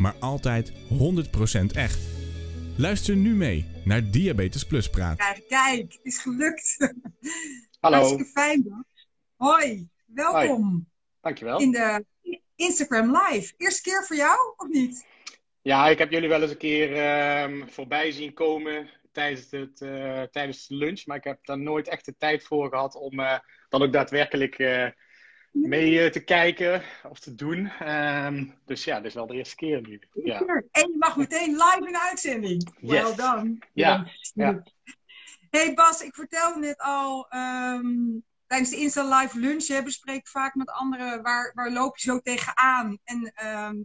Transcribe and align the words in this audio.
maar 0.00 0.14
altijd 0.20 0.72
100% 0.72 0.74
echt. 1.74 1.98
Luister 2.76 3.16
nu 3.16 3.34
mee 3.34 3.66
naar 3.84 4.10
Diabetes 4.10 4.66
Plus 4.66 4.90
Praat. 4.90 5.42
Kijk, 5.48 5.98
is 6.02 6.18
gelukt. 6.18 6.76
Hallo. 7.80 7.96
Hartstikke 7.96 8.24
fijn. 8.24 8.66
hoor. 8.68 8.84
Hoi, 9.36 9.88
welkom 10.06 10.88
Dankjewel. 11.20 11.58
in 11.58 11.70
de 11.70 12.04
Instagram 12.56 13.16
Live. 13.16 13.54
Eerste 13.56 13.82
keer 13.82 14.04
voor 14.06 14.16
jou, 14.16 14.54
of 14.56 14.68
niet? 14.68 15.06
Ja, 15.62 15.88
ik 15.88 15.98
heb 15.98 16.10
jullie 16.10 16.28
wel 16.28 16.42
eens 16.42 16.50
een 16.50 16.56
keer 16.56 16.96
ehm, 16.96 17.66
voorbij 17.66 18.10
zien 18.10 18.32
komen 18.32 18.90
tijdens, 19.12 19.50
het, 19.50 19.80
eh, 19.80 20.22
tijdens 20.22 20.66
de 20.66 20.74
lunch. 20.74 21.06
Maar 21.06 21.16
ik 21.16 21.24
heb 21.24 21.38
daar 21.46 21.58
nooit 21.58 21.88
echt 21.88 22.04
de 22.04 22.16
tijd 22.18 22.44
voor 22.44 22.68
gehad 22.68 22.94
om 22.94 23.20
eh, 23.20 23.38
dan 23.68 23.82
ook 23.82 23.92
daadwerkelijk 23.92 24.58
eh, 24.58 24.86
mee 25.50 26.00
eh, 26.00 26.10
te 26.10 26.24
kijken 26.24 26.82
of 27.08 27.20
te 27.20 27.34
doen. 27.34 27.66
Ehm, 27.66 28.46
dus 28.64 28.84
ja, 28.84 28.96
dit 28.96 29.06
is 29.06 29.14
wel 29.14 29.26
de 29.26 29.34
eerste 29.34 29.56
keer 29.56 29.80
nu. 29.80 30.00
Ja. 30.24 30.40
En 30.70 30.90
je 30.90 30.96
mag 30.98 31.16
meteen 31.16 31.50
live 31.50 31.84
in 31.88 31.96
uitzending. 31.96 32.76
Well 32.80 33.06
Yes. 33.06 33.16
done. 33.16 33.58
Ja, 33.72 34.06
ja. 34.34 34.62
Hey 35.50 35.74
Bas, 35.74 36.02
ik 36.02 36.14
vertelde 36.14 36.60
net 36.60 36.78
al, 36.78 37.28
ehm, 37.28 37.88
tijdens 38.46 38.70
de 38.70 38.76
Insta 38.76 39.18
Live 39.18 39.38
lunch 39.38 39.66
hè, 39.66 39.82
bespreek 39.82 40.18
ik 40.18 40.28
vaak 40.28 40.54
met 40.54 40.70
anderen 40.70 41.22
waar, 41.22 41.52
waar 41.54 41.72
loop 41.72 41.98
je 41.98 42.10
zo 42.10 42.18
tegenaan. 42.18 42.98
En 43.04 43.32
ehm, 43.34 43.76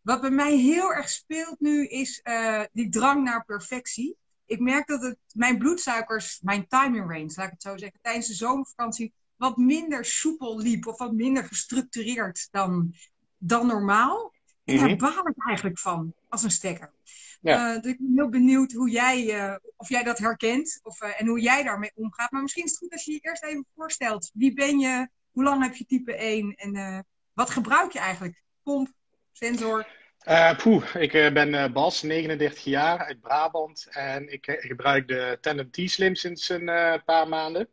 wat 0.00 0.20
bij 0.20 0.30
mij 0.30 0.56
heel 0.56 0.92
erg 0.92 1.08
speelt 1.08 1.60
nu 1.60 1.86
is 1.86 2.20
eh, 2.22 2.62
die 2.72 2.88
drang 2.88 3.24
naar 3.24 3.44
perfectie. 3.44 4.16
Ik 4.46 4.60
merk 4.60 4.86
dat 4.86 5.02
het, 5.02 5.18
mijn 5.32 5.58
bloedsuikers, 5.58 6.40
mijn 6.42 6.66
timing 6.66 7.10
range, 7.10 7.32
laat 7.34 7.46
ik 7.46 7.52
het 7.52 7.62
zo 7.62 7.76
zeggen, 7.76 7.98
tijdens 8.02 8.26
de 8.26 8.34
zomervakantie 8.34 9.12
wat 9.38 9.56
minder 9.56 10.04
soepel 10.04 10.58
liep 10.58 10.86
of 10.86 10.98
wat 10.98 11.12
minder 11.12 11.44
gestructureerd 11.44 12.48
dan, 12.50 12.94
dan 13.38 13.66
normaal. 13.66 14.34
En 14.64 14.76
daar 14.76 14.88
Mhm. 14.88 14.98
baal 14.98 15.28
ik 15.28 15.46
eigenlijk 15.46 15.78
van, 15.78 16.14
als 16.28 16.42
een 16.42 16.50
stekker. 16.50 16.92
Ja. 17.40 17.74
Eh, 17.74 17.82
dus 17.82 17.92
ik 17.92 17.98
ben 17.98 18.12
heel 18.14 18.28
benieuwd 18.28 18.72
hoe 18.72 18.90
jij, 18.90 19.34
eh, 19.38 19.54
of 19.76 19.88
jij 19.88 20.02
dat 20.02 20.18
herkent 20.18 20.80
of, 20.82 21.00
eh, 21.00 21.20
en 21.20 21.26
hoe 21.26 21.40
jij 21.40 21.62
daarmee 21.62 21.90
omgaat. 21.94 22.30
Maar 22.30 22.42
misschien 22.42 22.64
is 22.64 22.70
het 22.70 22.78
goed 22.78 22.92
als 22.92 23.04
je 23.04 23.12
je 23.12 23.18
eerst 23.22 23.42
even 23.42 23.66
voorstelt. 23.74 24.30
Wie 24.34 24.52
ben 24.54 24.78
je? 24.78 25.08
Hoe 25.30 25.44
lang 25.44 25.62
heb 25.62 25.74
je 25.74 25.86
type 25.86 26.22
1? 26.24 26.54
En 26.54 27.06
wat 27.32 27.50
gebruik 27.50 27.92
je 27.92 27.98
eigenlijk? 27.98 28.42
Pomp, 28.62 28.88
sensor? 29.32 29.86
Eh, 30.18 30.56
poeh, 30.56 30.94
ik 30.94 31.12
ben 31.12 31.72
Bas, 31.72 32.02
39 32.02 32.64
jaar, 32.64 32.98
uit 32.98 33.20
Brabant. 33.20 33.86
En 33.90 34.32
ik 34.32 34.56
gebruik 34.60 35.08
de 35.08 35.38
Tandem 35.40 35.70
T-Slim 35.70 36.14
sinds 36.14 36.48
een 36.48 37.02
paar 37.04 37.28
maanden. 37.28 37.68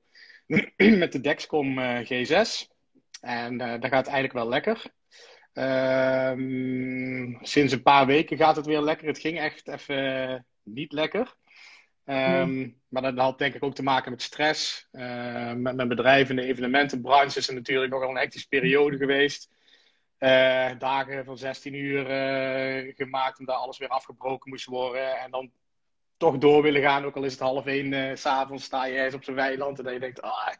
Met 1.02 1.12
de 1.12 1.22
Dexcom 1.22 1.80
eh, 1.80 2.06
G6. 2.06 2.68
En 3.22 3.62
eh, 3.62 3.82
dat 3.82 3.90
gaat 3.90 4.06
eigenlijk 4.06 4.34
wel 4.34 4.48
lekker. 4.48 4.84
Ehm, 5.54 7.34
sinds 7.42 7.74
een 7.74 7.82
paar 7.82 8.06
weken 8.06 8.38
gaat 8.38 8.56
het 8.56 8.66
weer 8.66 8.82
lekker. 8.82 9.08
Het 9.08 9.20
ging 9.20 9.40
echt 9.40 9.68
even 9.68 10.46
niet 10.64 10.92
lekker. 10.92 11.36
Ehm, 12.06 12.70
Maar 12.88 13.02
dat 13.02 13.18
had 13.18 13.38
denk 13.38 13.54
ik 13.54 13.64
ook 13.64 13.76
te 13.76 13.84
maken 13.84 14.12
met 14.12 14.22
stress. 14.22 14.88
Eh, 14.92 15.54
met 15.54 15.76
mijn 15.76 15.88
bedrijf 15.88 16.30
in 16.30 16.36
de 16.36 16.42
evenementenbranche 16.42 17.40
is 17.40 17.48
het 17.48 17.56
natuurlijk 17.56 17.92
nogal 17.92 18.10
een 18.10 18.18
hectische 18.18 18.48
periode 18.48 18.98
geweest. 18.98 19.50
Dagen 20.78 21.26
van 21.26 21.38
16 21.38 21.74
uur 21.74 22.10
eh, 22.10 22.96
gemaakt 22.96 23.40
omdat 23.40 23.56
alles 23.56 23.78
weer 23.78 23.88
afgebroken 23.88 24.50
moest 24.50 24.66
worden. 24.66 25.18
En 25.20 25.32
dan 25.32 25.52
toch 26.18 26.38
door 26.38 26.62
willen 26.62 26.82
gaan, 26.82 27.06
ook 27.06 27.16
al 27.16 27.24
is 27.24 27.32
het 27.32 27.42
half 27.42 27.66
één 27.66 27.94
eh, 27.94 28.16
s 28.16 28.22
s'avonds, 28.22 28.64
sta 28.64 28.86
je 28.86 28.96
ergens 28.96 29.16
op 29.16 29.24
zo'n 29.24 29.36
weiland 29.36 29.78
en 29.78 29.84
dan 29.84 29.94
je 29.94 30.00
denkt, 30.00 30.22
ah, 30.22 30.54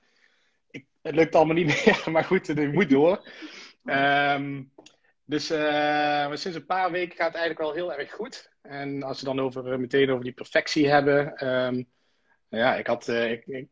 ik, 0.72 0.86
het 1.02 1.16
lukt 1.16 1.36
allemaal 1.36 1.56
niet 1.56 1.66
meer, 1.86 2.12
maar 2.12 2.24
goed, 2.24 2.48
het 2.48 2.74
moet 2.74 2.90
door. 2.90 3.30
Ehm, 3.86 4.64
dus 5.26 5.50
maar 5.50 6.38
sinds 6.38 6.58
een 6.58 6.66
paar 6.66 6.92
weken 6.92 7.16
gaat 7.18 7.28
het 7.34 7.36
eigenlijk 7.36 7.60
wel 7.60 7.74
heel 7.74 8.00
erg 8.00 8.12
goed. 8.12 8.52
En 8.62 9.04
als 9.04 9.20
we 9.20 9.26
dan 9.26 9.40
over, 9.40 9.72
eh, 9.72 9.78
meteen 9.78 10.10
over 10.12 10.24
die 10.24 10.34
perfectie 10.34 10.90
hebben. 10.90 11.36
ehm, 11.38 11.84
ja, 12.50 12.76
ik, 12.76 12.88
had, 12.88 13.08
ik, 13.08 13.46
ik 13.46 13.68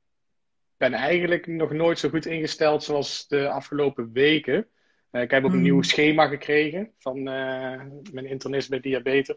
ben 0.77 0.93
eigenlijk 0.93 1.47
nog 1.47 1.71
nooit 1.71 1.99
zo 1.99 2.09
goed 2.09 2.25
ingesteld 2.25 2.83
zoals 2.83 3.27
de 3.27 3.49
afgelopen 3.49 4.11
weken. 4.13 4.67
Ik 5.11 5.31
heb 5.31 5.43
ook 5.43 5.51
een 5.51 5.57
Mm. 5.57 5.63
nieuw 5.63 5.81
schema 5.81 6.27
gekregen 6.27 6.91
van 6.97 7.23
mijn 7.23 8.25
internist 8.25 8.69
bij 8.69 8.79
diabetes. 8.79 9.35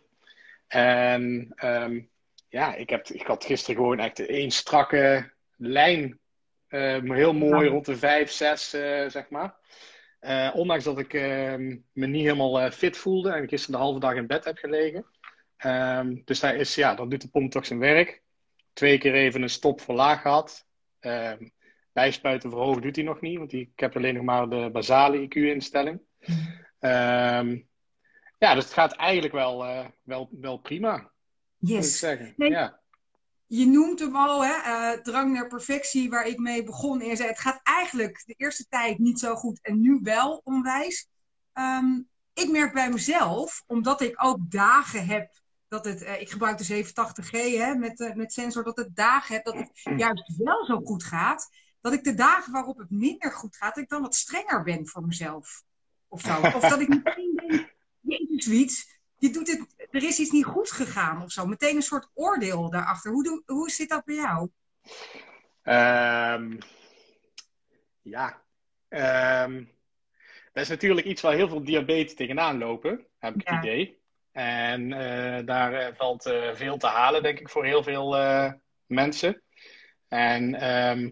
En 0.66 1.52
ehm, 1.56 2.00
ja, 2.56 2.74
ik, 2.74 2.90
heb, 2.90 3.06
ik 3.08 3.26
had 3.26 3.44
gisteren 3.44 3.76
gewoon 3.76 3.98
echt 3.98 4.26
één 4.26 4.50
strakke 4.50 5.32
lijn. 5.56 6.18
eh, 6.68 7.00
heel 7.02 7.34
mooi 7.34 7.64
Ja. 7.64 7.70
rond 7.70 7.84
de 7.86 7.96
5, 7.96 8.30
6, 8.30 8.72
eh, 8.72 9.08
zeg 9.08 9.28
maar. 9.30 9.54
Eh, 10.20 10.50
ondanks 10.54 10.84
dat 10.84 10.98
ik 10.98 11.14
ehm, 11.14 11.76
me 11.92 12.06
niet 12.06 12.22
helemaal 12.22 12.60
eh, 12.60 12.70
fit 12.70 12.96
voelde 12.96 13.30
en 13.30 13.42
ik 13.42 13.48
gisteren 13.48 13.74
de 13.76 13.84
halve 13.84 14.00
dag 14.00 14.14
in 14.14 14.26
bed 14.26 14.44
heb 14.44 14.56
gelegen. 14.58 15.06
Ehm, 15.56 16.16
dus 16.24 16.40
daar 16.40 16.54
is, 16.54 16.74
ja, 16.74 16.94
dan 16.94 17.08
doet 17.08 17.20
de 17.22 17.28
pomp 17.28 17.50
toch 17.50 17.66
zijn 17.66 17.78
werk. 17.78 18.22
Twee 18.72 18.98
keer 18.98 19.14
even 19.14 19.42
een 19.42 19.48
stop 19.50 19.80
verlaag 19.80 20.20
gehad. 20.22 20.66
Ehm, 21.00 21.48
bijspuiten 21.92 22.50
verhogen 22.50 22.82
doet 22.82 22.96
hij 22.96 23.04
nog 23.04 23.20
niet, 23.20 23.38
want 23.38 23.52
ik 23.52 23.70
heb 23.76 23.96
alleen 23.96 24.14
nog 24.14 24.24
maar 24.24 24.48
de 24.48 24.70
basale 24.72 25.18
IQ-instelling. 25.28 26.00
Ehm, 26.78 27.58
ja, 28.38 28.54
dus 28.54 28.64
het 28.64 28.72
gaat 28.72 28.92
eigenlijk 28.92 29.34
wel, 29.34 29.58
wel, 30.02 30.28
wel 30.40 30.56
prima, 30.56 31.10
Yes. 31.68 31.98
zeggen. 31.98 32.34
Nee. 32.36 32.50
Ja. 32.50 32.80
Je 33.46 33.66
noemt 33.66 34.00
hem 34.00 34.16
al, 34.16 34.44
hè? 34.44 34.52
eh, 34.52 35.00
drang 35.02 35.32
naar 35.32 35.46
perfectie, 35.46 36.10
waar 36.10 36.26
ik 36.26 36.38
mee 36.38 36.62
begon. 36.62 37.00
En 37.00 37.16
zei, 37.16 37.28
het 37.28 37.38
gaat 37.38 37.60
eigenlijk 37.62 38.22
de 38.26 38.34
eerste 38.36 38.66
tijd 38.68 38.98
niet 38.98 39.18
zo 39.18 39.34
goed 39.34 39.58
en 39.62 39.80
nu 39.80 39.98
wel 40.02 40.40
onwijs. 40.44 41.08
Ehm, 41.52 42.00
ik 42.32 42.50
merk 42.50 42.72
bij 42.72 42.90
mezelf, 42.90 43.62
omdat 43.66 44.00
ik 44.00 44.24
ook 44.24 44.50
dagen 44.50 45.06
heb 45.06 45.30
dat 45.68 45.84
het, 45.84 46.02
eh, 46.02 46.20
ik 46.20 46.30
gebruik 46.30 46.58
de 46.58 46.64
780G 46.64 47.30
hè, 47.30 47.74
met, 47.74 48.00
eh, 48.00 48.14
met 48.14 48.32
sensor, 48.32 48.64
dat 48.64 48.76
het 48.76 48.96
dagen 48.96 49.34
heb 49.34 49.44
dat 49.44 49.54
het 49.54 49.70
juist 49.96 50.36
wel 50.36 50.64
zo 50.64 50.80
goed 50.80 51.04
gaat. 51.04 51.48
Dat 51.80 51.92
ik 51.92 52.04
de 52.04 52.14
dagen 52.14 52.52
waarop 52.52 52.78
het 52.78 52.90
minder 52.90 53.32
goed 53.32 53.56
gaat, 53.56 53.74
dat 53.74 53.84
ik 53.84 53.90
dan 53.90 54.02
wat 54.02 54.14
strenger 54.14 54.62
ben 54.62 54.86
voor 54.86 55.06
mezelf. 55.06 55.62
Of 56.08 56.20
zo. 56.20 56.40
Of 56.40 56.60
dat 56.60 56.80
ik 56.80 56.88
meteen 57.04 57.42
denk, 57.46 57.74
jezus 58.00 58.46
Wiets, 58.46 58.95
je 59.16 59.30
doet 59.30 59.48
het, 59.48 59.88
er 59.90 60.02
is 60.02 60.18
iets 60.18 60.30
niet 60.30 60.44
goed 60.44 60.70
gegaan 60.70 61.22
of 61.22 61.30
zo. 61.32 61.46
Meteen 61.46 61.76
een 61.76 61.82
soort 61.82 62.10
oordeel 62.14 62.70
daarachter. 62.70 63.10
Hoe, 63.10 63.24
doe, 63.24 63.42
hoe 63.46 63.70
zit 63.70 63.88
dat 63.88 64.04
bij 64.04 64.14
jou? 64.14 64.48
Ehm, 65.62 66.58
ja. 68.02 68.42
Ehm, 68.88 69.64
dat 70.52 70.62
is 70.62 70.68
natuurlijk 70.68 71.06
iets 71.06 71.22
waar 71.22 71.34
heel 71.34 71.48
veel 71.48 71.64
diabetes 71.64 72.14
tegenaan 72.14 72.58
lopen, 72.58 73.06
heb 73.18 73.34
ik 73.34 73.48
Ja. 73.48 73.54
het 73.54 73.64
idee. 73.64 73.98
En 74.32 74.92
eh, 74.92 75.46
daar 75.46 75.72
eh, 75.72 75.94
valt 75.94 76.26
eh, 76.26 76.54
veel 76.54 76.76
te 76.76 76.86
halen, 76.86 77.22
denk 77.22 77.40
ik, 77.40 77.48
voor 77.48 77.64
heel 77.64 77.82
veel 77.82 78.16
mensen. 78.86 79.42
En 80.08 80.54
ehm, 80.54 81.10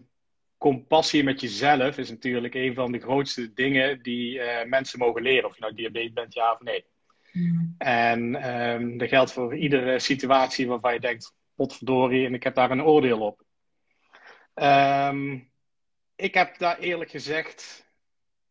compassie 0.57 1.23
met 1.23 1.41
jezelf 1.41 1.97
is 1.97 2.09
natuurlijk 2.09 2.53
een 2.53 2.73
van 2.73 2.91
de 2.91 2.99
grootste 2.99 3.53
dingen 3.53 4.01
die 4.01 4.41
mensen 4.65 4.99
mogen 4.99 5.21
leren. 5.21 5.49
Of 5.49 5.55
je 5.55 5.61
nou 5.61 5.73
diabetes 5.73 6.13
bent, 6.13 6.33
ja 6.33 6.51
of 6.51 6.59
nee. 6.59 6.85
En 7.77 8.35
ehm, 8.35 8.97
dat 8.97 9.09
geldt 9.09 9.31
voor 9.31 9.55
iedere 9.55 9.99
situatie 9.99 10.67
waarvan 10.67 10.93
je 10.93 10.99
denkt, 10.99 11.33
potverdorie, 11.55 12.25
en 12.25 12.33
ik 12.33 12.43
heb 12.43 12.55
daar 12.55 12.71
een 12.71 12.83
oordeel 12.83 13.19
op. 13.19 13.43
Ehm, 14.53 15.39
ik 16.15 16.33
heb 16.33 16.57
daar 16.57 16.79
eerlijk 16.79 17.09
gezegd 17.09 17.85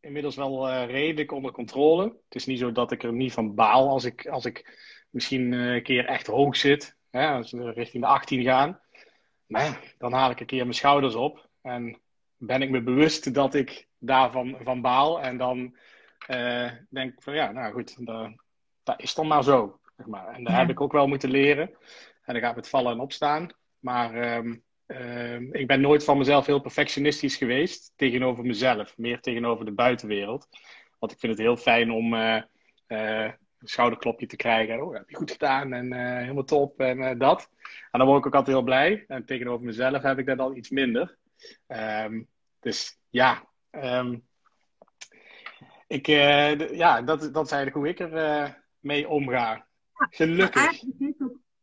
inmiddels 0.01 0.37
wel 0.37 0.69
eh, 0.69 0.87
redelijk 0.87 1.33
onder 1.33 1.53
controle. 1.53 2.05
Het 2.05 2.35
is 2.35 2.47
niet 2.47 2.59
zo 2.59 2.73
dat 2.73 2.93
ik 2.93 3.03
er 3.03 3.13
niet 3.13 3.33
van 3.33 3.55
baal 3.55 3.89
als 3.89 4.05
ik, 4.05 4.27
als 4.27 4.45
ik 4.45 4.79
misschien 5.11 5.53
eh, 5.53 5.75
een 5.75 5.83
keer 5.83 6.07
echt 6.07 6.27
hoog 6.27 6.57
zit, 6.57 6.97
hè, 7.11 7.29
als 7.29 7.53
we 7.53 7.73
richting 7.73 8.03
de 8.03 8.09
18 8.09 8.43
gaan. 8.43 8.81
Maar 9.47 9.95
dan 9.99 10.13
haal 10.13 10.31
ik 10.31 10.41
een 10.41 10.47
keer 10.47 10.63
mijn 10.63 10.75
schouders 10.75 11.15
op 11.15 11.49
en 11.63 12.01
ben 12.37 12.63
ik 12.63 12.71
me 12.71 12.83
bewust 12.83 13.35
dat 13.35 13.55
ik 13.55 13.89
daarvan 13.99 14.57
van 14.63 14.81
baal. 14.81 15.21
En 15.21 15.37
dan 15.37 15.77
eh, 16.27 16.71
denk 16.91 17.13
ik 17.13 17.23
van 17.23 17.35
ja, 17.35 17.53
nou 17.53 17.73
goed, 17.73 18.07
dat, 18.07 18.44
dat 18.85 19.01
is 19.01 19.15
dan 19.15 19.27
maar 19.27 19.45
zo. 19.45 19.79
Zeg 19.97 20.07
maar. 20.07 20.27
En 20.29 20.43
Ja. 20.43 20.51
heb 20.51 20.71
ik 20.71 20.81
ook 20.81 20.93
wel 20.93 21.07
moeten 21.07 21.31
leren. 21.31 21.71
En 22.23 22.35
dan 22.35 22.43
gaat 22.43 22.57
met 22.57 22.69
vallen 22.69 22.93
en 22.93 23.01
opstaan. 23.01 23.49
Maar 23.79 24.15
ehm, 24.15 24.57
ehm, 24.87 25.53
ik 25.53 25.67
ben 25.67 25.81
nooit 25.81 26.05
van 26.05 26.19
mezelf 26.19 26.47
heel 26.47 26.61
perfectionistisch 26.61 27.37
geweest 27.37 27.93
tegenover 27.97 28.45
mezelf. 28.45 28.97
Meer 28.97 29.21
tegenover 29.21 29.65
de 29.65 29.73
buitenwereld. 29.73 30.49
Want 30.99 31.13
ik 31.13 31.19
vind 31.19 31.33
het 31.33 31.41
heel 31.41 31.57
fijn 31.57 31.91
om 31.91 32.15
eh, 32.15 32.43
eh, 32.87 33.33
schouderklopje 33.61 34.27
te 34.27 34.37
krijgen. 34.37 34.83
Oh, 34.83 34.95
heb 34.95 35.09
je 35.09 35.17
goed 35.17 35.31
gedaan 35.31 35.73
en 35.73 35.93
helemaal 36.19 36.45
top 36.45 36.81
en 36.81 37.19
dat. 37.19 37.49
En 37.91 37.99
dan 37.99 38.09
word 38.09 38.19
ik 38.19 38.27
ook 38.27 38.35
altijd 38.35 38.57
heel 38.57 38.65
blij. 38.65 39.05
En 39.09 39.25
tegenover 39.25 39.65
mezelf 39.65 40.03
heb 40.03 40.19
ik 40.19 40.27
dat 40.27 40.39
al 40.39 40.57
iets 40.57 40.71
minder. 40.71 41.17
Ehm, 41.67 42.23
dus 42.61 42.99
ja, 43.11 43.49
ik, 45.87 46.07
ja 46.73 47.03
dat, 47.03 47.21
dat 47.33 47.45
is 47.47 47.53
eigenlijk 47.53 47.75
hoe 47.75 47.89
ik 47.89 48.01
er 48.01 48.64
mee 48.85 49.09
omga. 49.09 49.67
Gelukkig. 49.93 50.83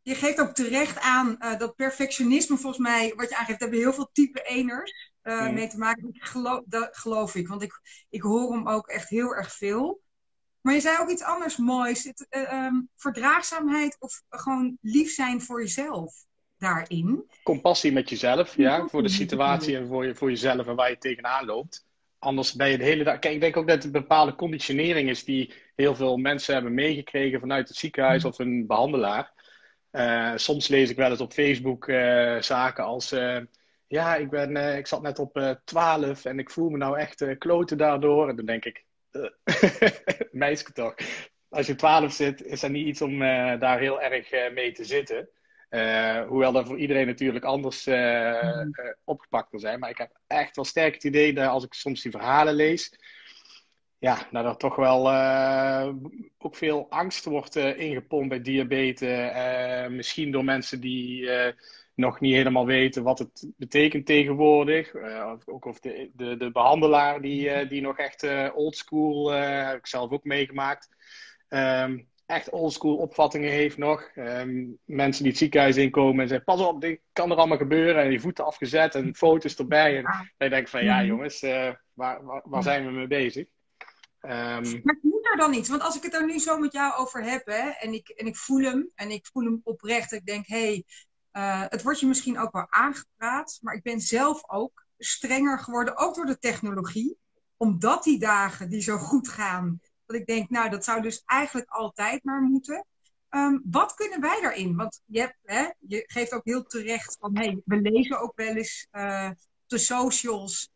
Je 0.01 0.15
geeft 0.15 0.41
ook 0.41 0.53
terecht 0.53 1.00
aan 1.00 1.38
dat 1.57 1.75
perfectionisme, 1.75 2.57
volgens 2.57 2.88
mij, 2.88 3.13
wat 3.15 3.29
je 3.29 3.38
aangeeft, 3.38 3.59
hebben 3.59 3.79
heel 3.79 3.94
veel 3.94 4.09
type 4.12 4.41
eners 4.41 5.12
uh, 5.23 5.50
mee 5.50 5.68
te 5.68 5.77
maken. 5.77 6.01
Dat 6.01 6.29
geloof, 6.29 6.62
dat 6.65 6.97
geloof 6.97 7.35
ik, 7.35 7.47
want 7.47 7.62
ik, 7.62 7.79
ik 8.09 8.21
hoor 8.21 8.53
hem 8.53 8.68
ook 8.68 8.88
echt 8.88 9.09
heel 9.09 9.35
erg 9.35 9.53
veel. 9.53 10.01
Maar 10.62 10.73
je 10.73 10.79
zei 10.79 10.97
ook 11.00 11.09
iets 11.09 11.23
anders 11.23 11.57
moois. 11.57 12.03
Het, 12.03 12.27
uh, 12.29 12.65
um, 12.65 12.89
verdraagzaamheid 12.95 13.95
of 14.00 14.21
gewoon 14.29 14.77
lief 14.81 15.12
zijn 15.12 15.41
voor 15.41 15.62
jezelf 15.62 16.13
daarin. 16.57 17.25
Compassie 17.44 17.91
met 17.91 18.09
jezelf, 18.09 18.56
ja. 18.56 18.88
Voor 18.88 19.03
de 19.03 19.09
situatie 19.09 19.75
en 19.75 19.88
voor, 19.88 20.06
je, 20.06 20.15
voor 20.15 20.29
jezelf 20.29 20.68
en 20.68 20.75
waar 20.75 20.89
je 20.89 20.97
tegenaan 20.97 21.45
loopt. 21.45 21.85
Anders 22.19 22.53
ben 22.53 22.69
je 22.69 22.77
de 22.77 22.83
hele 22.83 23.03
dag. 23.03 23.19
Kijk, 23.19 23.33
ik 23.33 23.41
denk 23.41 23.57
ook 23.57 23.68
dat 23.68 23.75
het 23.75 23.85
een 23.85 23.91
bepaalde 23.91 24.35
conditionering 24.35 25.09
is 25.09 25.23
die 25.23 25.53
heel 25.81 25.95
veel 25.95 26.18
mensen 26.18 26.54
hebben 26.54 26.74
meegekregen 26.74 27.39
vanuit 27.39 27.68
het 27.68 27.78
ziekenhuis 27.78 28.24
mm. 28.24 28.30
of 28.30 28.39
een 28.39 28.68
behandelaar. 28.68 29.33
Uh, 29.92 30.31
soms 30.36 30.68
lees 30.68 30.89
ik 30.89 30.95
wel 30.95 31.10
eens 31.10 31.22
op 31.22 31.33
Facebook 31.33 31.88
uh, 31.88 32.42
zaken 32.42 32.83
als 32.83 33.10
ja, 33.88 34.16
ik, 34.16 34.30
ben, 34.30 34.78
ik 34.78 34.88
zat 34.88 35.01
net 35.01 35.19
op 35.19 35.38
uh, 35.38 35.50
eh, 35.50 35.56
12 35.66 36.25
en 36.25 36.39
ik 36.39 36.50
voel 36.50 36.69
me 36.69 36.78
nou 36.78 36.98
echt 36.98 37.38
kloten 37.38 37.78
daardoor. 37.78 38.30
En 38.30 38.36
dan 38.36 38.45
denk 38.45 38.66
ik, 38.66 38.86
meisje 40.31 40.72
toch. 40.74 40.95
Als 41.50 41.68
je 41.68 41.75
12 41.75 42.13
zit, 42.13 42.44
is 42.44 42.60
dat 42.60 42.72
niet 42.72 42.88
iets 42.88 43.01
om 43.01 43.19
daar 43.60 43.80
heel 43.80 44.01
erg 44.01 44.51
mee 44.54 44.72
te 44.72 44.83
zitten. 44.83 45.30
hoewel 46.28 46.51
dat 46.51 46.68
voor 46.68 46.78
iedereen 46.78 47.07
natuurlijk 47.07 47.45
anders 47.45 47.86
mm. 47.86 48.75
opgepakt 49.04 49.50
kan 49.50 49.60
zijn. 49.60 49.80
Maar 49.80 49.89
ik 49.89 49.98
heb 49.98 50.19
echt 50.28 50.56
wel 50.56 50.66
sterk 50.66 50.94
het 50.94 51.04
idee 51.04 51.33
dat 51.33 51.48
als 51.48 51.63
ik 51.63 51.74
soms 51.74 52.01
die 52.01 52.12
verhalen 52.12 52.54
lees, 52.54 52.94
ja, 54.01 54.27
nou, 54.31 54.45
dat 54.45 54.59
toch 54.59 54.75
wel 54.75 55.00
ook 56.38 56.56
veel 56.56 56.88
angst 56.89 57.25
wordt 57.25 57.56
ingepompt 57.56 58.30
bij 58.30 58.42
diabetes. 58.42 59.31
misschien 59.89 60.31
door 60.31 60.44
mensen 60.44 60.80
die 60.80 61.30
nog 61.95 62.19
niet 62.19 62.33
helemaal 62.33 62.65
weten 62.65 63.03
wat 63.03 63.19
het 63.19 63.48
betekent 63.57 64.06
tegenwoordig. 64.06 64.95
Ook 65.45 65.65
of 65.65 65.80
de, 65.80 66.09
de, 66.13 66.38
de 66.38 66.51
behandelaar 66.51 67.21
die, 67.21 67.68
die 67.68 67.81
nog 67.81 67.98
echt 67.98 68.27
oldschool, 68.53 69.31
heb 69.31 69.77
ik 69.77 69.88
zelf 69.88 70.12
ook 70.12 70.24
meegemaakt, 70.24 70.89
um, 71.50 72.07
echt 72.25 72.50
oldschool 72.50 72.95
opvattingen 72.95 73.51
heeft 73.51 73.77
nog. 73.77 74.12
Um, 74.15 74.77
mensen 74.86 75.24
die 75.24 75.31
het 75.31 75.42
ziekenhuis 75.42 75.77
inkomen 75.77 76.21
en 76.21 76.27
zeggen, 76.27 76.45
pas 76.45 76.62
op, 76.62 76.81
dit 76.81 77.00
kan 77.13 77.31
er 77.31 77.38
allemaal 77.38 77.57
gebeuren. 77.57 78.04
En 78.04 78.09
die 78.09 78.21
voeten 78.21 78.45
afgezet 78.45 78.95
en 78.95 79.15
foto's 79.15 79.56
erbij. 79.56 79.97
En 79.97 80.04
dan 80.38 80.50
denk 80.50 80.62
ik 80.62 80.68
van, 80.68 80.83
ja 80.83 80.97
mhm. 80.97 81.06
jongens, 81.06 81.42
waar, 81.42 81.80
waar, 81.94 82.42
waar, 82.44 82.63
zijn 82.63 82.86
we 82.86 82.92
mee 82.92 83.07
bezig? 83.07 83.45
Um, 84.21 84.81
maar 84.83 85.00
moet 85.01 85.27
er 85.31 85.38
dan 85.38 85.53
iets? 85.53 85.69
Want 85.69 85.81
als 85.81 85.95
ik 85.95 86.03
het 86.03 86.13
er 86.13 86.25
nu 86.25 86.39
zo 86.39 86.57
met 86.57 86.71
jou 86.71 86.94
over 86.94 87.23
heb, 87.23 87.45
hè, 87.45 87.69
en, 87.69 87.94
ik, 87.94 88.09
en 88.09 88.25
ik 88.25 88.38
voel 88.38 88.62
hem, 88.62 88.91
en 88.95 89.12
ik 89.12 89.27
voel 89.31 89.44
hem 89.44 89.62
oprecht, 89.63 90.12
ik 90.12 90.25
denk, 90.25 90.47
hé, 90.47 90.65
hey, 90.65 90.83
uh, 91.33 91.69
het 91.69 91.83
wordt 91.83 92.00
je 92.00 92.07
misschien 92.07 92.39
ook 92.39 92.51
wel 92.51 92.68
aangepraat, 92.69 93.57
maar 93.62 93.73
ik 93.73 93.83
ben 93.83 94.01
zelf 94.01 94.50
ook 94.50 94.85
strenger 94.97 95.59
geworden, 95.59 95.97
ook 95.97 96.15
door 96.15 96.25
de 96.25 96.38
technologie. 96.38 97.18
Omdat 97.57 98.03
die 98.03 98.19
dagen 98.19 98.69
die 98.69 98.81
zo 98.81 98.97
goed 98.97 99.29
gaan, 99.29 99.79
dat 100.06 100.15
ik 100.15 100.25
denk, 100.25 100.50
nou, 100.50 100.69
dat 100.69 100.83
zou 100.83 101.01
dus 101.01 101.23
eigenlijk 101.25 101.69
altijd 101.69 102.23
maar 102.23 102.41
moeten. 102.41 102.85
Um, 103.29 103.62
wat 103.65 103.94
kunnen 103.94 104.21
wij 104.21 104.41
daarin? 104.41 104.75
Want 104.75 105.01
je, 105.06 105.19
hebt, 105.19 105.38
hè, 105.44 105.69
je 105.79 106.03
geeft 106.07 106.33
ook 106.33 106.45
heel 106.45 106.63
terecht 106.63 107.18
van, 107.19 107.38
hey, 107.38 107.62
we 107.65 107.81
lezen 107.81 108.19
ook 108.19 108.35
wel 108.35 108.56
eens 108.56 108.88
uh, 108.91 109.29
de 109.65 109.77
socials. 109.77 110.70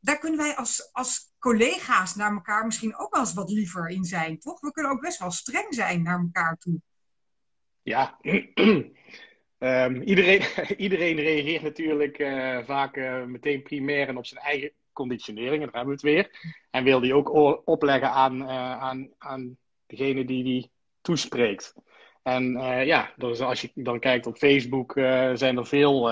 Daar 0.00 0.18
kunnen 0.18 0.38
wij 0.38 0.56
als, 0.56 0.92
als 0.92 1.34
collega's 1.38 2.14
naar 2.14 2.32
elkaar 2.32 2.66
misschien 2.66 2.96
ook 2.96 3.12
wel 3.12 3.20
eens 3.20 3.34
wat 3.34 3.50
liever 3.50 3.88
in 3.88 4.04
zijn, 4.04 4.38
toch? 4.38 4.60
We 4.60 4.72
kunnen 4.72 4.92
ook 4.92 5.00
best 5.00 5.18
wel 5.18 5.30
streng 5.30 5.74
zijn 5.74 6.02
naar 6.02 6.18
elkaar 6.18 6.56
toe. 6.56 6.80
Ja, 7.82 8.18
Um, 9.58 10.02
iedereen, 10.12 10.42
iedereen 10.76 11.16
reageert 11.16 11.62
natuurlijk 11.62 12.18
uh, 12.18 12.58
vaak 12.64 12.96
uh, 12.96 13.24
meteen 13.24 13.62
primair 13.62 14.08
en 14.08 14.16
op 14.16 14.26
zijn 14.26 14.44
eigen 14.44 14.72
conditionering, 14.92 15.64
daar 15.64 15.72
hebben 15.72 15.84
we 15.84 16.08
het 16.08 16.16
weer. 16.16 16.54
En 16.70 16.84
wil 16.84 17.00
die 17.00 17.14
ook 17.14 17.32
opleggen 17.68 18.10
aan, 18.10 18.40
uh, 18.40 18.78
aan, 18.78 19.10
aan 19.18 19.56
degene 19.86 20.24
die 20.24 20.44
die 20.44 20.70
toespreekt. 21.00 21.74
En 22.22 22.52
ja, 22.86 23.12
dus 23.16 23.40
als 23.40 23.60
je 23.60 23.70
dan 23.74 24.00
kijkt 24.00 24.26
op 24.26 24.36
Facebook, 24.36 24.92
zijn 25.34 25.56
er 25.56 25.66
veel 25.66 26.10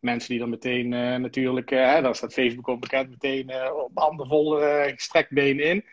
mensen 0.00 0.30
die 0.30 0.38
dan 0.38 0.50
meteen 0.50 0.88
natuurlijk, 1.20 1.70
daar 1.70 2.14
staat 2.14 2.32
Facebook 2.32 2.68
ook 2.68 2.80
bekend, 2.80 3.10
meteen 3.10 3.52
op 3.72 3.90
handen 3.94 4.26
vol 4.26 4.58
gestrekt 4.94 5.30
in. 5.30 5.84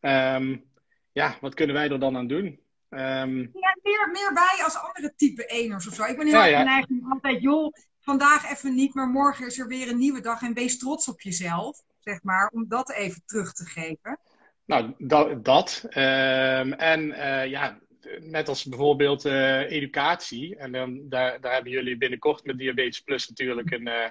Um, 0.00 0.64
ja, 1.12 1.36
wat 1.40 1.54
kunnen 1.54 1.76
wij 1.76 1.88
er 1.88 2.00
dan 2.00 2.16
aan 2.16 2.26
doen? 2.26 2.44
Um... 2.90 3.38
Ja, 3.52 3.76
meer, 3.82 4.10
meer 4.12 4.30
bij 4.34 4.64
als 4.64 4.76
andere 4.76 5.14
type 5.16 5.46
eners 5.46 5.88
of 5.88 5.94
zo. 5.94 6.04
Ik 6.04 6.16
ben 6.16 6.26
heel 6.26 6.42
erg 6.42 6.58
geneigd 6.58 6.88
om 6.88 7.12
altijd, 7.12 7.42
joh, 7.42 7.72
vandaag 8.00 8.50
even 8.50 8.74
niet, 8.74 8.94
maar 8.94 9.08
morgen 9.08 9.46
is 9.46 9.58
er 9.58 9.66
weer 9.66 9.88
een 9.88 9.98
nieuwe 9.98 10.20
dag 10.20 10.42
en 10.42 10.54
wees 10.54 10.78
trots 10.78 11.08
op 11.08 11.20
jezelf, 11.20 11.82
zeg 11.98 12.22
maar, 12.22 12.50
om 12.54 12.68
dat 12.68 12.92
even 12.92 13.22
terug 13.26 13.52
te 13.52 13.64
geven. 13.64 14.18
Nou, 14.66 14.94
dat. 14.98 15.44
dat. 15.44 15.82
Um, 15.84 16.72
en 16.72 17.06
uh, 17.08 17.46
ja, 17.46 17.78
net 18.20 18.48
als 18.48 18.64
bijvoorbeeld 18.64 19.24
uh, 19.24 19.70
educatie. 19.70 20.56
En 20.56 20.72
dan, 20.72 21.08
daar, 21.08 21.40
daar 21.40 21.52
hebben 21.52 21.72
jullie 21.72 21.96
binnenkort 21.96 22.44
met 22.44 22.58
Diabetes 22.58 23.00
Plus 23.00 23.28
natuurlijk 23.28 23.70
een, 23.70 23.88
uh, 23.88 24.08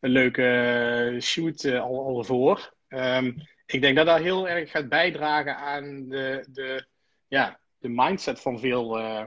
een 0.00 0.10
leuke 0.10 1.16
shoot 1.20 1.64
al, 1.64 2.04
al 2.04 2.24
voor. 2.24 2.74
Um, 2.88 3.34
ik 3.66 3.80
denk 3.80 3.96
dat 3.96 4.06
dat 4.06 4.20
heel 4.20 4.48
erg 4.48 4.70
gaat 4.70 4.88
bijdragen 4.88 5.56
aan 5.56 6.08
de, 6.08 6.46
de, 6.52 6.86
ja, 7.28 7.60
de 7.78 7.88
mindset 7.88 8.40
van 8.40 8.58
veel 8.58 8.98
uh, 8.98 9.24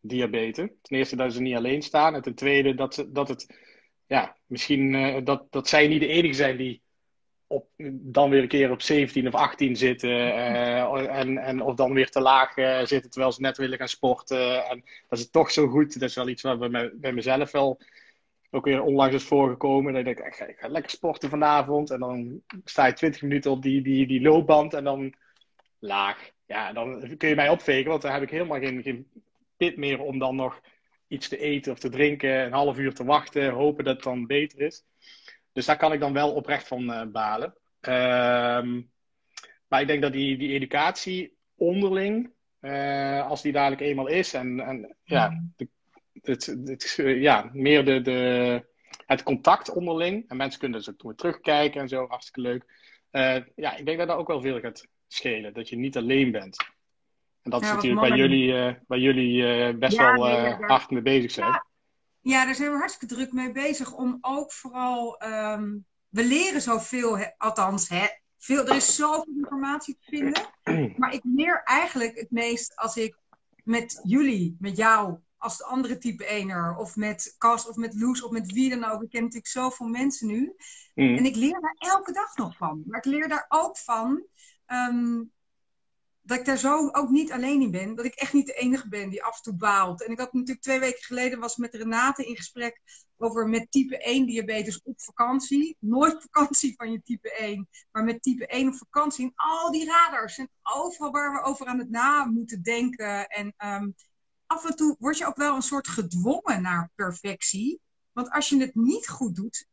diabetes. 0.00 0.68
Ten 0.82 0.96
eerste 0.96 1.16
dat 1.16 1.32
ze 1.32 1.40
niet 1.40 1.56
alleen 1.56 1.82
staan. 1.82 2.14
En 2.14 2.22
ten 2.22 2.34
tweede 2.34 2.74
dat, 2.74 2.94
ze, 2.94 3.12
dat 3.12 3.28
het, 3.28 3.56
ja, 4.06 4.36
misschien 4.46 5.24
dat, 5.24 5.46
dat 5.50 5.68
zij 5.68 5.88
niet 5.88 6.00
de 6.00 6.06
enige 6.06 6.34
zijn 6.34 6.56
die 6.56 6.82
op, 7.46 7.68
dan 7.90 8.30
weer 8.30 8.42
een 8.42 8.48
keer 8.48 8.70
op 8.70 8.82
17 8.82 9.26
of 9.26 9.34
18 9.34 9.76
zitten. 9.76 10.10
Uh, 10.10 11.18
en, 11.18 11.38
en 11.38 11.60
of 11.60 11.74
dan 11.74 11.92
weer 11.92 12.10
te 12.10 12.20
laag 12.20 12.52
zitten 12.88 13.10
terwijl 13.10 13.32
ze 13.32 13.40
net 13.40 13.56
willen 13.56 13.78
gaan 13.78 13.88
sporten. 13.88 14.64
En 14.64 14.84
dat 15.08 15.18
is 15.18 15.30
toch 15.30 15.50
zo 15.50 15.66
goed. 15.66 16.00
Dat 16.00 16.08
is 16.08 16.14
wel 16.14 16.28
iets 16.28 16.42
wat 16.42 16.70
bij, 16.70 16.90
bij 16.94 17.12
mezelf 17.12 17.50
wel 17.50 17.80
ook 18.50 18.64
weer 18.64 18.82
onlangs 18.82 19.14
is 19.14 19.24
voorgekomen. 19.24 19.92
Dat 19.92 20.06
ik 20.06 20.16
denk, 20.16 20.28
ik 20.28 20.34
ga, 20.34 20.44
ik 20.44 20.58
ga 20.58 20.68
lekker 20.68 20.90
sporten 20.90 21.30
vanavond. 21.30 21.90
En 21.90 22.00
dan 22.00 22.42
sta 22.64 22.86
je 22.86 22.92
20 22.92 23.22
minuten 23.22 23.50
op 23.50 23.62
die, 23.62 23.82
die, 23.82 24.06
die 24.06 24.20
loopband 24.20 24.74
en 24.74 24.84
dan 24.84 25.14
laag 25.78 26.34
ja, 26.46 26.72
dan 26.72 27.16
kun 27.16 27.28
je 27.28 27.34
mij 27.34 27.48
opvegen, 27.48 27.90
want 27.90 28.02
dan 28.02 28.12
heb 28.12 28.22
ik 28.22 28.30
helemaal 28.30 28.58
geen, 28.58 28.82
geen 28.82 29.06
pit 29.56 29.76
meer 29.76 30.00
om 30.00 30.18
dan 30.18 30.36
nog 30.36 30.60
iets 31.08 31.28
te 31.28 31.38
eten 31.38 31.72
of 31.72 31.78
te 31.78 31.88
drinken, 31.88 32.44
een 32.44 32.52
half 32.52 32.78
uur 32.78 32.94
te 32.94 33.04
wachten, 33.04 33.50
hopen 33.50 33.84
dat 33.84 33.94
het 33.94 34.04
dan 34.04 34.26
beter 34.26 34.60
is. 34.60 34.84
Dus 35.56 35.66
daar 35.66 35.76
kan 35.76 35.92
ik 35.92 36.00
dan 36.00 36.12
wel 36.12 36.32
oprecht 36.32 36.68
van 36.68 36.90
uh, 36.90 37.02
balen. 37.02 37.54
Uh, 37.80 38.82
maar 39.68 39.80
ik 39.80 39.86
denk 39.86 40.02
dat 40.02 40.12
die, 40.12 40.36
die 40.38 40.52
educatie 40.52 41.36
onderling, 41.54 42.30
uh, 42.60 43.26
als 43.26 43.42
die 43.42 43.52
dadelijk 43.52 43.80
eenmaal 43.80 44.06
is, 44.06 44.34
en, 44.34 44.60
en 44.60 44.96
ja, 45.02 45.42
de, 45.56 45.68
het, 46.22 46.46
het, 46.64 46.94
ja, 46.98 47.50
meer 47.52 47.84
de, 47.84 48.00
de, 48.00 48.64
het 49.06 49.22
contact 49.22 49.70
onderling, 49.70 50.28
en 50.28 50.36
mensen 50.36 50.60
kunnen 50.60 50.78
dus 50.78 51.00
ook 51.02 51.16
terugkijken 51.16 51.80
en 51.80 51.88
zo, 51.88 52.06
hartstikke 52.06 52.40
leuk. 52.40 52.64
Uh, 53.12 53.36
ja, 53.54 53.76
ik 53.76 53.86
denk 53.86 53.98
dat 53.98 54.08
dat 54.08 54.16
ook 54.16 54.28
wel 54.28 54.40
veel 54.40 54.60
gaat 54.60 54.86
schelen. 55.06 55.54
Dat 55.54 55.68
je 55.68 55.76
niet 55.76 55.96
alleen 55.96 56.30
bent. 56.30 56.56
En 57.42 57.50
dat 57.50 57.62
is 57.62 57.70
natuurlijk 57.70 58.08
bij 58.08 58.18
jullie, 58.18 58.76
bij 58.86 58.98
jullie 58.98 59.74
best 59.76 59.96
wel 59.96 60.28
uh, 60.28 60.58
hard 60.60 60.90
mee 60.90 61.02
bezig 61.02 61.30
zijn. 61.30 61.65
Ja. 62.30 62.44
daar 62.44 62.54
zijn 62.54 62.70
we 62.70 62.76
hartstikke 62.76 63.14
druk 63.14 63.32
mee 63.32 63.52
bezig. 63.52 63.92
Om 63.92 64.18
ook 64.20 64.52
vooral... 64.52 65.22
Um, 65.24 65.86
we 66.08 66.24
leren 66.24 66.60
zoveel, 66.60 67.18
he, 67.18 67.26
althans, 67.38 67.88
hè, 67.88 68.06
veel, 68.38 68.66
er 68.66 68.76
is 68.76 68.96
zoveel 68.96 69.34
informatie 69.36 69.98
te 70.00 70.06
vinden. 70.10 70.42
Maar 70.98 71.12
ik 71.12 71.20
leer 71.22 71.62
eigenlijk 71.64 72.16
het 72.16 72.30
meest 72.30 72.76
als 72.76 72.96
ik 72.96 73.18
met 73.64 74.00
jullie, 74.02 74.56
met 74.58 74.76
jou, 74.76 75.18
als 75.36 75.58
de 75.58 75.64
andere 75.64 75.98
type 75.98 76.26
ener, 76.26 76.76
of 76.76 76.96
met 76.96 77.34
Cas, 77.38 77.68
of 77.68 77.76
met 77.76 77.94
Loes, 77.94 78.22
of 78.22 78.30
met 78.30 78.52
wie 78.52 78.70
dan 78.70 78.84
ook. 78.84 79.02
Ik 79.02 79.10
ken 79.10 79.20
natuurlijk 79.20 79.50
zoveel 79.50 79.86
mensen 79.86 80.26
nu. 80.26 80.54
Mm. 80.94 81.16
En 81.16 81.24
ik 81.24 81.36
leer 81.36 81.60
daar 81.60 81.76
elke 81.78 82.12
dag 82.12 82.36
nog 82.36 82.56
van. 82.56 82.82
Maar 82.86 82.98
ik 82.98 83.04
leer 83.04 83.28
daar 83.28 83.46
ook 83.48 83.78
van 83.78 84.26
Um, 84.66 85.32
dat 86.26 86.38
ik 86.38 86.44
daar 86.44 86.58
zo 86.58 86.88
ook 86.90 87.08
niet 87.08 87.32
alleen 87.32 87.60
in 87.60 87.70
ben. 87.70 87.94
Dat 87.94 88.04
ik 88.04 88.14
echt 88.14 88.32
niet 88.32 88.46
de 88.46 88.54
enige 88.54 88.88
ben 88.88 89.08
die 89.08 89.22
af 89.22 89.36
en 89.36 89.42
toe 89.42 89.54
baalt. 89.54 90.04
En 90.04 90.12
ik 90.12 90.18
had 90.18 90.32
natuurlijk 90.32 90.62
twee 90.62 90.78
weken 90.78 91.02
geleden 91.02 91.38
was 91.38 91.56
met 91.56 91.74
Renate 91.74 92.26
in 92.26 92.36
gesprek 92.36 92.80
over 93.16 93.48
met 93.48 93.70
type 93.70 93.98
1 93.98 94.26
diabetes 94.26 94.82
op 94.82 95.00
vakantie. 95.00 95.76
Nooit 95.80 96.22
vakantie 96.30 96.74
van 96.76 96.92
je 96.92 97.02
type 97.02 97.32
1, 97.32 97.68
maar 97.90 98.04
met 98.04 98.22
type 98.22 98.46
1 98.46 98.68
op 98.68 98.76
vakantie. 98.76 99.24
En 99.24 99.32
al 99.34 99.70
die 99.70 99.84
radars 99.84 100.38
en 100.38 100.50
overal 100.62 101.10
waar 101.10 101.32
we 101.32 101.42
over 101.42 101.66
aan 101.66 101.78
het 101.78 101.90
na 101.90 102.24
moeten 102.24 102.62
denken. 102.62 103.26
En 103.26 103.54
um, 103.64 103.94
af 104.46 104.64
en 104.64 104.76
toe 104.76 104.96
word 104.98 105.18
je 105.18 105.26
ook 105.26 105.36
wel 105.36 105.54
een 105.54 105.62
soort 105.62 105.88
gedwongen 105.88 106.62
naar 106.62 106.90
perfectie. 106.94 107.80
Want 108.12 108.30
als 108.30 108.48
je 108.48 108.60
het 108.60 108.74
niet 108.74 109.08
goed 109.08 109.36
doet, 109.36 109.66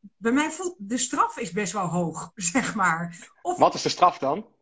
bij 0.00 0.32
mij 0.32 0.50
voelt 0.50 0.74
de 0.78 0.98
straf 0.98 1.38
is 1.38 1.52
best 1.52 1.72
wel 1.72 1.86
hoog, 1.86 2.30
zeg 2.52 2.74
maar. 2.74 3.30
Of, 3.42 3.58
Wat 3.58 3.74
is 3.74 3.82
de 3.82 3.88
straf 3.88 4.18
dan? 4.18 4.52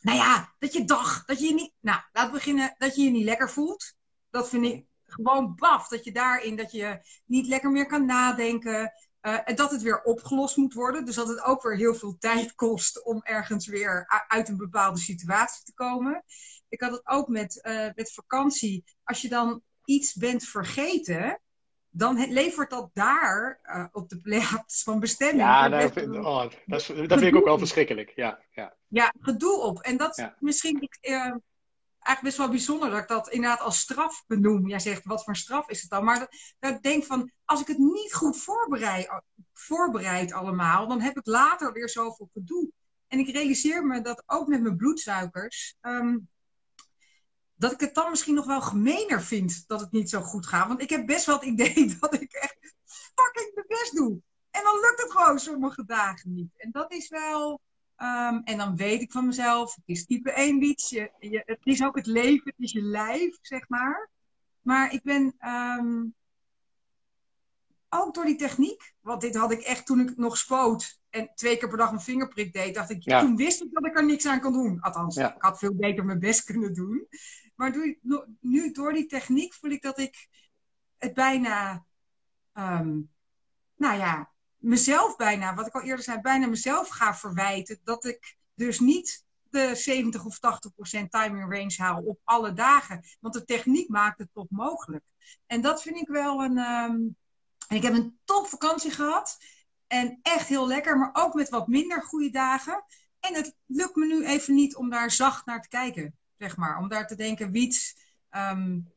Nou 0.00 0.18
ja, 0.18 0.54
dat 0.58 0.72
je 0.72 0.84
dag, 0.84 1.24
dat 1.24 1.40
je 1.40 1.46
je 1.46 1.54
niet, 1.54 1.72
nou, 1.80 2.00
laat 2.12 2.32
beginnen, 2.32 2.74
dat 2.78 2.96
je 2.96 3.02
je 3.02 3.10
niet 3.10 3.24
lekker 3.24 3.50
voelt. 3.50 3.94
Dat 4.30 4.48
vind 4.48 4.64
ik 4.64 4.86
gewoon 5.06 5.54
baf, 5.54 5.88
dat 5.88 6.04
je 6.04 6.12
daarin, 6.12 6.56
dat 6.56 6.72
je 6.72 6.98
niet 7.24 7.46
lekker 7.46 7.70
meer 7.70 7.86
kan 7.86 8.06
nadenken. 8.06 8.92
Uh, 9.22 9.38
en 9.44 9.54
dat 9.54 9.70
het 9.70 9.82
weer 9.82 10.02
opgelost 10.02 10.56
moet 10.56 10.74
worden. 10.74 11.04
Dus 11.04 11.14
dat 11.14 11.28
het 11.28 11.42
ook 11.42 11.62
weer 11.62 11.76
heel 11.76 11.94
veel 11.94 12.16
tijd 12.18 12.54
kost 12.64 13.04
om 13.04 13.22
ergens 13.22 13.66
weer 13.66 14.24
uit 14.28 14.48
een 14.48 14.56
bepaalde 14.56 14.98
situatie 14.98 15.64
te 15.64 15.74
komen. 15.74 16.24
Ik 16.68 16.80
had 16.80 16.92
het 16.92 17.06
ook 17.06 17.28
met, 17.28 17.60
uh, 17.62 17.88
met 17.94 18.12
vakantie. 18.12 18.84
Als 19.04 19.20
je 19.20 19.28
dan 19.28 19.62
iets 19.84 20.14
bent 20.14 20.44
vergeten, 20.44 21.40
dan 21.90 22.32
levert 22.32 22.70
dat 22.70 22.90
daar 22.92 23.60
uh, 23.64 23.84
op 23.92 24.08
de 24.08 24.20
plaats 24.26 24.82
van 24.82 25.00
bestemming. 25.00 25.42
Ja, 25.42 25.68
dat, 25.68 25.92
vind, 25.92 26.16
oh, 26.16 26.40
dat, 26.66 26.86
dat 26.86 27.18
vind 27.18 27.22
ik 27.22 27.36
ook 27.36 27.44
wel 27.44 27.58
verschrikkelijk. 27.58 28.12
Ja, 28.14 28.40
ja. 28.50 28.76
Ja 28.94 29.14
gedoe 29.20 29.60
op. 29.60 29.80
En 29.80 29.96
dat 29.96 30.16
ja. 30.16 30.36
misschien 30.38 30.88
uh, 31.00 31.14
eigenlijk 32.04 32.20
best 32.22 32.36
wel 32.36 32.48
bijzonder 32.48 32.90
dat 32.90 33.00
ik 33.00 33.08
dat 33.08 33.28
inderdaad 33.28 33.60
als 33.60 33.78
straf 33.78 34.24
benoem. 34.26 34.68
Jij 34.68 34.78
zegt, 34.78 35.04
wat 35.04 35.24
voor 35.24 35.36
straf 35.36 35.68
is 35.68 35.80
het 35.80 35.90
dan? 35.90 36.04
Maar 36.04 36.18
dat, 36.18 36.28
dat 36.58 36.74
ik 36.74 36.82
denk 36.82 37.04
van, 37.04 37.32
als 37.44 37.60
ik 37.60 37.66
het 37.66 37.78
niet 37.78 38.14
goed 38.14 38.36
voorbereid, 38.36 39.08
voorbereid 39.52 40.32
allemaal, 40.32 40.88
dan 40.88 41.00
heb 41.00 41.16
ik 41.16 41.26
later 41.26 41.72
weer 41.72 41.88
zoveel 41.88 42.30
gedoe. 42.32 42.70
En 43.06 43.18
ik 43.18 43.28
realiseer 43.28 43.86
me 43.86 44.00
dat 44.00 44.22
ook 44.26 44.48
met 44.48 44.62
mijn 44.62 44.76
bloedsuikers. 44.76 45.76
Um, 45.80 46.28
dat 47.54 47.72
ik 47.72 47.80
het 47.80 47.94
dan 47.94 48.10
misschien 48.10 48.34
nog 48.34 48.46
wel 48.46 48.60
gemener 48.60 49.22
vind 49.22 49.64
dat 49.66 49.80
het 49.80 49.92
niet 49.92 50.10
zo 50.10 50.20
goed 50.20 50.46
gaat. 50.46 50.68
Want 50.68 50.82
ik 50.82 50.90
heb 50.90 51.06
best 51.06 51.26
wel 51.26 51.34
het 51.34 51.44
idee 51.44 51.96
dat 52.00 52.14
ik 52.14 52.32
echt 52.32 52.74
fucking 53.14 53.54
mijn 53.54 53.66
best 53.66 53.94
doe. 53.94 54.20
En 54.50 54.62
dan 54.62 54.80
lukt 54.80 55.02
het 55.02 55.12
gewoon 55.12 55.38
sommige 55.38 55.84
dagen 55.84 56.34
niet. 56.34 56.52
En 56.56 56.70
dat 56.70 56.92
is 56.92 57.08
wel. 57.08 57.60
Um, 57.98 58.42
en 58.44 58.58
dan 58.58 58.76
weet 58.76 59.00
ik 59.00 59.12
van 59.12 59.26
mezelf, 59.26 59.74
het 59.74 59.84
is 59.86 60.06
type 60.06 60.32
1 60.32 60.62
iets. 60.62 60.90
Je, 60.90 61.10
je, 61.18 61.42
het 61.46 61.60
is 61.62 61.84
ook 61.84 61.96
het 61.96 62.06
leven, 62.06 62.42
het 62.44 62.54
is 62.58 62.72
je 62.72 62.82
lijf, 62.82 63.38
zeg 63.40 63.68
maar. 63.68 64.10
Maar 64.60 64.92
ik 64.92 65.02
ben 65.02 65.34
um, 65.48 66.14
ook 67.88 68.14
door 68.14 68.24
die 68.24 68.36
techniek, 68.36 68.94
want 69.00 69.20
dit 69.20 69.36
had 69.36 69.52
ik 69.52 69.60
echt 69.60 69.86
toen 69.86 70.00
ik 70.00 70.16
nog 70.16 70.36
spoot 70.36 71.00
en 71.10 71.30
twee 71.34 71.56
keer 71.56 71.68
per 71.68 71.78
dag 71.78 71.90
een 71.90 72.00
vingerprik 72.00 72.52
deed, 72.52 72.74
dacht 72.74 72.90
ik, 72.90 73.02
ja. 73.02 73.20
toen 73.20 73.36
wist 73.36 73.62
ik 73.62 73.68
dat 73.72 73.86
ik 73.86 73.98
er 73.98 74.04
niks 74.04 74.26
aan 74.26 74.40
kon 74.40 74.52
doen. 74.52 74.80
Althans, 74.80 75.14
ja. 75.14 75.34
ik 75.34 75.42
had 75.42 75.58
veel 75.58 75.74
beter 75.74 76.04
mijn 76.04 76.18
best 76.18 76.44
kunnen 76.44 76.74
doen. 76.74 77.06
Maar 77.54 77.96
nu 78.40 78.72
door 78.72 78.92
die 78.92 79.06
techniek 79.06 79.54
voel 79.54 79.70
ik 79.70 79.82
dat 79.82 79.98
ik 79.98 80.28
het 80.98 81.14
bijna, 81.14 81.84
um, 82.54 83.10
nou 83.76 83.98
ja, 83.98 84.33
mezelf 84.64 85.16
bijna, 85.16 85.54
wat 85.54 85.66
ik 85.66 85.74
al 85.74 85.82
eerder 85.82 86.04
zei, 86.04 86.20
bijna 86.20 86.46
mezelf 86.46 86.88
ga 86.88 87.14
verwijten. 87.14 87.80
Dat 87.84 88.04
ik 88.04 88.36
dus 88.54 88.80
niet 88.80 89.24
de 89.50 89.74
70 89.74 90.24
of 90.24 90.38
80 90.38 90.74
procent 90.74 91.10
timing 91.10 91.52
range 91.54 91.74
haal 91.76 92.02
op 92.02 92.20
alle 92.24 92.52
dagen. 92.52 93.04
Want 93.20 93.34
de 93.34 93.44
techniek 93.44 93.88
maakt 93.88 94.18
het 94.18 94.28
toch 94.32 94.50
mogelijk. 94.50 95.04
En 95.46 95.60
dat 95.60 95.82
vind 95.82 95.96
ik 95.96 96.08
wel 96.08 96.44
een. 96.44 96.58
Um, 96.58 97.16
ik 97.68 97.82
heb 97.82 97.94
een 97.94 98.18
top 98.24 98.46
vakantie 98.46 98.90
gehad. 98.90 99.36
En 99.86 100.18
echt 100.22 100.48
heel 100.48 100.66
lekker, 100.66 100.98
maar 100.98 101.10
ook 101.12 101.34
met 101.34 101.48
wat 101.48 101.66
minder 101.66 102.02
goede 102.02 102.30
dagen. 102.30 102.84
En 103.20 103.34
het 103.34 103.56
lukt 103.66 103.96
me 103.96 104.06
nu 104.06 104.24
even 104.24 104.54
niet 104.54 104.76
om 104.76 104.90
daar 104.90 105.10
zacht 105.10 105.46
naar 105.46 105.62
te 105.62 105.68
kijken 105.68 106.18
zeg 106.38 106.56
maar. 106.56 106.78
Om 106.78 106.88
daar 106.88 107.06
te 107.06 107.14
denken, 107.14 107.50
Wiets, 107.50 107.96
um, 108.30 108.92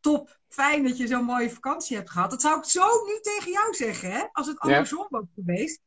top, 0.00 0.37
fijn 0.48 0.82
dat 0.82 0.96
je 0.96 1.06
zo'n 1.06 1.24
mooie 1.24 1.50
vakantie 1.50 1.96
hebt 1.96 2.10
gehad. 2.10 2.30
Dat 2.30 2.40
zou 2.40 2.58
ik 2.58 2.64
zo 2.64 3.04
nu 3.06 3.20
tegen 3.20 3.52
jou 3.52 3.74
zeggen, 3.74 4.12
hè? 4.12 4.24
Als 4.32 4.46
het 4.46 4.58
andersom 4.58 5.06
was 5.08 5.24
geweest. 5.34 5.80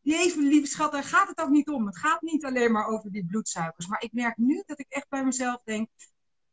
Jezus, 0.00 0.34
lieve 0.34 0.66
schat, 0.66 0.92
daar 0.92 1.04
gaat 1.04 1.28
het 1.28 1.40
ook 1.40 1.48
niet 1.48 1.68
om. 1.68 1.86
Het 1.86 1.98
gaat 1.98 2.22
niet 2.22 2.44
alleen 2.44 2.72
maar 2.72 2.86
over 2.86 3.12
die 3.12 3.26
bloedsuikers. 3.26 3.86
Maar 3.86 4.02
ik 4.02 4.12
merk 4.12 4.36
nu 4.36 4.62
dat 4.66 4.78
ik 4.78 4.86
echt 4.88 5.08
bij 5.08 5.24
mezelf 5.24 5.62
denk... 5.62 5.88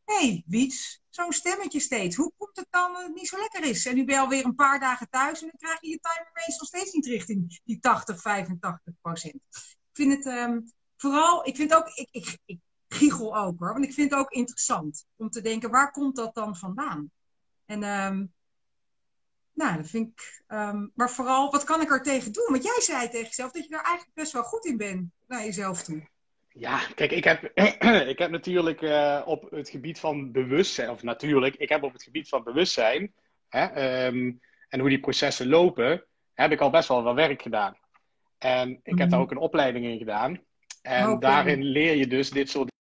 Hé, 0.04 0.16
hey, 0.16 0.44
Wiets, 0.48 1.02
zo'n 1.10 1.32
stemmetje 1.32 1.80
steeds. 1.80 2.16
Hoe 2.16 2.32
komt 2.38 2.56
het 2.56 2.68
dan 2.70 2.94
dat 2.94 3.04
het 3.04 3.16
niet 3.16 3.28
zo 3.28 3.38
lekker 3.38 3.64
is? 3.64 3.86
En 3.86 3.96
nu 3.96 4.06
ben 4.06 4.16
je 4.16 4.22
alweer 4.22 4.46
een 4.46 4.56
paar 4.56 4.80
dagen 4.80 5.10
thuis... 5.10 5.42
en 5.42 5.48
dan 5.48 5.58
krijg 5.58 5.82
je 5.82 5.90
je 5.90 6.00
timer 6.00 6.32
nog 6.60 6.68
steeds 6.68 6.92
niet 6.92 7.06
richting 7.06 7.60
die 7.64 7.80
80, 7.80 8.22
85 8.22 8.94
procent. 9.02 9.36
Ik 9.36 9.90
vind 9.94 10.14
het 10.14 10.26
um, 10.26 10.72
vooral... 10.96 11.48
Ik 11.48 11.56
vind 11.56 11.74
ook... 11.76 11.88
Ik, 11.88 12.08
ik, 12.12 12.38
ik 12.46 12.60
giechel 12.88 13.38
ook 13.38 13.60
hoor. 13.60 13.74
Want 13.74 13.86
ik 13.86 13.94
vind 13.94 14.12
het 14.12 14.20
ook 14.20 14.32
interessant 14.32 15.06
om 15.16 15.30
te 15.30 15.42
denken, 15.42 15.72
waar 15.72 15.92
komt 15.92 16.16
dat 16.16 16.36
dan 16.36 16.56
vandaan? 16.56 17.12
En 17.66 17.84
um, 17.84 18.34
nou, 19.54 19.78
dat 19.78 19.90
vind 19.90 20.08
ik. 20.08 20.44
Um, 20.48 20.92
maar 20.96 21.10
vooral, 21.10 21.52
wat 21.52 21.64
kan 21.64 21.82
ik 21.82 21.92
er 21.92 22.04
tegen 22.04 22.32
doen? 22.32 22.48
Want 22.50 22.64
jij 22.64 22.82
zei 22.82 23.10
tegen 23.10 23.26
jezelf 23.26 23.52
dat 23.52 23.64
je 23.64 23.70
daar 23.70 23.84
eigenlijk 23.84 24.16
best 24.16 24.32
wel 24.32 24.44
goed 24.44 24.66
in 24.66 24.78
bent 24.78 25.12
naar 25.28 25.44
jezelf 25.44 25.84
toe. 25.84 26.08
Ja, 26.50 26.80
kijk, 26.96 27.12
ik 27.12 27.24
heb, 27.24 27.52
ik 28.14 28.20
heb 28.20 28.32
natuurlijk 28.32 28.82
uh, 28.82 29.22
op 29.26 29.52
het 29.52 29.70
gebied 29.70 30.00
van 30.00 30.32
bewustzijn, 30.32 30.90
of 30.90 31.04
natuurlijk, 31.04 31.56
ik 31.56 31.70
heb 31.70 31.84
op 31.84 31.94
het 31.94 32.04
gebied 32.04 32.30
van 32.30 32.44
bewustzijn 32.44 33.14
hè, 33.50 34.06
um, 34.06 34.40
en 34.70 34.80
hoe 34.80 34.90
die 34.90 35.00
processen 35.00 35.48
lopen, 35.48 36.06
heb 36.34 36.52
ik 36.52 36.62
al 36.62 36.70
best 36.70 36.88
wel 36.88 37.04
wat 37.04 37.16
werk 37.16 37.42
gedaan. 37.42 37.78
En 38.38 38.80
ik 38.84 38.98
heb 38.98 39.10
daar 39.10 39.20
mhm. 39.20 39.20
ook 39.20 39.32
een 39.32 39.38
opleiding 39.38 39.86
in 39.86 39.98
gedaan. 39.98 40.42
En 40.82 41.06
okay. 41.06 41.20
daarin 41.20 41.64
leer 41.64 41.96
je 41.96 42.08
dus 42.08 42.30
dit 42.30 42.50
soort 42.50 42.72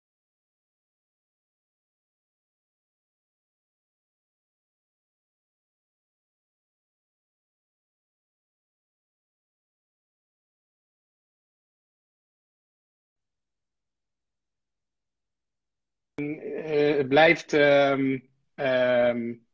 blijft. 17.08 17.54
Um, 17.54 18.30
um, 18.56 19.46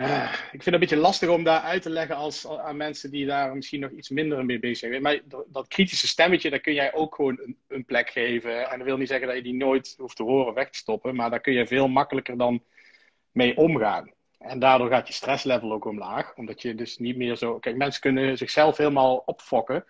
uh, 0.00 0.32
ik 0.32 0.62
vind 0.62 0.64
het 0.64 0.74
een 0.74 0.80
beetje 0.80 0.96
lastig 0.96 1.28
om 1.28 1.44
daar 1.44 1.60
uit 1.60 1.82
te 1.82 1.90
leggen 1.90 2.16
als, 2.16 2.48
aan 2.48 2.76
mensen 2.76 3.10
die 3.10 3.26
daar 3.26 3.54
misschien 3.54 3.80
nog 3.80 3.90
iets 3.90 4.08
minder 4.08 4.44
mee 4.44 4.58
bezig 4.58 4.90
zijn. 4.90 5.02
Maar 5.02 5.20
dat 5.46 5.68
kritische 5.68 6.06
stemmetje, 6.06 6.50
daar 6.50 6.60
kun 6.60 6.74
jij 6.74 6.92
ook 6.92 7.14
gewoon 7.14 7.40
een, 7.42 7.58
een, 7.68 7.84
plek 7.84 8.10
geven. 8.10 8.70
En 8.70 8.78
dat 8.78 8.86
wil 8.86 8.96
niet 8.96 9.08
zeggen 9.08 9.26
dat 9.26 9.36
je 9.36 9.42
die 9.42 9.54
nooit 9.54 9.94
hoeft 9.98 10.16
te 10.16 10.22
horen 10.22 10.54
weg 10.54 10.70
te 10.70 10.78
stoppen. 10.78 11.14
Maar 11.14 11.30
daar 11.30 11.40
kun 11.40 11.52
je 11.52 11.66
veel 11.66 11.88
makkelijker 11.88 12.36
dan 12.36 12.62
mee 13.32 13.56
omgaan. 13.56 14.12
En 14.38 14.58
daardoor 14.58 14.88
gaat 14.88 15.06
je 15.06 15.14
stresslevel 15.14 15.72
ook 15.72 15.84
omlaag. 15.84 16.34
Omdat 16.36 16.62
je 16.62 16.74
dus 16.74 16.98
niet 16.98 17.16
meer 17.16 17.36
zo. 17.36 17.58
Kijk, 17.58 17.76
mensen 17.76 18.00
kunnen 18.00 18.38
zichzelf 18.38 18.76
helemaal 18.76 19.22
opfokken. 19.26 19.84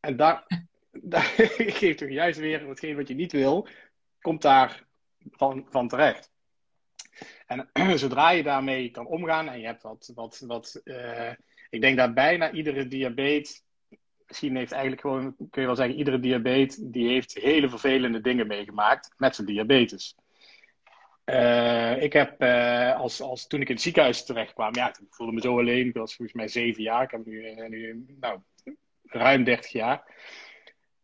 En 0.00 0.16
daar, 0.16 0.46
daar 0.92 1.32
geeft 1.56 1.98
toch 1.98 2.10
juist 2.10 2.38
weer 2.38 2.68
hetgeen 2.68 2.96
wat 2.96 3.08
je 3.08 3.14
niet 3.14 3.32
wil 3.32 3.68
komt 4.24 4.42
daar 4.42 4.84
van, 5.30 5.66
van 5.70 5.88
terecht. 5.88 6.32
En 7.46 7.70
zodra 7.98 8.30
je 8.30 8.42
daarmee 8.42 8.90
kan 8.90 9.06
omgaan 9.06 9.48
en 9.48 9.60
je 9.60 9.66
hebt 9.66 9.82
wat, 9.82 10.12
wat, 10.14 10.42
wat 10.46 10.80
uh, 10.84 11.32
ik 11.70 11.80
denk 11.80 11.96
dat 11.96 12.14
bijna 12.14 12.52
iedere 12.52 12.88
diabetes, 12.88 13.62
misschien 14.26 14.56
heeft 14.56 14.72
eigenlijk 14.72 15.00
gewoon, 15.02 15.34
kun 15.50 15.60
je 15.60 15.66
wel 15.66 15.76
zeggen, 15.76 15.96
iedere 15.96 16.20
diabetes, 16.20 16.76
die 16.76 17.08
heeft 17.08 17.34
hele 17.34 17.68
vervelende 17.68 18.20
dingen 18.20 18.46
meegemaakt 18.46 19.14
met 19.16 19.34
zijn 19.34 19.46
diabetes. 19.46 20.14
Uh, 21.24 22.02
ik 22.02 22.12
heb, 22.12 22.42
uh, 22.42 23.00
als, 23.00 23.20
als, 23.20 23.46
toen 23.46 23.60
ik 23.60 23.68
in 23.68 23.74
het 23.74 23.82
ziekenhuis 23.82 24.24
terecht 24.24 24.52
kwam, 24.52 24.74
ja, 24.74 24.90
toen 24.90 25.06
voelde 25.10 25.32
me 25.32 25.40
zo 25.40 25.58
alleen. 25.58 25.86
Ik 25.86 25.94
was 25.94 26.14
volgens 26.14 26.36
mij 26.36 26.48
zeven 26.48 26.82
jaar. 26.82 27.02
Ik 27.02 27.10
heb 27.10 27.26
nu, 27.26 27.68
nu 27.68 28.04
nou, 28.20 28.40
ruim 29.02 29.44
30 29.44 29.72
jaar. 29.72 30.02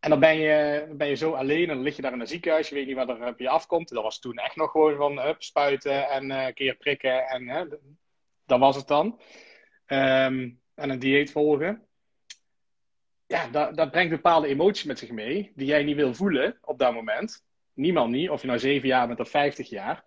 En 0.01 0.09
dan 0.09 0.19
ben 0.19 0.37
je, 0.37 0.87
ben 0.91 1.07
je 1.07 1.15
zo 1.15 1.31
alleen 1.33 1.69
en 1.69 1.75
dan 1.75 1.81
lig 1.81 1.95
je 1.95 2.01
daar 2.01 2.13
in 2.13 2.19
een 2.19 2.27
ziekenhuis. 2.27 2.69
Je 2.69 2.75
weet 2.75 2.87
niet 2.87 2.95
wat 2.95 3.09
er 3.09 3.27
op 3.27 3.39
je 3.39 3.49
afkomt. 3.49 3.89
Dat 3.89 4.03
was 4.03 4.19
toen 4.19 4.37
echt 4.37 4.55
nog 4.55 4.71
gewoon 4.71 4.95
van 4.95 5.19
hup, 5.19 5.43
spuiten 5.43 6.09
en 6.09 6.29
uh, 6.29 6.45
een 6.45 6.53
keer 6.53 6.75
prikken. 6.75 7.27
En 7.27 7.43
uh, 7.43 7.61
dat 8.45 8.59
was 8.59 8.75
het 8.75 8.87
dan. 8.87 9.05
Um, 9.87 10.61
en 10.75 10.89
een 10.89 10.99
dieet 10.99 11.31
volgen. 11.31 11.87
Ja, 13.27 13.47
dat, 13.47 13.75
dat 13.75 13.91
brengt 13.91 14.09
bepaalde 14.09 14.47
emoties 14.47 14.83
met 14.83 14.99
zich 14.99 15.11
mee. 15.11 15.51
Die 15.55 15.67
jij 15.67 15.83
niet 15.83 15.95
wil 15.95 16.13
voelen 16.13 16.57
op 16.61 16.79
dat 16.79 16.93
moment. 16.93 17.45
Niemand 17.73 18.11
niet. 18.11 18.29
Of 18.29 18.41
je 18.41 18.47
nou 18.47 18.59
zeven 18.59 18.87
jaar 18.87 19.07
bent 19.07 19.19
of 19.19 19.29
vijftig 19.29 19.69
jaar. 19.69 20.03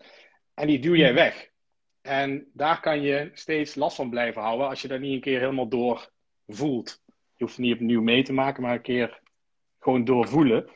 En 0.54 0.66
die 0.66 0.78
duw 0.78 0.94
jij 0.94 1.06
hmm. 1.06 1.16
weg. 1.16 1.50
En 2.02 2.50
daar 2.52 2.80
kan 2.80 3.02
je 3.02 3.30
steeds 3.34 3.74
last 3.74 3.96
van 3.96 4.10
blijven 4.10 4.42
houden. 4.42 4.68
Als 4.68 4.82
je 4.82 4.88
dat 4.88 5.00
niet 5.00 5.12
een 5.12 5.20
keer 5.20 5.40
helemaal 5.40 5.68
door 5.68 6.10
voelt. 6.46 7.02
Je 7.06 7.44
hoeft 7.44 7.56
het 7.56 7.64
niet 7.64 7.74
opnieuw 7.74 8.02
mee 8.02 8.22
te 8.22 8.32
maken, 8.32 8.62
maar 8.62 8.74
een 8.74 8.80
keer 8.80 9.22
gewoon 9.84 10.04
doorvoelen. 10.04 10.68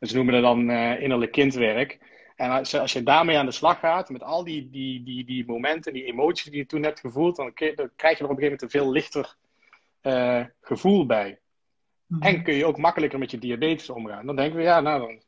ze 0.00 0.14
noemen 0.14 0.34
dat 0.34 0.42
dan 0.42 0.70
innerlijk 1.00 1.32
kindwerk. 1.32 1.98
En 2.36 2.50
als, 2.50 2.74
als 2.74 2.92
je 2.92 3.02
daarmee 3.02 3.38
aan 3.38 3.46
de 3.46 3.52
slag 3.52 3.78
gaat, 3.78 4.08
met 4.08 4.22
al 4.22 4.44
die, 4.44 4.70
die, 4.70 5.02
die, 5.02 5.24
die 5.24 5.46
momenten, 5.46 5.92
die 5.92 6.04
emoties 6.04 6.50
die 6.50 6.60
je 6.60 6.66
toen 6.66 6.82
hebt 6.82 7.00
gevoeld, 7.00 7.36
dan, 7.36 7.52
krijg 7.54 7.78
je 7.78 7.78
er 7.78 7.84
op 7.84 8.10
een 8.10 8.18
gegeven 8.18 8.42
moment 8.42 8.62
een 8.62 8.70
veel 8.70 8.90
lichter 8.90 9.36
gevoel 10.60 11.06
bij. 11.06 11.38
Mhm. 12.06 12.22
En 12.22 12.42
kun 12.42 12.54
je 12.54 12.64
ook 12.64 12.78
makkelijker 12.78 13.18
met 13.18 13.30
je 13.30 13.38
diabetes 13.38 13.90
omgaan. 13.90 14.26
Dan 14.26 14.36
denken 14.36 14.56
we, 14.56 14.62
ja, 14.62 14.80
nou 14.80 15.00
dan, 15.00 15.22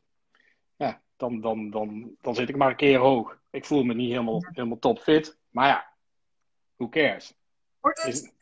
ja, 0.75 1.01
dan, 1.17 1.41
dan, 1.41 1.69
dan, 1.69 2.15
dan 2.21 2.35
zit 2.35 2.49
ik 2.49 2.55
maar 2.55 2.69
een 2.69 2.75
keer 2.75 2.97
hoog. 2.97 3.37
Ik 3.49 3.65
voel 3.65 3.83
me 3.83 3.93
niet 3.93 4.11
helemaal, 4.11 4.43
helemaal 4.51 4.79
topfit. 4.79 5.37
Maar 5.49 5.67
ja, 5.67 5.87
who 6.75 6.89
cares? 6.89 7.33
Wordt 7.81 8.01
het, 8.03 8.33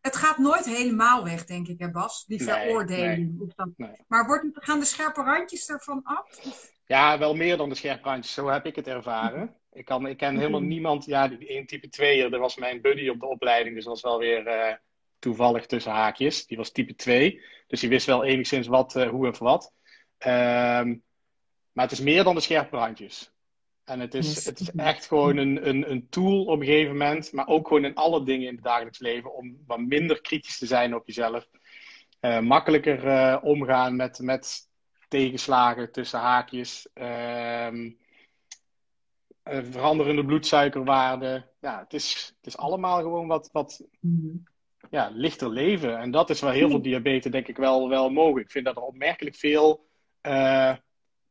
het 0.00 0.16
gaat 0.16 0.38
nooit 0.38 0.64
helemaal 0.64 1.24
weg, 1.24 1.44
denk 1.44 1.68
ik, 1.68 1.78
hè 1.78 1.90
Bas? 1.90 2.24
Die 2.24 2.42
veroordeling. 2.42 3.54
Nee, 3.76 3.90
Maar 4.08 4.26
wordt 4.26 4.46
gaan 4.52 4.78
de 4.78 4.84
scherpe 4.84 5.22
randjes 5.22 5.68
ervan 5.68 6.00
af? 6.04 6.40
Ja, 6.86 7.18
wel 7.18 7.34
meer 7.34 7.56
dan 7.56 7.68
de 7.68 7.74
scherpe 7.74 8.08
randjes. 8.08 8.34
Zo 8.34 8.48
heb 8.48 8.66
ik 8.66 8.76
het 8.76 8.86
ervaren. 8.86 9.54
Ik, 9.72 9.84
kan, 9.84 10.06
ik 10.06 10.16
ken 10.16 10.36
helemaal 10.36 10.60
niemand. 10.60 11.04
Ja, 11.04 11.30
in 11.38 11.66
type 11.66 11.88
2, 11.88 12.28
dat 12.28 12.40
was 12.40 12.56
mijn 12.56 12.80
buddy 12.80 13.08
op 13.08 13.20
de 13.20 13.26
opleiding. 13.26 13.74
Dus 13.74 13.84
dat 13.84 13.92
was 13.92 14.02
wel 14.02 14.18
weer 14.18 14.46
uh, 14.46 14.74
toevallig 15.18 15.66
tussen 15.66 15.92
haakjes. 15.92 16.46
Die 16.46 16.56
was 16.56 16.70
type 16.70 16.94
2. 16.94 17.42
Dus 17.66 17.80
die 17.80 17.88
wist 17.88 18.06
wel 18.06 18.24
enigszins 18.24 18.66
wat, 18.66 18.96
uh, 18.96 19.08
hoe 19.08 19.26
en 19.26 19.38
wat. 19.38 19.72
Um, 20.26 21.04
maar 21.72 21.84
het 21.84 21.92
is 21.92 22.00
meer 22.00 22.24
dan 22.24 22.34
de 22.34 22.40
scherpe 22.40 22.76
randjes. 22.76 23.35
En 23.86 24.00
het 24.00 24.14
is, 24.14 24.44
het 24.44 24.60
is 24.60 24.70
echt 24.70 25.06
gewoon 25.06 25.36
een, 25.36 25.68
een, 25.68 25.90
een 25.90 26.08
tool 26.08 26.44
op 26.44 26.60
een 26.60 26.66
gegeven 26.66 26.92
moment, 26.92 27.32
maar 27.32 27.46
ook 27.46 27.68
gewoon 27.68 27.84
in 27.84 27.94
alle 27.94 28.24
dingen 28.24 28.48
in 28.48 28.54
het 28.54 28.64
dagelijks 28.64 28.98
leven, 28.98 29.34
om 29.34 29.56
wat 29.66 29.78
minder 29.78 30.20
kritisch 30.20 30.58
te 30.58 30.66
zijn 30.66 30.94
op 30.94 31.06
jezelf. 31.06 31.48
Uh, 32.20 32.40
makkelijker 32.40 33.04
uh, 33.04 33.36
omgaan 33.42 33.96
met, 33.96 34.18
met 34.18 34.68
tegenslagen 35.08 35.92
tussen 35.92 36.18
haakjes. 36.18 36.88
Uh, 36.94 37.68
veranderende 39.44 40.24
bloedsuikerwaarden. 40.24 41.50
Ja, 41.60 41.78
het 41.78 41.92
is, 41.92 42.34
het 42.36 42.46
is 42.46 42.56
allemaal 42.56 43.00
gewoon 43.00 43.26
wat, 43.26 43.48
wat 43.52 43.86
mhm. 44.00 44.36
ja, 44.90 45.10
lichter 45.12 45.50
leven. 45.50 45.98
En 45.98 46.10
dat 46.10 46.30
is 46.30 46.40
waar 46.40 46.54
heel 46.54 46.70
veel 46.70 46.82
diabetes 46.82 47.32
denk 47.32 47.48
ik 47.48 47.56
wel, 47.56 47.88
wel 47.88 48.10
mogen. 48.10 48.40
Ik 48.40 48.50
vind 48.50 48.64
dat 48.64 48.76
er 48.76 48.82
opmerkelijk 48.82 49.36
veel 49.36 49.86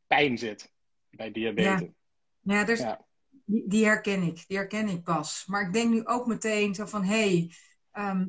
pijn 0.06 0.38
zit 0.38 0.72
bij 1.10 1.30
diabetes. 1.30 1.80
Ja, 1.80 1.94
dus 2.46 2.84
Die, 3.44 3.68
die, 3.68 3.84
herken 3.84 4.22
ik. 4.22 4.44
Die 4.46 4.56
herken 4.56 4.88
ik 4.88 5.02
pas. 5.02 5.44
Maar 5.46 5.66
ik 5.66 5.72
denk 5.72 5.90
nu 5.90 6.06
ook 6.06 6.26
meteen 6.26 6.74
zo 6.74 6.86
van, 6.86 7.04
hé, 7.04 7.28
hey, 7.28 7.52
ehm, 7.90 8.26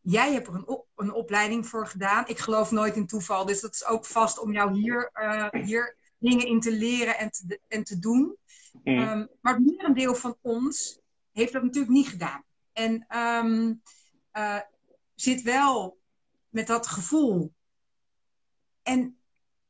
jij 0.00 0.32
hebt 0.32 0.46
er 0.46 0.54
een, 0.54 0.84
een 0.94 1.12
opleiding 1.12 1.66
voor 1.66 1.86
gedaan. 1.86 2.28
Ik 2.28 2.38
geloof 2.38 2.70
nooit 2.70 2.96
in 2.96 3.06
toeval, 3.06 3.46
dus 3.46 3.60
dat 3.60 3.74
is 3.74 3.86
ook 3.86 4.06
vast 4.06 4.38
om 4.38 4.52
jou 4.52 4.72
hier, 4.72 5.10
uh, 5.14 5.48
hier 5.64 5.96
dingen 6.18 6.46
in 6.46 6.60
te 6.60 6.72
leren 6.72 7.18
en 7.18 7.30
te, 7.30 7.60
en 7.68 7.84
te 7.84 7.98
doen. 7.98 8.36
Mm. 8.84 8.98
Um, 8.98 9.28
maar 9.40 9.54
het 9.54 9.64
merendeel 9.64 10.14
van 10.14 10.36
ons 10.40 11.00
heeft 11.32 11.52
dat 11.52 11.62
natuurlijk 11.62 11.92
niet 11.92 12.08
gedaan. 12.08 12.44
En 12.72 13.06
um, 13.18 13.82
uh, 14.32 14.60
zit 15.14 15.42
wel 15.42 15.98
met 16.48 16.66
dat 16.66 16.86
gevoel. 16.86 17.52
En 18.82 19.18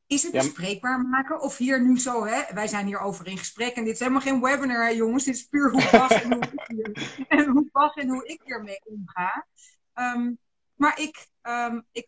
is 0.07 0.23
het 0.23 0.31
bespreekbaar 0.31 0.99
maken? 0.99 1.41
Of 1.41 1.57
hier 1.57 1.81
nu 1.81 1.99
zo, 1.99 2.25
hè? 2.25 2.53
wij 2.53 2.67
zijn 2.67 2.85
hier 2.85 2.99
over 2.99 3.27
in 3.27 3.37
gesprek 3.37 3.75
en 3.75 3.83
dit 3.83 3.93
is 3.93 3.99
helemaal 3.99 4.21
geen 4.21 4.41
webinar, 4.41 4.85
hè, 4.85 4.89
jongens. 4.89 5.23
Dit 5.23 5.35
is 5.35 5.45
puur 5.45 5.71
hoe 5.71 5.89
pas 5.89 6.11
en 6.23 6.33
hoe 6.33 6.43
ik, 6.43 6.63
hier, 6.67 7.25
en 7.27 7.47
hoe 7.53 7.69
pas 7.71 7.93
en 7.93 8.09
hoe 8.09 8.27
ik 8.27 8.41
hiermee 8.43 8.79
omga. 8.83 9.47
Um, 9.93 10.39
maar 10.75 10.99
ik, 10.99 11.27
um, 11.41 11.85
ik, 11.91 12.07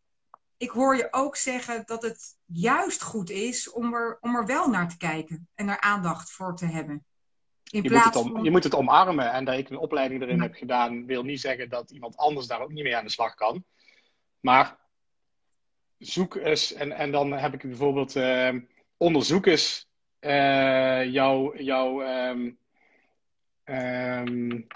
ik 0.57 0.69
hoor 0.69 0.95
je 0.95 1.07
ook 1.11 1.35
zeggen 1.35 1.83
dat 1.85 2.01
het 2.01 2.37
juist 2.45 3.01
goed 3.01 3.29
is 3.29 3.71
om 3.71 3.93
er, 3.93 4.17
om 4.21 4.35
er 4.35 4.45
wel 4.45 4.69
naar 4.69 4.89
te 4.89 4.97
kijken 4.97 5.47
en 5.55 5.67
er 5.67 5.79
aandacht 5.79 6.31
voor 6.31 6.55
te 6.55 6.65
hebben. 6.65 7.03
In 7.71 7.83
je, 7.83 7.89
plaats 7.89 8.05
moet 8.05 8.25
het 8.25 8.33
om, 8.33 8.43
je 8.43 8.51
moet 8.51 8.63
het 8.63 8.75
omarmen. 8.75 9.31
En 9.31 9.45
dat 9.45 9.57
ik 9.57 9.69
een 9.69 9.77
opleiding 9.77 10.21
erin 10.21 10.41
heb 10.41 10.53
gedaan, 10.55 11.05
wil 11.05 11.23
niet 11.23 11.41
zeggen 11.41 11.69
dat 11.69 11.91
iemand 11.91 12.17
anders 12.17 12.47
daar 12.47 12.61
ook 12.61 12.71
niet 12.71 12.83
mee 12.83 12.95
aan 12.95 13.03
de 13.03 13.11
slag 13.11 13.35
kan. 13.35 13.63
Maar 14.39 14.78
zoek 15.99 16.35
eens, 16.35 16.73
en, 16.73 16.91
en 16.91 17.11
dan 17.11 17.31
heb 17.31 17.53
ik 17.53 17.61
bijvoorbeeld 17.61 18.15
uh, 18.15 18.53
onderzoek 18.97 19.45
eens 19.45 19.87
uh, 20.21 21.05
jouw, 21.05 21.57
jouw, 21.57 22.01
um, 22.29 22.57
um, 23.65 24.67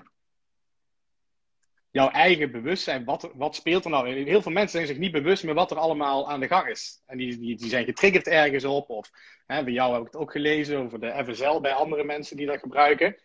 jouw 1.91 2.09
eigen 2.09 2.51
bewustzijn. 2.51 3.03
Wat, 3.03 3.31
wat 3.33 3.55
speelt 3.55 3.83
er 3.83 3.91
nou? 3.91 4.23
Heel 4.23 4.41
veel 4.41 4.51
mensen 4.51 4.71
zijn 4.77 4.87
zich 4.87 4.97
niet 4.97 5.11
bewust 5.11 5.43
meer 5.43 5.53
wat 5.53 5.71
er 5.71 5.77
allemaal 5.77 6.29
aan 6.29 6.39
de 6.39 6.47
gang 6.47 6.67
is. 6.67 7.01
En 7.05 7.17
die, 7.17 7.37
die, 7.37 7.55
die 7.55 7.69
zijn 7.69 7.85
getriggerd 7.85 8.27
ergens 8.27 8.65
op. 8.65 8.89
Of 8.89 9.11
hè, 9.45 9.63
bij 9.63 9.73
jou 9.73 9.91
heb 9.91 10.01
ik 10.01 10.11
het 10.11 10.21
ook 10.21 10.31
gelezen 10.31 10.77
over 10.77 10.99
de 10.99 11.23
FSL 11.25 11.59
bij 11.59 11.73
andere 11.73 12.03
mensen 12.03 12.37
die 12.37 12.45
dat 12.45 12.59
gebruiken 12.59 13.15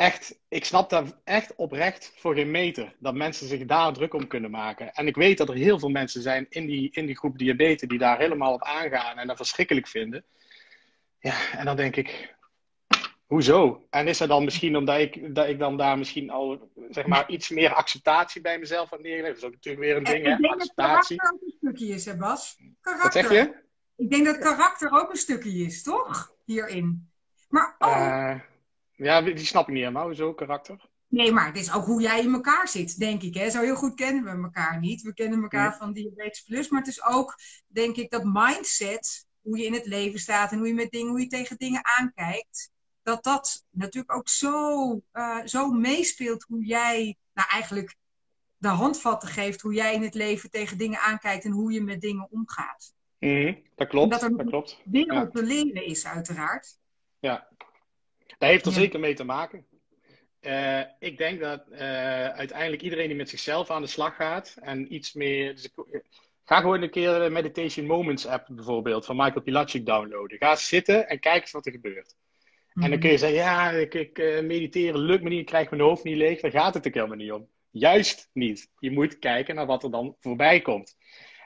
echt, 0.00 0.38
ik 0.48 0.64
snap 0.64 0.90
daar 0.90 1.04
echt 1.24 1.54
oprecht 1.54 2.12
voor 2.16 2.34
geen 2.34 2.50
meter. 2.50 2.94
Dat 2.98 3.14
mensen 3.14 3.48
zich 3.48 3.64
daar 3.64 3.92
druk 3.92 4.14
om 4.14 4.26
kunnen 4.26 4.50
maken. 4.50 4.94
En 4.94 5.06
ik 5.06 5.16
weet 5.16 5.38
dat 5.38 5.48
er 5.48 5.54
heel 5.54 5.78
veel 5.78 5.88
mensen 5.88 6.22
zijn 6.22 6.46
in 6.48 6.66
die, 6.66 6.90
in 6.92 7.06
die 7.06 7.16
groep 7.16 7.38
diabetes 7.38 7.88
die 7.88 7.98
daar 7.98 8.18
helemaal 8.18 8.52
op 8.52 8.62
aangaan 8.62 9.18
en 9.18 9.26
dat 9.26 9.36
verschrikkelijk 9.36 9.88
vinden. 9.88 10.24
Ja, 11.18 11.34
en 11.52 11.64
dan 11.64 11.76
denk 11.76 11.96
ik, 11.96 12.34
hoezo? 13.26 13.86
En 13.90 14.08
is 14.08 14.20
er 14.20 14.28
dan 14.28 14.44
misschien 14.44 14.76
omdat 14.76 14.98
ik, 14.98 15.34
dat 15.34 15.48
ik 15.48 15.58
dan 15.58 15.76
daar 15.76 15.98
misschien 15.98 16.30
al, 16.30 16.70
zeg 16.90 17.06
maar, 17.06 17.30
iets 17.30 17.48
meer 17.48 17.72
acceptatie 17.72 18.40
bij 18.40 18.58
mezelf 18.58 18.92
aan 18.92 19.02
neerleg? 19.02 19.28
Dat 19.28 19.36
is 19.36 19.44
ook 19.44 19.52
natuurlijk 19.52 19.84
weer 19.84 19.96
een 19.96 20.04
ding, 20.04 20.24
hè? 20.24 20.48
Acceptatie. 20.48 21.16
Ik 21.16 21.20
denk 21.20 21.34
dat 21.34 21.38
karakter 21.38 21.40
ook 21.42 21.42
een 21.42 21.58
stukje 21.58 21.94
is, 21.94 22.04
hè 22.04 22.16
Bas? 22.16 22.56
Karakter. 22.80 23.22
Wat 23.22 23.30
zeg 23.30 23.30
je? 23.30 23.54
Ik 23.96 24.10
denk 24.10 24.24
dat 24.24 24.38
karakter 24.38 24.90
ook 24.90 25.10
een 25.10 25.16
stukje 25.16 25.64
is, 25.64 25.82
toch? 25.82 26.34
Hierin. 26.44 27.10
Maar 27.48 27.74
ook... 27.78 27.90
Uh, 27.90 28.40
ja, 29.02 29.22
die 29.22 29.46
snap 29.46 29.68
ik 29.68 29.74
niet 29.74 29.82
helemaal, 29.82 30.14
zo 30.14 30.34
karakter. 30.34 30.88
Nee, 31.08 31.32
maar 31.32 31.46
het 31.46 31.56
is 31.56 31.72
ook 31.72 31.84
hoe 31.84 32.00
jij 32.00 32.20
in 32.20 32.32
elkaar 32.32 32.68
zit, 32.68 32.98
denk 32.98 33.22
ik. 33.22 33.34
Hè? 33.34 33.50
Zo 33.50 33.60
heel 33.60 33.74
goed 33.74 33.94
kennen 33.94 34.24
we 34.24 34.42
elkaar 34.42 34.78
niet. 34.78 35.02
We 35.02 35.14
kennen 35.14 35.42
elkaar 35.42 35.76
van 35.76 35.92
Diabetes 35.92 36.42
Plus. 36.42 36.68
Maar 36.68 36.80
het 36.80 36.88
is 36.88 37.04
ook, 37.04 37.34
denk 37.66 37.96
ik, 37.96 38.10
dat 38.10 38.24
mindset, 38.24 39.26
hoe 39.40 39.58
je 39.58 39.64
in 39.64 39.72
het 39.72 39.86
leven 39.86 40.20
staat 40.20 40.52
en 40.52 40.58
hoe 40.58 40.66
je 40.66 40.74
met 40.74 40.90
dingen, 40.90 41.10
hoe 41.10 41.20
je 41.20 41.26
tegen 41.26 41.56
dingen 41.56 41.80
aankijkt. 41.82 42.70
Dat 43.02 43.24
dat 43.24 43.64
natuurlijk 43.70 44.14
ook 44.14 44.28
zo, 44.28 44.92
uh, 45.12 45.38
zo 45.44 45.70
meespeelt 45.70 46.42
hoe 46.42 46.64
jij, 46.64 47.16
nou 47.32 47.48
eigenlijk 47.50 47.96
de 48.56 48.68
handvatten 48.68 49.28
geeft, 49.28 49.60
hoe 49.60 49.74
jij 49.74 49.94
in 49.94 50.02
het 50.02 50.14
leven 50.14 50.50
tegen 50.50 50.78
dingen 50.78 51.00
aankijkt 51.00 51.44
en 51.44 51.50
hoe 51.50 51.72
je 51.72 51.82
met 51.82 52.00
dingen 52.00 52.28
omgaat. 52.30 52.94
Mm, 53.18 53.62
dat 53.74 53.88
klopt. 53.88 54.10
dat 54.10 54.22
er 54.22 54.36
dat 54.36 54.46
klopt. 54.46 54.80
wereld 54.84 55.32
te 55.32 55.42
leren 55.42 55.84
is, 55.84 56.06
uiteraard. 56.06 56.78
Ja, 57.18 57.48
dat 58.38 58.48
heeft 58.48 58.66
er 58.66 58.72
zeker 58.72 59.00
mee 59.00 59.14
te 59.14 59.24
maken. 59.24 59.66
Uh, 60.40 60.80
ik 60.98 61.18
denk 61.18 61.40
dat 61.40 61.64
uh, 61.72 61.78
uiteindelijk 62.28 62.82
iedereen 62.82 63.06
die 63.06 63.16
met 63.16 63.28
zichzelf 63.28 63.70
aan 63.70 63.82
de 63.82 63.88
slag 63.88 64.16
gaat 64.16 64.56
en 64.60 64.94
iets 64.94 65.12
meer. 65.12 65.54
Dus 65.54 65.64
ik, 65.64 66.02
ga 66.44 66.60
gewoon 66.60 66.82
een 66.82 66.90
keer 66.90 67.18
de 67.18 67.30
Meditation 67.30 67.86
Moments 67.86 68.26
app 68.26 68.48
bijvoorbeeld 68.50 69.04
van 69.04 69.16
Michael 69.16 69.42
Pilacic 69.42 69.86
downloaden. 69.86 70.38
Ga 70.38 70.56
zitten 70.56 71.08
en 71.08 71.20
kijk 71.20 71.40
eens 71.40 71.50
wat 71.50 71.66
er 71.66 71.72
gebeurt. 71.72 72.16
En 72.74 72.80
dan 72.80 72.90
mhm. 72.90 73.00
kun 73.00 73.10
je 73.10 73.18
zeggen: 73.18 73.38
Ja, 73.38 73.70
ik, 73.70 73.94
ik 73.94 74.18
uh, 74.18 74.40
mediteren 74.40 75.00
lukt 75.00 75.22
me 75.22 75.28
niet, 75.28 75.40
ik 75.40 75.46
krijg 75.46 75.70
mijn 75.70 75.82
hoofd 75.82 76.04
niet 76.04 76.16
leeg. 76.16 76.40
Daar 76.40 76.50
gaat 76.50 76.74
het 76.74 76.86
ook 76.86 76.94
helemaal 76.94 77.16
niet 77.16 77.32
om. 77.32 77.48
Juist 77.70 78.30
niet. 78.32 78.70
Je 78.78 78.90
moet 78.90 79.18
kijken 79.18 79.54
naar 79.54 79.66
wat 79.66 79.82
er 79.82 79.90
dan 79.90 80.16
voorbij 80.20 80.60
komt. 80.60 80.96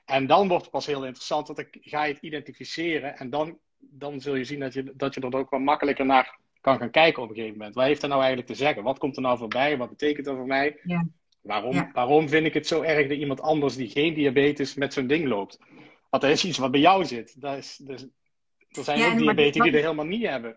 En 0.05 0.27
dan 0.27 0.49
wordt 0.49 0.63
het 0.63 0.73
pas 0.73 0.87
heel 0.87 1.05
interessant, 1.05 1.47
want 1.47 1.59
dan 1.59 1.83
ga 1.83 2.05
je 2.05 2.13
het 2.13 2.23
identificeren 2.23 3.17
en 3.17 3.31
dan, 3.31 3.59
dan 3.79 4.21
zul 4.21 4.35
je 4.35 4.45
zien 4.45 4.61
dat 4.61 4.73
je, 4.73 4.93
dat 4.97 5.15
je 5.15 5.21
er 5.21 5.37
ook 5.37 5.51
wel 5.51 5.61
makkelijker 5.61 6.07
naar 6.07 6.39
kan 6.65 6.79
gaan 6.79 6.91
kijken 6.91 7.23
op 7.23 7.29
een 7.29 7.35
gegeven 7.35 7.57
moment. 7.57 7.75
Wat 7.75 7.85
heeft 7.85 8.03
er 8.03 8.09
nou 8.09 8.21
eigenlijk 8.21 8.51
te 8.51 8.57
zeggen? 8.57 8.83
Wat 8.83 8.99
komt 8.99 9.17
er 9.17 9.23
nou 9.23 9.39
voorbij? 9.39 9.77
Wat 9.77 9.89
betekent 9.89 10.27
dat 10.27 10.37
voor 10.37 10.47
mij? 10.47 10.81
Ja. 10.83 11.07
Waarom, 11.41 11.91
waarom 11.93 12.29
vind 12.29 12.47
ik 12.47 12.55
het 12.55 12.67
zo 12.67 12.83
erg 12.83 13.09
dat 13.09 13.19
iemand 13.19 13.41
anders 13.41 13.77
die 13.77 13.89
geen 13.89 14.15
diabetes 14.15 14.75
met 14.75 14.93
zo'n 14.93 15.07
ding 15.07 15.27
loopt? 15.27 15.59
Want 16.11 16.23
dat 16.23 16.33
is 16.33 16.45
iets 16.45 16.59
wat 16.59 16.71
bij 16.71 16.81
jou 16.81 17.05
zit. 17.05 17.41
Dat 17.41 17.57
is, 17.57 17.77
dus, 17.77 18.07
er 18.69 18.85
zijn 18.85 19.13
ook 19.13 19.19
diabetes 19.19 19.63
die 19.63 19.73
er 19.73 19.81
helemaal 19.81 20.05
niet 20.05 20.27
hebben. 20.27 20.57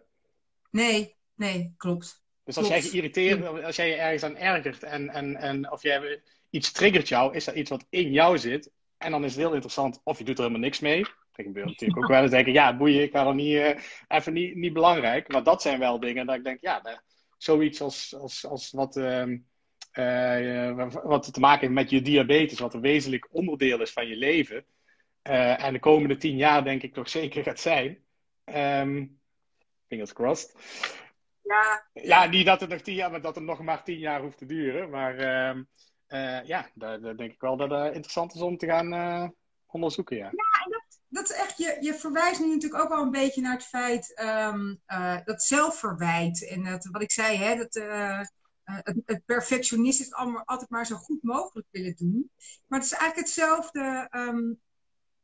Nee, 0.72 1.16
nee, 1.36 1.74
klopt. 1.78 2.24
Dus 2.44 2.58
als 2.58 2.68
jij 2.68 2.82
geïrriteerd, 2.82 3.64
als 3.64 3.76
jij 3.76 3.88
je 3.88 3.96
ergens 3.96 4.24
aan 4.24 4.38
ergert 4.38 4.84
en, 4.84 5.10
en, 5.10 5.36
en 5.36 5.72
of 5.72 5.84
jij 5.84 6.22
iets 6.50 6.72
triggert 6.72 7.08
jou, 7.08 7.36
is 7.36 7.46
dat 7.46 7.56
iets 7.56 7.70
wat 7.70 7.86
in 7.90 8.12
jou 8.12 8.38
zit. 8.38 8.72
En 8.98 9.12
dan 9.12 9.24
is 9.24 9.32
het 9.32 9.40
heel 9.40 9.54
interessant 9.54 10.02
of 10.04 10.18
je 10.18 10.24
doet 10.24 10.38
er 10.38 10.44
helemaal 10.44 10.64
niks 10.64 10.80
mee. 10.80 11.06
Ik 11.38 11.46
gebeurt 11.46 11.66
natuurlijk 11.66 12.04
ook 12.04 12.10
wel 12.10 12.22
eens 12.22 12.32
denken, 12.32 12.54
ja, 12.54 12.78
boeien, 12.78 13.02
ik 13.02 13.12
ga 13.12 13.28
er 13.28 13.36
niet, 13.36 13.54
uh, 13.54 13.80
even 14.08 14.34
niet, 14.34 14.56
niet 14.56 14.74
belangrijk. 14.74 15.28
Maar 15.28 15.44
dat 15.44 15.62
zijn 15.62 15.80
wel 15.80 16.00
dingen 16.00 16.26
dat 16.26 16.36
ik 16.36 16.44
denk, 16.44 16.62
ja, 16.62 17.02
zoiets 17.38 17.82
als, 17.82 18.16
als, 18.16 18.46
als 18.46 18.72
wat, 18.72 18.96
uh, 18.96 19.26
uh, 19.94 20.94
wat 21.04 21.34
te 21.34 21.40
maken 21.40 21.60
heeft 21.60 21.74
met 21.74 21.90
je 21.90 22.02
diabetes, 22.02 22.60
wat 22.60 22.74
een 22.74 22.82
wezenlijk 22.82 23.28
onderdeel 23.32 23.82
is 23.82 23.92
van 23.92 24.08
je 24.08 24.16
leven. 24.16 24.66
Uh, 25.24 25.64
en 25.64 25.74
de 25.74 25.80
komende 25.80 26.18
tien 26.18 26.36
jaar 26.36 26.64
denk 26.64 26.84
ik 26.84 26.94
toch 26.94 27.10
zeker 27.10 27.44
gaat 27.44 27.60
zijn. 27.60 28.04
Um, 28.46 29.20
fingers 29.88 30.14
crossed. 30.14 30.56
Ja. 31.44 31.88
ja, 31.94 32.26
niet 32.26 32.46
dat 32.46 32.62
het 32.62 32.70
nog 32.70 32.82
tien 32.82 32.96
jaar, 32.96 33.12
maar 33.12 33.22
dat 33.22 33.36
het 33.36 33.44
nog 33.44 33.62
maar 33.62 33.84
tien 33.84 34.00
jaar 34.00 34.22
hoeft 34.22 34.38
te 34.38 34.46
duren. 34.46 34.90
Maar 34.90 35.16
uh, 35.16 35.62
uh, 36.08 36.46
ja, 36.46 36.70
daar, 36.74 37.02
daar, 37.02 37.18
denk 37.18 37.32
ik 37.32 37.42
wel 37.42 37.58
dat 37.58 37.70
het 37.70 37.94
interessant 37.94 38.36
is 38.36 38.42
om 38.42 38.58
te 38.58 38.66
gaan 38.66 39.34
onderzoeken. 39.66 40.18
Ja. 40.18 40.32
Dat, 41.10 41.30
is 41.30 41.36
echt, 41.36 41.58
je, 41.58 41.78
je 41.80 41.94
verwijst 41.94 42.40
nu 42.40 42.48
natuurlijk 42.48 42.84
ook 42.84 42.90
wel 42.90 43.02
een 43.02 43.12
beetje 43.12 43.42
naar 43.42 43.54
het 43.54 43.66
feit 43.66 44.14
ehm, 44.16 44.76
eh, 44.86 45.18
dat 45.24 45.44
zelfverwijt. 45.44 46.48
En 46.48 46.64
dat, 46.64 46.88
wat 46.92 47.02
ik 47.02 47.12
zei, 47.12 47.38
hè, 47.38 47.56
dat, 47.56 47.76
uh, 47.76 48.22
het, 48.64 49.02
het 49.06 49.26
perfectionistisch 49.26 50.14
allemaal, 50.14 50.44
altijd 50.46 50.70
maar 50.70 50.86
zo 50.86 50.96
goed 50.96 51.24
mogelijk 51.24 51.68
willen 51.72 51.96
doen. 51.96 52.32
Maar 52.68 52.80
het 52.80 52.88
is 52.92 52.98
eigenlijk 52.98 53.28
hetzelfde 53.28 54.08
ehm, 54.10 54.54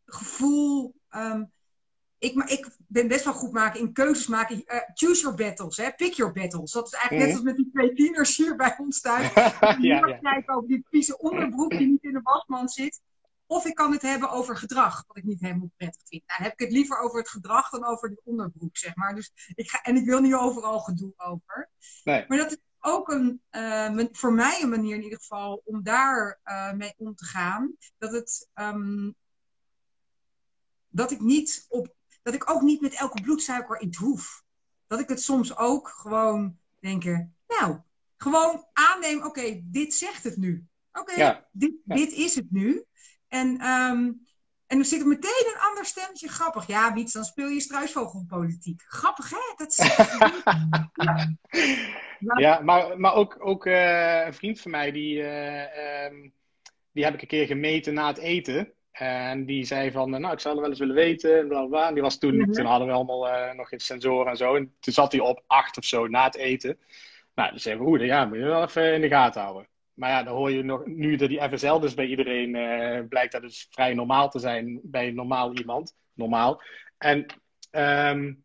gevoel. 0.06 0.96
Um, 1.16 1.52
ik, 2.18 2.36
ik 2.36 2.78
ben 2.88 3.08
best 3.08 3.24
wel 3.24 3.34
goed 3.34 3.52
maken 3.52 3.80
in 3.80 3.94
keuzes 3.94 4.28
maken. 4.28 4.64
choose 4.94 5.22
your 5.22 5.38
battles, 5.38 5.78
hè? 5.78 5.92
pick 5.96 6.14
your 6.14 6.34
battles. 6.34 6.72
Dat 6.72 6.88
is 6.88 6.94
eigenlijk 6.94 7.20
net 7.20 7.28
mhm. 7.28 7.38
als 7.38 7.46
met 7.46 7.56
die 7.56 7.72
twee 7.74 7.94
tieners 7.94 8.38
hier 8.38 8.56
bij 8.56 8.76
ons 8.78 9.02
thuis. 9.02 9.34
ja, 9.34 9.78
ja. 9.80 10.00
kijken 10.00 10.56
over 10.56 10.68
die 10.68 10.86
vieze 10.90 11.18
onderbroek 11.18 11.70
die 11.70 11.88
niet 11.88 12.04
in 12.04 12.14
de 12.14 12.22
wasmand 12.22 12.72
zit. 12.72 13.02
Of 13.54 13.66
ik 13.66 13.76
kan 13.76 13.92
het 13.92 14.02
hebben 14.02 14.30
over 14.30 14.58
gedrag, 14.58 15.04
wat 15.08 15.18
ik 15.18 15.24
niet 15.24 15.40
helemaal 15.40 15.72
prettig 15.78 16.02
vind. 16.06 16.24
Nou, 16.28 16.44
heb 16.44 16.52
ik 16.52 16.60
het 16.60 16.72
liever 16.72 17.00
over 17.00 17.20
het 17.20 17.30
gedrag 17.30 17.70
dan 17.70 17.86
over 17.86 18.10
de 18.10 18.22
onderbroek, 18.24 18.78
zeg 18.78 18.96
maar. 18.96 19.16
Dus 19.16 19.32
ik 19.56 19.70
ga, 19.70 19.82
en 19.82 19.96
ik 19.96 20.06
wil 20.06 20.22
niet 20.22 20.34
overal 20.34 20.80
gedoe 20.80 21.14
over. 21.18 21.70
Nee. 22.04 22.26
Maar 22.28 22.38
dat 22.38 22.52
is 22.52 22.58
ook 22.80 23.10
een, 23.10 23.42
uh, 23.52 24.06
voor 24.12 24.34
mij 24.34 24.62
een 24.62 24.70
manier 24.70 24.96
in 24.96 25.04
ieder 25.04 25.20
geval 25.20 25.62
om 25.66 25.84
daar 25.84 26.40
uh, 26.46 26.72
mee 26.72 26.94
om 26.98 27.16
te 27.16 27.26
gaan. 27.26 27.76
Dat, 27.98 28.12
het, 28.12 28.50
um, 28.56 29.16
dat, 30.88 31.12
ik 31.12 31.20
niet 31.20 31.66
op, 31.70 31.96
dat 32.22 32.34
ik 32.34 32.50
ook 32.50 32.62
niet 32.62 32.82
met 32.82 32.94
elke 32.94 33.22
bloedsuiker 33.22 33.80
in 33.80 33.88
het 33.88 33.96
hoef. 33.96 34.44
Dat 34.88 35.00
ik 35.00 35.10
het 35.10 35.22
soms 35.22 35.58
ook 35.58 35.88
gewoon 35.88 36.58
denken, 36.80 37.36
nou, 37.48 37.80
gewoon 38.18 38.66
aanneem, 38.74 39.24
oké, 39.24 39.62
dit 39.64 39.94
zegt 39.94 40.24
het 40.24 40.38
nu. 40.38 40.68
Oké, 40.94 41.14
ja. 41.14 41.48
dit, 41.52 41.74
dit 41.84 42.12
is 42.12 42.36
het 42.36 42.52
nu. 42.52 42.86
En, 43.34 43.48
um, 43.48 44.26
en 44.68 44.78
dan 44.78 44.86
zit 44.86 45.02
er 45.02 45.08
meteen 45.08 45.46
een 45.54 45.70
ander 45.70 45.86
stemmetje. 45.86 46.28
Grappig. 46.28 46.68
Ja, 46.68 46.94
Wiets, 46.94 47.14
dan 47.14 47.24
speel 47.24 47.48
je 47.48 47.60
struisvogelpolitiek. 47.60 48.84
Grappig, 48.88 49.30
hè? 49.30 49.38
Dat 49.56 49.68
is... 49.68 49.96
ja. 50.94 52.40
ja, 52.46 52.60
maar, 52.60 53.00
maar 53.00 53.14
ook, 53.14 53.38
ook 53.40 53.66
uh, 53.66 54.26
een 54.26 54.34
vriend 54.34 54.62
van 54.62 54.72
mij, 54.72 54.92
die, 54.92 55.18
uh, 55.18 56.06
um, 56.06 56.34
die 56.92 57.04
heb 57.04 57.14
ik 57.14 57.22
een 57.22 57.28
keer 57.28 57.46
gemeten 57.46 57.94
na 57.94 58.08
het 58.08 58.18
eten. 58.18 58.74
En 58.92 59.46
die 59.46 59.66
zei 59.66 59.92
van, 59.92 60.10
nou, 60.10 60.34
ik 60.34 60.40
zou 60.40 60.56
er 60.56 60.62
wel 60.62 60.70
eens 60.70 60.80
willen 60.80 60.96
weten. 60.96 61.40
En, 61.40 61.48
bla, 61.48 61.66
bla. 61.66 61.88
en 61.88 61.94
die 61.94 62.04
was 62.04 62.18
toen, 62.18 62.36
mm 62.36 62.44
-hmm. 62.44 62.54
toen 62.54 62.66
hadden 62.66 62.88
we 62.88 62.94
allemaal 62.94 63.28
uh, 63.28 63.54
nog 63.54 63.70
geen 63.70 63.80
sensoren 63.80 64.32
en 64.32 64.38
zo. 64.38 64.56
En 64.56 64.76
toen 64.80 64.94
zat 64.94 65.12
hij 65.12 65.22
op 65.22 65.44
acht 65.48 65.78
of 65.78 65.84
zo 65.84 66.08
na 66.08 66.24
het 66.24 66.36
eten. 66.36 66.80
Nou, 67.36 67.52
dus 67.52 67.66
even 67.66 67.86
goed, 67.86 68.02
ja, 68.02 68.26
moet 68.26 68.38
je 68.38 68.44
wel 68.44 68.64
even 68.64 68.94
in 68.94 69.02
de 69.02 69.08
gaten 69.08 69.42
houden. 69.42 69.68
Maar 69.94 70.10
ja, 70.10 70.24
dan 70.24 70.36
hoor 70.36 70.52
je 70.52 70.64
nog, 70.64 70.86
nu 70.86 71.16
dat 71.16 71.30
die 71.30 71.50
FSL 71.50 71.80
dus 71.80 71.94
bij 71.94 72.06
iedereen 72.06 72.56
uh, 72.56 73.08
blijkt 73.08 73.32
dat 73.32 73.42
dus 73.42 73.68
vrij 73.70 73.94
normaal 73.94 74.30
te 74.30 74.40
zijn 74.40 74.80
bij 74.84 75.12
normaal 75.12 75.56
iemand. 75.56 75.96
Normaal. 76.14 76.62
En 76.98 77.26
um, 77.72 78.44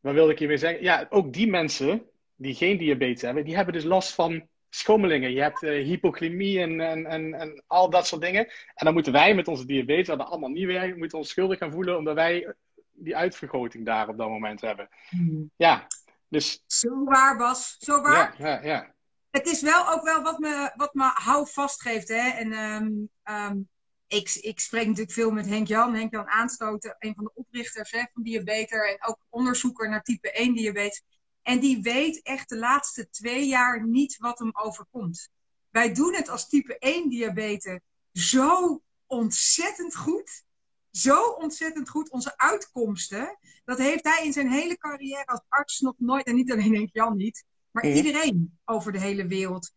wat 0.00 0.14
wilde 0.14 0.32
ik 0.32 0.38
hiermee 0.38 0.56
zeggen? 0.56 0.82
Ja, 0.82 1.06
ook 1.10 1.32
die 1.32 1.48
mensen 1.48 2.02
die 2.34 2.54
geen 2.54 2.78
diabetes 2.78 3.22
hebben, 3.22 3.44
die 3.44 3.56
hebben 3.56 3.74
dus 3.74 3.84
last 3.84 4.14
van 4.14 4.48
schommelingen. 4.68 5.32
Je 5.32 5.40
hebt 5.40 5.62
uh, 5.62 5.84
hypoglycemie 5.84 6.60
en, 6.60 6.80
en, 6.80 7.06
en, 7.06 7.34
en, 7.34 7.64
al 7.66 7.90
dat 7.90 8.06
soort 8.06 8.22
dingen. 8.22 8.46
En 8.74 8.84
dan 8.84 8.94
moeten 8.94 9.12
wij 9.12 9.34
met 9.34 9.48
onze 9.48 9.66
diabetes, 9.66 10.16
wat 10.16 10.26
allemaal 10.26 10.50
niet 10.50 10.66
werkt, 10.66 10.96
moeten 10.96 11.18
ons 11.18 11.28
schuldig 11.28 11.58
gaan 11.58 11.72
voelen 11.72 11.98
omdat 11.98 12.14
wij 12.14 12.54
die 12.92 13.16
uitvergroting 13.16 13.86
daar 13.86 14.08
op 14.08 14.18
dat 14.18 14.28
moment 14.28 14.60
hebben. 14.60 14.88
Hmm. 15.08 15.50
Ja, 15.56 15.86
dus... 16.28 16.62
Zo 16.66 17.04
waar, 17.04 17.36
Bas. 17.36 17.76
Zo 17.78 18.02
waar. 18.02 18.34
Ja, 18.38 18.48
ja, 18.48 18.64
ja 18.64 18.94
het 19.30 19.46
is 19.46 19.60
wel 19.60 19.88
ook 19.88 20.02
wel 20.02 20.22
wat 20.22 20.38
me, 20.38 20.72
wat 20.76 20.94
me 20.94 21.10
houvast 21.14 21.82
geeft. 21.82 22.08
Hè? 22.08 22.28
En 22.28 22.52
um, 22.52 23.10
um, 23.24 23.68
ik, 24.06 24.34
ik 24.34 24.60
spreek 24.60 24.86
natuurlijk 24.86 25.12
veel 25.12 25.30
met 25.30 25.46
Henk 25.46 25.66
Jan. 25.66 25.94
Henk 25.94 26.12
Jan 26.12 26.28
Aanstoten, 26.28 26.96
een 26.98 27.14
van 27.14 27.24
de 27.24 27.34
oprichters 27.34 27.90
hè, 27.90 28.04
van 28.12 28.22
Diabeter. 28.22 28.90
En 28.90 29.08
ook 29.08 29.18
onderzoeker 29.28 29.88
naar 29.88 30.02
type 30.02 30.32
1 30.32 30.54
diabetes. 30.54 31.02
En 31.42 31.60
die 31.60 31.82
weet 31.82 32.22
echt 32.22 32.48
de 32.48 32.56
laatste 32.56 33.10
twee 33.10 33.46
jaar 33.46 33.86
niet 33.86 34.16
wat 34.16 34.38
hem 34.38 34.50
overkomt. 34.52 35.28
Wij 35.70 35.94
doen 35.94 36.14
het 36.14 36.28
als 36.28 36.48
type 36.48 36.78
1 36.78 37.08
diabetes 37.08 37.80
zo 38.12 38.82
ontzettend 39.06 39.96
goed. 39.96 40.44
Zo 40.90 41.22
ontzettend 41.22 41.88
goed. 41.88 42.10
Onze 42.10 42.38
uitkomsten. 42.38 43.38
Dat 43.64 43.78
heeft 43.78 44.04
hij 44.04 44.24
in 44.24 44.32
zijn 44.32 44.50
hele 44.50 44.76
carrière 44.76 45.26
als 45.26 45.40
arts 45.48 45.80
nog 45.80 45.94
nooit. 45.98 46.26
En 46.26 46.34
niet 46.34 46.52
alleen 46.52 46.74
Henk 46.74 46.90
Jan 46.92 47.16
niet 47.16 47.44
maar 47.70 47.86
iedereen 47.86 48.58
over 48.64 48.92
de 48.92 49.00
hele 49.00 49.26
wereld. 49.26 49.72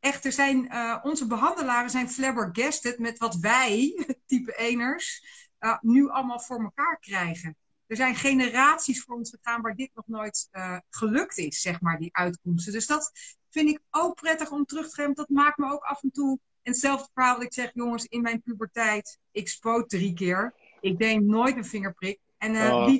Echt, 0.00 0.24
er 0.24 0.32
zijn, 0.32 0.64
uh, 0.64 0.98
onze 1.02 1.26
behandelaren 1.26 1.90
zijn 1.90 2.10
flabbergasted 2.10 2.98
met 2.98 3.18
wat 3.18 3.36
wij, 3.36 4.04
type 4.26 4.56
eners, 4.56 5.24
uh, 5.60 5.78
nu 5.80 6.08
allemaal 6.08 6.40
voor 6.40 6.62
elkaar 6.62 6.98
krijgen. 6.98 7.56
Er 7.86 7.96
zijn 7.96 8.14
generaties 8.14 9.02
voor 9.02 9.16
ons 9.16 9.30
gegaan 9.30 9.62
waar 9.62 9.74
dit 9.74 9.90
nog 9.94 10.06
nooit 10.06 10.48
uh, 10.52 10.78
gelukt 10.90 11.38
is, 11.38 11.60
zeg 11.60 11.80
maar, 11.80 11.98
die 11.98 12.16
uitkomsten. 12.16 12.72
Dus 12.72 12.86
dat 12.86 13.12
vind 13.50 13.68
ik 13.68 13.80
ook 13.90 14.14
prettig 14.14 14.50
om 14.50 14.64
terug 14.64 14.88
te 14.88 14.94
geven. 14.94 15.14
Dat 15.14 15.28
maakt 15.28 15.58
me 15.58 15.72
ook 15.72 15.82
af 15.82 16.02
en 16.02 16.10
toe. 16.10 16.38
En 16.62 16.72
hetzelfde 16.72 17.08
verhaal 17.14 17.34
dat 17.34 17.44
ik 17.44 17.52
zeg, 17.52 17.70
jongens, 17.74 18.04
in 18.04 18.22
mijn 18.22 18.42
puberteit, 18.42 19.18
ik 19.30 19.48
spoot 19.48 19.88
drie 19.88 20.14
keer. 20.14 20.54
Ik 20.80 20.98
deed 20.98 21.20
nooit 21.20 21.56
een 21.56 21.64
vingerprik. 21.64 22.18
En 22.38 22.54
uh, 22.54 22.74
oh, 22.74 22.92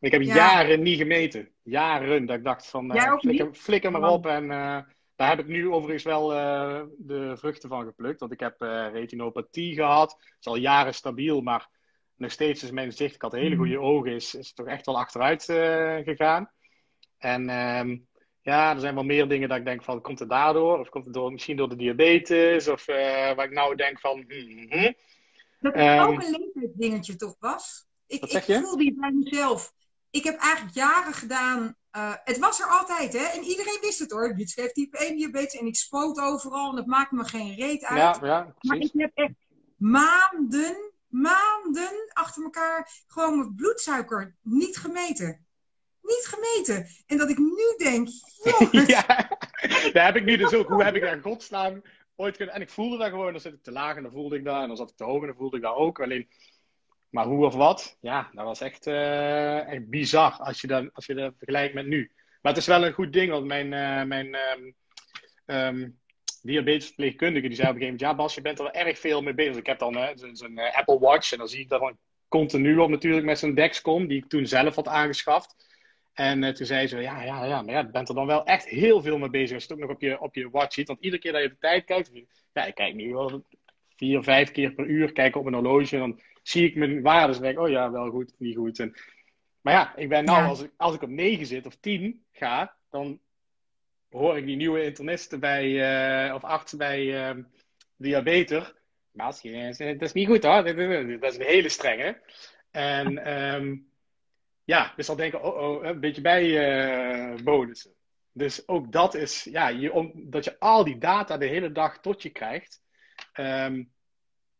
Ik 0.00 0.12
heb 0.12 0.22
jaren 0.22 0.82
niet 0.82 0.98
gemeten. 0.98 1.48
Jaren 1.62 2.26
dat 2.26 2.36
ik 2.36 2.44
dacht 2.44 2.66
van 2.66 2.96
uh, 2.96 3.18
flikker, 3.18 3.54
flikker, 3.54 3.90
maar 3.90 4.10
op. 4.10 4.26
En 4.26 4.42
uh, 4.42 4.80
daar 5.16 5.28
heb 5.28 5.38
ik 5.38 5.46
nu 5.46 5.70
overigens 5.70 6.04
wel 6.04 6.28
de 6.98 7.32
vruchten 7.36 7.68
van 7.68 7.84
geplukt. 7.84 8.20
Want 8.20 8.32
ik 8.32 8.40
heb 8.40 8.60
retinopathie 8.92 9.74
gehad. 9.74 10.10
Het 10.10 10.36
is 10.40 10.46
al 10.46 10.56
jaren 10.56 10.94
stabiel, 10.94 11.40
maar 11.40 11.68
nog 12.16 12.30
steeds 12.30 12.62
is 12.62 12.70
mijn 12.70 12.92
zicht. 12.92 13.14
Ik 13.14 13.22
had 13.22 13.32
hele 13.32 13.56
goede 13.56 13.76
mm. 13.76 13.84
ogen. 13.84 14.12
Is, 14.12 14.34
is 14.34 14.52
toch 14.52 14.66
echt 14.66 14.86
wel 14.86 14.98
achteruit 14.98 15.44
gegaan. 16.04 16.50
En 17.18 17.50
um, 17.78 18.06
ja, 18.40 18.74
er 18.74 18.80
zijn 18.80 18.94
wel 18.94 19.04
meer 19.04 19.28
dingen 19.28 19.48
dat 19.48 19.58
ik 19.58 19.64
denk 19.64 19.82
van, 19.82 20.00
komt 20.00 20.18
het 20.18 20.28
daardoor? 20.28 20.78
Of 20.78 20.88
komt 20.88 21.04
het 21.04 21.14
door, 21.14 21.32
misschien 21.32 21.56
door 21.56 21.68
de 21.68 21.76
diabetes? 21.76 22.68
Of 22.68 22.86
waar 22.86 23.44
ik 23.44 23.52
nou 23.52 23.74
denk 23.74 24.00
van... 24.00 24.24
Hmm, 24.28 24.66
hmm. 24.68 24.94
Dat 25.60 25.74
is 25.74 25.82
um, 25.82 25.98
ook 25.98 26.22
een 26.22 26.30
leeftijdsdingetje 26.30 27.16
toch, 27.16 27.38
Bas? 27.38 27.90
Ik, 28.12 28.24
ik 28.24 28.42
voel 28.42 28.76
die 28.76 28.94
bij 28.94 29.12
mezelf. 29.12 29.72
Ik 30.10 30.24
heb 30.24 30.38
eigenlijk 30.38 30.74
jaren 30.74 31.12
gedaan. 31.12 31.76
Uh, 31.96 32.14
het 32.24 32.38
was 32.38 32.60
er 32.60 32.66
altijd, 32.66 33.12
hè? 33.12 33.24
En 33.24 33.42
iedereen 33.42 33.78
wist 33.80 33.98
het 33.98 34.10
hoor. 34.10 34.38
Je 34.38 34.48
schreef 34.48 34.72
type 34.72 34.98
1 34.98 35.16
diabetes 35.16 35.60
en 35.60 35.66
ik 35.66 35.76
spoot 35.76 36.20
overal 36.20 36.70
en 36.70 36.76
dat 36.76 36.86
maakt 36.86 37.12
me 37.12 37.24
geen 37.24 37.54
reet 37.54 37.84
uit. 37.84 38.20
Ja, 38.20 38.26
ja, 38.26 38.54
maar 38.60 38.76
ik 38.76 38.90
heb 38.92 39.10
echt 39.14 39.34
maanden, 39.76 40.92
maanden 41.08 42.10
achter 42.12 42.42
elkaar 42.42 43.04
gewoon 43.06 43.38
mijn 43.38 43.54
bloedsuiker 43.54 44.36
niet 44.40 44.76
gemeten. 44.76 45.46
Niet 46.02 46.26
gemeten. 46.36 46.86
En 47.06 47.16
dat 47.16 47.30
ik 47.30 47.38
nu 47.38 47.74
denk, 47.76 48.08
ja, 48.86 49.06
daar 49.92 50.04
heb 50.04 50.16
ik 50.16 50.24
nu 50.24 50.36
dus 50.36 50.54
ook. 50.54 50.68
Hoe 50.68 50.84
heb 50.84 50.94
ik 50.94 51.02
daar 51.02 51.20
godsnaam 51.22 51.82
ooit 52.16 52.36
kunnen... 52.36 52.54
En 52.54 52.60
ik 52.60 52.70
voelde 52.70 52.96
dat 52.96 53.08
gewoon. 53.08 53.32
Dan 53.32 53.40
zit 53.40 53.52
ik 53.52 53.62
te 53.62 53.72
laag 53.72 53.96
en 53.96 54.02
dan 54.02 54.12
voelde 54.12 54.36
ik 54.36 54.44
dat. 54.44 54.62
En 54.62 54.68
dan 54.68 54.76
zat 54.76 54.90
ik 54.90 54.96
te 54.96 55.04
hoog 55.04 55.20
en 55.20 55.26
dan 55.26 55.36
voelde 55.36 55.56
ik 55.56 55.62
dat 55.62 55.74
ook. 55.74 56.00
Alleen 56.00 56.28
maar 57.12 57.26
hoe 57.26 57.46
of 57.46 57.54
wat, 57.54 57.98
ja, 58.00 58.30
dat 58.32 58.44
was 58.44 58.60
echt, 58.60 58.86
uh, 58.86 59.68
echt 59.68 59.88
bizar 59.88 60.32
als 60.32 60.60
je, 60.60 60.66
dat, 60.66 60.90
als 60.92 61.06
je 61.06 61.14
dat 61.14 61.34
vergelijkt 61.36 61.74
met 61.74 61.86
nu. 61.86 62.10
Maar 62.42 62.52
het 62.52 62.60
is 62.60 62.66
wel 62.66 62.86
een 62.86 62.92
goed 62.92 63.12
ding, 63.12 63.30
want 63.30 63.46
mijn, 63.46 63.72
uh, 63.72 64.02
mijn 64.02 64.36
um, 64.36 64.74
um, 65.46 65.98
diabetesverpleegkundige 66.42 67.48
die 67.48 67.56
zei 67.56 67.68
op 67.68 67.74
een 67.74 67.80
gegeven 67.80 68.00
moment, 68.00 68.00
ja 68.00 68.24
Bas, 68.24 68.34
je 68.34 68.40
bent 68.40 68.58
er 68.58 68.70
erg 68.70 68.98
veel 68.98 69.22
mee 69.22 69.34
bezig. 69.34 69.56
Ik 69.56 69.66
heb 69.66 69.78
dan 69.78 69.98
zo'n 70.32 70.58
Apple 70.58 70.98
Watch 70.98 71.32
en 71.32 71.38
dan 71.38 71.48
zie 71.48 71.60
ik 71.60 71.68
dat 71.68 71.78
gewoon 71.78 71.98
continu 72.28 72.78
op 72.78 72.90
natuurlijk 72.90 73.24
met 73.24 73.38
zo'n 73.38 73.54
Dexcom, 73.54 74.06
die 74.06 74.18
ik 74.18 74.28
toen 74.28 74.46
zelf 74.46 74.74
had 74.74 74.88
aangeschaft. 74.88 75.70
En 76.12 76.54
toen 76.54 76.66
zei 76.66 76.86
ze, 76.86 77.00
ja, 77.00 77.22
ja, 77.22 77.44
ja, 77.44 77.62
maar 77.62 77.74
ja, 77.74 77.80
je 77.80 77.90
bent 77.90 78.08
er 78.08 78.14
dan 78.14 78.26
wel 78.26 78.44
echt 78.44 78.64
heel 78.64 79.02
veel 79.02 79.18
mee 79.18 79.30
bezig 79.30 79.54
als 79.54 79.64
je 79.64 79.72
het 79.72 79.82
ook 79.82 79.88
nog 79.88 79.96
op 79.96 80.02
je, 80.02 80.20
op 80.20 80.34
je 80.34 80.50
watch 80.50 80.74
ziet. 80.74 80.88
Want 80.88 81.00
iedere 81.00 81.22
keer 81.22 81.32
dat 81.32 81.42
je 81.42 81.48
de 81.48 81.58
tijd 81.58 81.84
kijkt, 81.84 82.10
ja, 82.52 82.64
ik 82.64 82.74
kijk 82.74 82.94
nu 82.94 83.12
wel 83.12 83.44
vier, 83.96 84.22
vijf 84.22 84.50
keer 84.50 84.72
per 84.72 84.86
uur, 84.86 85.12
kijk 85.12 85.36
op 85.36 85.46
een 85.46 85.54
horloge, 85.54 85.96
en 85.96 86.00
dan 86.00 86.20
zie 86.42 86.66
ik 86.66 86.74
mijn 86.74 87.02
waardes 87.02 87.36
en 87.36 87.42
denk 87.42 87.58
oh 87.58 87.68
ja, 87.68 87.90
wel 87.90 88.10
goed, 88.10 88.34
niet 88.38 88.56
goed. 88.56 88.78
En, 88.78 88.94
maar 89.60 89.74
ja, 89.74 89.96
ik 89.96 90.08
ben 90.08 90.24
nou, 90.24 90.46
als, 90.46 90.62
ik, 90.62 90.70
als 90.76 90.94
ik 90.94 91.02
op 91.02 91.08
9 91.08 91.46
zit 91.46 91.66
of 91.66 91.76
10 91.76 92.24
ga, 92.32 92.76
dan 92.90 93.20
hoor 94.10 94.36
ik 94.36 94.46
die 94.46 94.56
nieuwe 94.56 94.84
internisten 94.84 95.40
bij, 95.40 95.66
uh, 96.28 96.34
of 96.34 96.44
arts 96.44 96.76
bij 96.76 97.30
uh, 97.30 97.44
diabeter. 97.96 98.74
Maar 99.12 99.26
dat 99.32 100.02
is 100.02 100.12
niet 100.12 100.28
goed 100.28 100.42
hoor, 100.42 100.64
dat 100.64 101.32
is 101.32 101.36
een 101.36 101.42
hele 101.42 101.68
strenge. 101.68 102.20
En 102.70 103.32
um, 103.54 103.90
ja, 104.64 104.92
dus 104.96 105.06
dan 105.06 105.16
denken, 105.16 105.42
oh, 105.42 105.56
oh, 105.56 105.84
een 105.84 106.00
beetje 106.00 106.20
bij 106.20 106.44
uh, 107.34 107.42
bonussen. 107.42 107.92
Dus 108.32 108.68
ook 108.68 108.92
dat 108.92 109.14
is, 109.14 109.44
ja, 109.44 109.68
je, 109.68 109.92
om, 109.92 110.12
dat 110.14 110.44
je 110.44 110.58
al 110.58 110.84
die 110.84 110.98
data 110.98 111.36
de 111.36 111.46
hele 111.46 111.72
dag 111.72 112.00
tot 112.00 112.22
je 112.22 112.30
krijgt. 112.30 112.82
Um, 113.34 113.91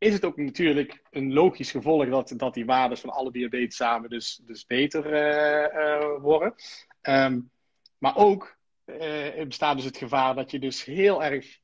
is 0.02 0.12
het 0.12 0.24
ook 0.24 0.36
natuurlijk 0.36 1.02
een 1.10 1.32
logisch 1.32 1.70
gevolg 1.70 2.08
dat, 2.08 2.34
dat 2.36 2.54
die 2.54 2.66
waarden 2.66 2.98
van 2.98 3.10
alle 3.10 3.32
diabetes 3.32 3.76
samen 3.76 4.10
dus, 4.10 4.40
dus 4.46 4.66
beter 4.66 5.06
uh, 5.06 6.00
uh, 6.00 6.20
worden. 6.20 6.54
Um, 7.02 7.50
maar 7.98 8.16
ook 8.16 8.56
uh, 8.86 9.44
bestaat 9.46 9.76
dus 9.76 9.84
het 9.84 9.96
gevaar 9.96 10.34
dat 10.34 10.50
je 10.50 10.58
dus 10.58 10.84
heel 10.84 11.24
erg 11.24 11.60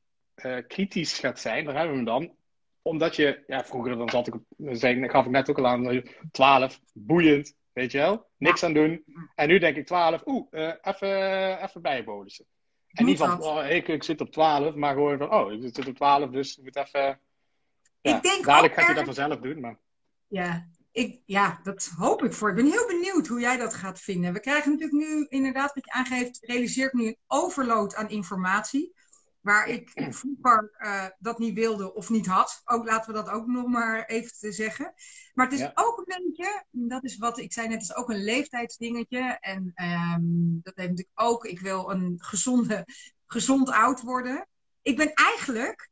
kritisch 0.67 1.19
gaat 1.19 1.39
zijn, 1.39 1.65
daar 1.65 1.75
hebben 1.75 1.91
we 1.91 1.95
hem 1.95 2.19
dan, 2.19 2.35
omdat 2.81 3.15
je, 3.15 3.43
ja, 3.47 3.63
vroeger 3.63 3.97
dan 3.97 4.09
zat 4.09 4.27
ik, 4.27 4.35
zei, 4.57 5.09
gaf 5.09 5.25
ik 5.25 5.31
net 5.31 5.49
ook 5.49 5.57
al 5.57 5.67
aan, 5.67 6.03
12, 6.31 6.79
boeiend, 6.93 7.55
weet 7.73 7.91
je 7.91 7.97
wel, 7.97 8.27
niks 8.37 8.63
aan 8.63 8.73
doen. 8.73 9.03
En 9.35 9.47
nu 9.47 9.59
denk 9.59 9.75
ik 9.75 9.85
12, 9.85 10.21
oeh, 10.25 10.47
even, 10.81 11.63
even 11.63 11.81
bijbolussen. 11.81 12.45
En 12.87 13.05
niet 13.05 13.17
van, 13.17 13.41
oh, 13.41 13.69
ik, 13.69 13.87
ik 13.87 14.03
zit 14.03 14.21
op 14.21 14.31
12, 14.31 14.75
maar 14.75 14.93
gewoon 14.93 15.17
van, 15.17 15.33
oh, 15.33 15.51
ik 15.51 15.75
zit 15.75 15.87
op 15.87 15.95
12, 15.95 16.29
dus 16.29 16.57
ik 16.57 16.63
moet 16.63 16.75
even. 16.75 17.19
Ja, 18.01 18.15
ik 18.15 18.23
denk 18.23 18.45
dadelijk 18.45 18.73
gaat 18.73 18.85
hij 18.85 18.95
dat 18.95 19.05
vanzelf 19.05 19.39
doen. 19.39 19.59
Maar... 19.59 19.79
Ja, 20.27 20.67
ik, 20.91 21.21
ja, 21.25 21.59
dat 21.63 21.91
hoop 21.97 22.23
ik 22.23 22.33
voor. 22.33 22.49
Ik 22.49 22.55
ben 22.55 22.65
heel 22.65 22.87
benieuwd 22.87 23.27
hoe 23.27 23.39
jij 23.39 23.57
dat 23.57 23.73
gaat 23.73 23.99
vinden. 23.99 24.33
We 24.33 24.39
krijgen 24.39 24.71
natuurlijk 24.71 25.09
nu, 25.09 25.25
inderdaad, 25.29 25.73
wat 25.73 25.85
je 25.85 25.91
aangeeft, 25.91 26.37
realiseer 26.41 26.85
ik 26.85 26.93
nu 26.93 27.05
een 27.05 27.17
overload 27.27 27.95
aan 27.95 28.09
informatie. 28.09 28.97
Waar 29.39 29.67
ik 29.67 29.91
vroeger 29.93 30.71
uh, 30.79 31.05
dat 31.19 31.39
niet 31.39 31.53
wilde 31.53 31.93
of 31.93 32.09
niet 32.09 32.25
had. 32.25 32.61
Ook 32.65 32.85
laten 32.85 33.13
we 33.13 33.17
dat 33.17 33.29
ook 33.29 33.47
nog 33.47 33.67
maar 33.67 34.05
even 34.05 34.53
zeggen. 34.53 34.93
Maar 35.33 35.49
het 35.49 35.59
is 35.59 35.71
ook 35.73 35.97
een 35.97 36.23
beetje, 36.23 36.65
dat 36.71 37.03
is 37.03 37.17
wat 37.17 37.39
ik 37.39 37.53
zei 37.53 37.67
net, 37.67 37.81
is 37.81 37.95
ook 37.95 38.09
een 38.09 38.23
leeftijdsdingetje. 38.23 39.37
En 39.39 39.73
um, 39.75 40.59
dat 40.63 40.75
heeft 40.75 40.89
natuurlijk 40.89 41.21
ook, 41.21 41.45
ik 41.45 41.59
wil 41.59 41.91
een 41.91 42.15
gezonde, 42.17 42.87
gezond 43.25 43.69
oud 43.69 44.01
worden. 44.01 44.47
Ik 44.81 44.97
ben 44.97 45.13
eigenlijk 45.13 45.89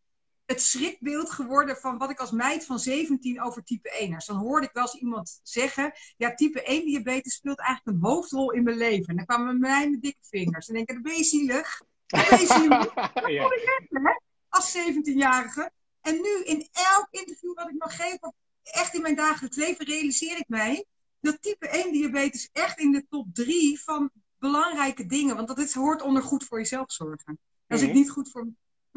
het 0.48 0.62
schrikbeeld 0.62 1.30
geworden 1.30 1.78
van 1.78 1.98
wat 1.98 2.10
ik 2.10 2.20
als 2.20 2.32
meid 2.32 2.66
van 2.66 2.80
17 2.80 3.42
over 3.42 3.64
type 3.64 3.90
1'ers. 3.90 4.26
Dan 4.26 4.38
hoorde 4.38 4.68
ik 4.68 4.74
wel 4.74 4.84
eens 4.84 5.02
iemand 5.02 5.40
zeggen, 5.44 5.94
ja, 6.18 6.34
type 6.34 6.64
1 6.64 6.86
diabetes 6.86 7.34
speelt 7.34 7.60
eigenlijk 7.60 7.98
een 7.98 8.10
hoofdrol 8.10 8.52
in 8.52 8.64
mijn 8.64 8.78
leven. 8.78 9.08
En 9.08 9.16
dan 9.16 9.26
kwamen 9.26 9.60
mij 9.60 9.90
met 9.90 10.02
dikke 10.02 10.20
vingers. 10.22 10.68
En 10.68 10.76
dan 10.76 10.86
denk 10.86 10.90
ik, 10.90 11.04
dan 11.04 11.04
ben 11.04 11.18
je 11.18 11.24
zielig. 11.24 11.82
Dan 12.06 12.24
ben 12.30 12.40
je 12.40 12.46
zielig. 12.46 12.94
Dat 13.14 13.32
ja. 13.32 13.46
ik 13.46 13.88
hè? 13.90 14.20
Als 14.50 14.78
17-jarige. 14.78 15.72
En 16.02 16.14
nu 16.14 16.44
in 16.44 16.68
elk 16.72 17.08
interview 17.10 17.54
wat 17.54 17.70
ik 17.70 17.78
mag 17.78 17.96
geven, 17.96 18.34
echt 18.64 18.94
in 18.94 19.02
mijn 19.02 19.16
dagelijks 19.16 19.58
leven, 19.58 19.86
realiseer 19.86 20.38
ik 20.38 20.48
mij 20.48 20.86
dat 21.20 21.42
type 21.42 21.68
1 21.68 21.92
diabetes 21.92 22.50
echt 22.52 22.80
in 22.80 22.92
de 22.92 23.06
top 23.10 23.28
3 23.34 23.82
van 23.82 24.12
belangrijke 24.40 25.06
dingen. 25.06 25.36
Want 25.36 25.48
dat 25.48 25.60
is, 25.60 25.74
hoort 25.74 26.02
onder 26.02 26.24
goed 26.24 26.44
voor 26.44 26.58
jezelf 26.58 26.92
zorgen. 26.92 27.40
Als 27.68 27.82
ik 27.82 27.88
mhm. 27.88 27.98
niet 27.98 28.10
goed 28.10 28.32
voor 28.32 28.48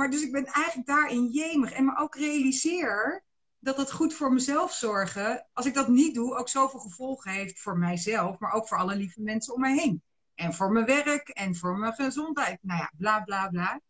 maar 0.00 0.10
dus 0.10 0.22
ik 0.22 0.32
ben 0.32 0.46
eigenlijk 0.46 0.86
daarin 0.86 1.26
jemig. 1.26 1.72
En 1.72 1.84
me 1.84 1.96
ook 1.96 2.14
realiseer 2.14 3.24
dat 3.58 3.76
het 3.76 3.92
goed 3.92 4.14
voor 4.14 4.32
mezelf 4.32 4.72
zorgen, 4.72 5.46
als 5.52 5.66
ik 5.66 5.74
dat 5.74 5.88
niet 5.88 6.14
doe, 6.14 6.36
ook 6.36 6.48
zoveel 6.48 6.80
gevolgen 6.80 7.30
heeft 7.30 7.60
voor 7.60 7.78
mijzelf, 7.78 8.38
maar 8.38 8.52
ook 8.52 8.68
voor 8.68 8.78
alle 8.78 8.94
lieve 8.94 9.22
mensen 9.22 9.54
om 9.54 9.60
mij 9.60 9.76
heen. 9.76 10.02
En 10.34 10.54
voor 10.54 10.72
mijn 10.72 10.86
werk 10.86 11.28
en 11.28 11.56
voor 11.56 11.78
mijn 11.78 11.92
gezondheid. 11.92 12.58
Nou 12.62 12.80
ja, 12.80 12.92
bla 12.96 13.20
bla 13.20 13.48
bla. 13.48 13.80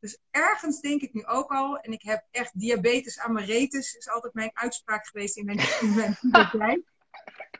Dus 0.00 0.18
ergens 0.30 0.80
denk 0.80 1.00
ik 1.02 1.12
nu 1.12 1.26
ook 1.26 1.50
al, 1.50 1.78
en 1.78 1.92
ik 1.92 2.02
heb 2.02 2.26
echt 2.30 2.58
diabetes 2.58 3.18
amaritis, 3.18 3.94
is 3.94 4.08
altijd 4.08 4.34
mijn 4.34 4.50
uitspraak 4.52 5.06
geweest 5.06 5.36
in 5.36 5.44
mijn, 5.44 5.58
in 5.80 5.94
mijn. 5.94 6.16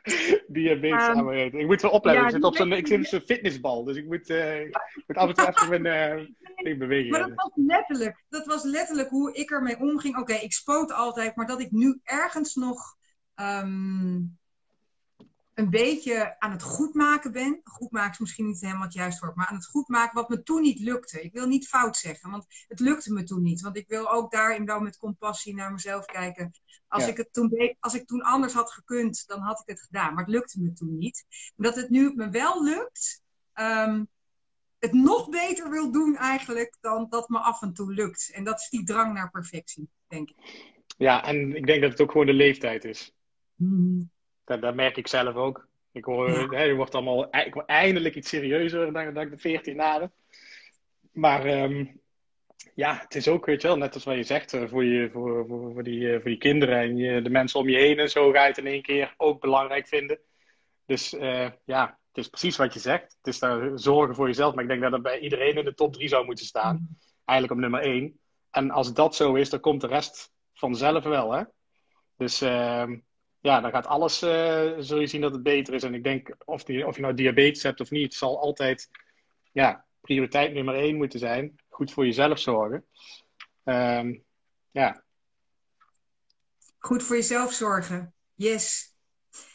Diabetes 0.47 1.07
um, 1.07 1.31
Ik 1.31 1.65
moet 1.65 1.81
wel 1.81 1.91
opletten. 1.91 2.25
ik, 2.25 2.31
zit 2.31 2.43
op 2.43 2.55
zo'n, 2.55 2.71
ik 2.71 2.87
zit 2.87 2.99
op 2.99 3.05
zo'n 3.05 3.19
fitnessbal. 3.19 3.83
Dus 3.83 3.95
ik 3.97 4.05
moet, 4.05 4.29
uh, 4.29 4.61
ik 4.61 5.03
moet 5.07 5.17
af 5.17 5.29
en 5.29 5.35
toe 5.35 5.47
even 5.47 5.81
mijn 5.81 6.35
uh, 6.63 6.77
bewegen. 6.77 7.09
Maar 7.09 7.19
dat 7.19 7.31
was, 7.35 7.51
letterlijk, 7.55 8.23
dat 8.29 8.45
was 8.45 8.63
letterlijk 8.63 9.09
hoe 9.09 9.33
ik 9.33 9.51
ermee 9.51 9.79
omging. 9.79 10.17
Oké, 10.17 10.33
ik 10.33 10.53
spoot 10.53 10.91
altijd. 10.91 11.35
Maar 11.35 11.47
dat 11.47 11.61
ik 11.61 11.71
nu 11.71 11.99
ergens 12.03 12.55
nog... 12.55 12.97
Um, 13.35 14.38
een 15.59 15.69
beetje 15.69 16.39
aan 16.39 16.51
het 16.51 16.63
goedmaken 16.63 17.31
ben. 17.31 17.61
Goedmaken 17.63 18.11
is 18.11 18.19
misschien 18.19 18.45
niet 18.45 18.61
helemaal 18.61 18.83
het 18.83 18.93
juiste 18.93 19.25
woord, 19.25 19.37
maar 19.37 19.47
aan 19.47 19.55
het 19.55 19.65
goedmaken 19.65 20.15
wat 20.15 20.29
me 20.29 20.43
toen 20.43 20.61
niet 20.61 20.79
lukte. 20.79 21.21
Ik 21.21 21.33
wil 21.33 21.47
niet 21.47 21.67
fout 21.67 21.97
zeggen, 21.97 22.31
want 22.31 22.45
het 22.67 22.79
lukte 22.79 23.13
me 23.13 23.23
toen 23.23 23.41
niet. 23.41 23.61
Want 23.61 23.77
ik 23.77 23.87
wil 23.87 24.11
ook 24.11 24.31
daarin 24.31 24.65
wel 24.65 24.79
met 24.79 24.97
compassie 24.97 25.55
naar 25.55 25.71
mezelf 25.71 26.05
kijken. 26.05 26.51
Als, 26.87 27.07
ik, 27.07 27.17
het 27.17 27.33
toen, 27.33 27.75
als 27.79 27.93
ik 27.93 28.07
toen 28.07 28.21
anders 28.21 28.53
had 28.53 28.71
gekund, 28.71 29.27
dan 29.27 29.39
had 29.39 29.59
ik 29.59 29.67
het 29.67 29.81
gedaan. 29.81 30.13
Maar 30.13 30.23
het 30.23 30.33
lukte 30.33 30.61
me 30.61 30.73
toen 30.73 30.97
niet. 30.97 31.25
Dat 31.55 31.75
het 31.75 31.89
nu 31.89 32.13
me 32.15 32.29
wel 32.29 32.63
lukt, 32.63 33.23
um, 33.53 34.07
het 34.79 34.93
nog 34.93 35.29
beter 35.29 35.69
wil 35.69 35.91
doen 35.91 36.15
eigenlijk 36.15 36.77
dan 36.81 37.07
dat 37.09 37.29
me 37.29 37.39
af 37.39 37.61
en 37.61 37.73
toe 37.73 37.93
lukt. 37.93 38.31
En 38.33 38.43
dat 38.43 38.59
is 38.59 38.69
die 38.69 38.83
drang 38.83 39.13
naar 39.13 39.29
perfectie, 39.29 39.89
denk 40.07 40.29
ik. 40.29 40.35
Ja, 40.97 41.23
en 41.25 41.55
ik 41.55 41.65
denk 41.65 41.81
dat 41.81 41.91
het 41.91 42.01
ook 42.01 42.11
gewoon 42.11 42.25
de 42.25 42.33
leeftijd 42.33 42.85
is. 42.85 43.13
Mm 43.55 44.11
dat, 44.49 44.61
dat 44.61 44.75
merk 44.75 44.97
ik 44.97 45.07
zelf 45.07 45.35
ook. 45.35 45.67
Ik 45.91 46.05
hoor, 46.05 46.29
ja. 46.29 46.47
hè, 46.47 46.63
je 46.63 46.75
wordt 46.75 46.95
allemaal 46.95 47.35
ik 47.35 47.53
word 47.53 47.65
eindelijk 47.65 48.15
iets 48.15 48.29
serieuzer 48.29 48.93
dan, 48.93 49.13
dan 49.13 49.23
ik 49.23 49.29
de 49.29 49.37
14 49.37 49.75
naden. 49.75 50.11
Maar 51.11 51.63
um, 51.63 52.01
ja, 52.75 52.99
het 53.01 53.15
is 53.15 53.27
ook, 53.27 53.45
weet 53.45 53.61
je 53.61 53.67
wel, 53.67 53.77
net 53.77 53.93
als 53.93 54.03
wat 54.03 54.15
je 54.15 54.23
zegt, 54.23 54.53
eh, 54.53 54.67
voor, 54.67 54.83
je, 54.83 55.09
voor, 55.11 55.45
voor, 55.47 55.73
voor, 55.73 55.83
die, 55.83 56.07
eh, 56.07 56.21
voor 56.21 56.29
die 56.29 56.37
kinderen 56.37 56.77
en 56.77 56.97
je, 56.97 57.21
de 57.21 57.29
mensen 57.29 57.59
om 57.59 57.69
je 57.69 57.77
heen 57.77 57.99
en 57.99 58.09
zo 58.09 58.31
ga 58.31 58.41
je 58.41 58.47
het 58.47 58.57
in 58.57 58.67
één 58.67 58.81
keer 58.81 59.13
ook 59.17 59.41
belangrijk 59.41 59.87
vinden. 59.87 60.19
Dus 60.85 61.13
uh, 61.13 61.49
ja, 61.65 61.99
het 62.07 62.17
is 62.17 62.27
precies 62.27 62.57
wat 62.57 62.73
je 62.73 62.79
zegt. 62.79 63.15
Het 63.17 63.33
is 63.33 63.39
daar 63.39 63.79
zorgen 63.79 64.15
voor 64.15 64.27
jezelf, 64.27 64.53
maar 64.53 64.63
ik 64.63 64.69
denk 64.69 64.81
dat 64.81 64.91
dat 64.91 65.01
bij 65.01 65.19
iedereen 65.19 65.55
in 65.55 65.65
de 65.65 65.73
top 65.73 65.93
3 65.93 66.07
zou 66.07 66.25
moeten 66.25 66.45
staan. 66.45 66.75
Mm. 66.75 66.97
Eigenlijk 67.25 67.59
op 67.59 67.69
nummer 67.69 67.89
1. 67.89 68.19
En 68.51 68.71
als 68.71 68.93
dat 68.93 69.15
zo 69.15 69.33
is, 69.33 69.49
dan 69.49 69.59
komt 69.59 69.81
de 69.81 69.87
rest 69.87 70.31
vanzelf 70.53 71.03
wel, 71.03 71.31
hè. 71.31 71.43
Dus 72.17 72.41
uh, 72.41 72.83
ja, 73.41 73.61
dan 73.61 73.71
gaat 73.71 73.85
alles, 73.85 74.23
uh, 74.23 74.73
zul 74.77 74.99
je 74.99 75.07
zien 75.07 75.21
dat 75.21 75.33
het 75.33 75.43
beter 75.43 75.73
is. 75.73 75.83
En 75.83 75.93
ik 75.93 76.03
denk, 76.03 76.35
of, 76.45 76.63
die, 76.63 76.87
of 76.87 76.95
je 76.95 77.01
nou 77.01 77.13
diabetes 77.13 77.63
hebt 77.63 77.79
of 77.79 77.89
niet, 77.89 78.13
zal 78.13 78.39
altijd 78.39 78.89
ja, 79.51 79.85
prioriteit 80.01 80.53
nummer 80.53 80.75
één 80.75 80.95
moeten 80.95 81.19
zijn. 81.19 81.55
Goed 81.69 81.91
voor 81.91 82.05
jezelf 82.05 82.39
zorgen. 82.39 82.85
Um, 83.63 84.23
ja. 84.71 85.03
Goed 86.77 87.03
voor 87.03 87.15
jezelf 87.15 87.53
zorgen. 87.53 88.13
Yes. 88.35 88.95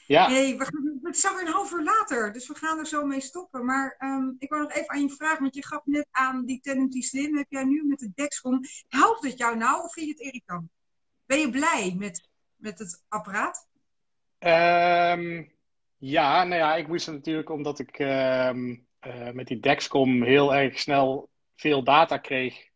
Ja. 0.07 0.31
Hey, 0.31 0.57
we 0.57 0.65
gaan, 0.65 1.01
het 1.03 1.17
is 1.17 1.27
alweer 1.27 1.47
een 1.47 1.53
half 1.53 1.73
uur 1.73 1.83
later, 1.83 2.33
dus 2.33 2.49
we 2.49 2.55
gaan 2.55 2.79
er 2.79 2.87
zo 2.87 3.05
mee 3.05 3.21
stoppen. 3.21 3.65
Maar 3.65 3.97
um, 3.99 4.37
ik 4.39 4.51
wil 4.51 4.59
nog 4.59 4.73
even 4.73 4.89
aan 4.89 5.03
je 5.03 5.11
vragen, 5.11 5.43
want 5.43 5.55
je 5.55 5.67
gaf 5.67 5.85
net 5.85 6.07
aan 6.11 6.45
die 6.45 6.61
Tendency 6.61 7.01
Slim. 7.01 7.37
Heb 7.37 7.51
jij 7.51 7.65
nu 7.65 7.85
met 7.87 7.99
de 7.99 8.11
Dexcom, 8.15 8.61
helpt 8.89 9.25
het 9.25 9.39
jou 9.39 9.57
nou 9.57 9.83
of 9.83 9.93
vind 9.93 10.07
je 10.07 10.13
het 10.13 10.21
irritant? 10.21 10.71
Ben 11.27 11.39
je 11.39 11.51
blij 11.51 11.95
met, 11.99 12.29
met 12.57 12.79
het 12.79 13.05
apparaat? 13.09 13.69
Um, 14.45 15.53
ja, 15.97 16.45
nou 16.45 16.61
ja, 16.61 16.77
ik 16.77 16.89
moest 16.89 17.07
natuurlijk 17.07 17.51
omdat 17.51 17.79
ik 17.79 17.99
um, 17.99 18.87
uh, 19.07 19.31
met 19.31 19.47
die 19.47 19.61
Dexcom 19.61 20.23
heel 20.23 20.55
erg 20.55 20.79
snel 20.79 21.31
veel 21.57 21.85
data 21.85 22.19
kreeg, 22.19 22.69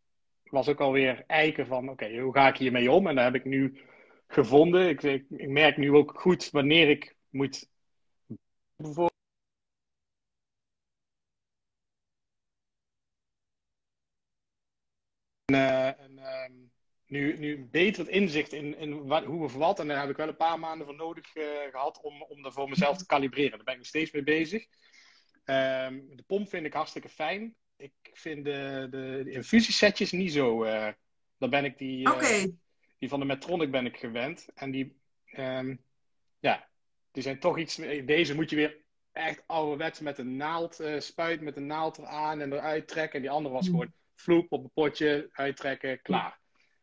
was 0.43 0.67
ook 0.67 0.79
alweer 0.79 1.23
eiken 1.27 1.67
van 1.67 1.89
oké, 1.89 2.19
hoe 2.19 2.33
ga 2.33 2.47
ik 2.47 2.57
hiermee 2.57 2.91
om? 2.91 3.07
En 3.07 3.15
dat 3.15 3.23
heb 3.23 3.35
ik 3.35 3.45
nu 3.45 3.81
gevonden. 4.27 4.89
Ik, 4.89 5.03
ik, 5.03 5.25
merk 5.29 5.77
nu 5.77 5.91
ook 5.91 6.19
goed 6.19 6.49
wanneer 6.49 6.89
ik 6.89 7.15
moet 7.29 7.69
bijvoorbeeld 8.75 9.17
nu, 17.09 17.37
nu 17.37 17.67
beter 17.71 18.05
het 18.05 18.13
inzicht 18.13 18.53
in, 18.53 18.77
in 18.77 19.05
wat, 19.05 19.23
hoe 19.23 19.43
of 19.43 19.53
wat. 19.53 19.79
En 19.79 19.87
daar 19.87 19.99
heb 19.99 20.09
ik 20.09 20.17
wel 20.17 20.27
een 20.27 20.35
paar 20.35 20.59
maanden 20.59 20.87
voor 20.87 20.95
nodig 20.95 21.35
uh, 21.35 21.43
gehad 21.71 22.01
om, 22.01 22.23
om 22.23 22.41
dat 22.41 22.53
voor 22.53 22.69
mezelf 22.69 22.97
te 22.97 23.05
kalibreren. 23.05 23.51
Daar 23.51 23.63
ben 23.63 23.73
ik 23.73 23.79
nog 23.79 23.87
steeds 23.87 24.11
mee 24.11 24.23
bezig. 24.23 24.65
Um, 25.45 26.15
de 26.15 26.23
pomp 26.27 26.49
vind 26.49 26.65
ik 26.65 26.73
hartstikke 26.73 27.09
fijn. 27.09 27.55
Ik 27.77 27.93
vind 28.13 28.45
de, 28.45 28.87
de, 28.89 29.21
de 29.23 29.31
infusiesetjes 29.31 30.11
niet 30.11 30.31
zo. 30.31 30.65
Uh, 30.65 30.87
dan 31.37 31.49
ben 31.49 31.65
ik 31.65 31.77
die, 31.77 32.07
uh, 32.07 32.43
die 32.99 33.09
van 33.09 33.19
de 33.19 33.25
Medtronic 33.25 33.71
ben 33.71 33.85
ik 33.85 33.97
gewend. 33.97 34.47
En 34.53 34.71
die, 34.71 34.99
um, 35.37 35.83
ja, 36.39 36.69
die 37.11 37.23
zijn 37.23 37.39
toch 37.39 37.57
iets. 37.57 37.75
Deze 38.05 38.35
moet 38.35 38.49
je 38.49 38.55
weer 38.55 38.81
echt 39.11 39.43
ouderwets 39.45 39.99
met 39.99 40.17
een 40.17 40.35
naald 40.35 40.83
spuiten, 40.97 41.45
met 41.45 41.57
een 41.57 41.67
naald 41.67 41.97
eraan 41.97 42.41
en 42.41 42.53
eruit 42.53 42.87
trekken. 42.87 43.15
En 43.15 43.21
die 43.21 43.31
andere 43.31 43.53
was 43.53 43.67
hmm. 43.67 43.75
gewoon 43.75 43.93
vloep 44.15 44.51
op 44.51 44.63
een 44.63 44.71
potje, 44.73 45.29
uittrekken, 45.31 46.01
klaar. 46.01 46.39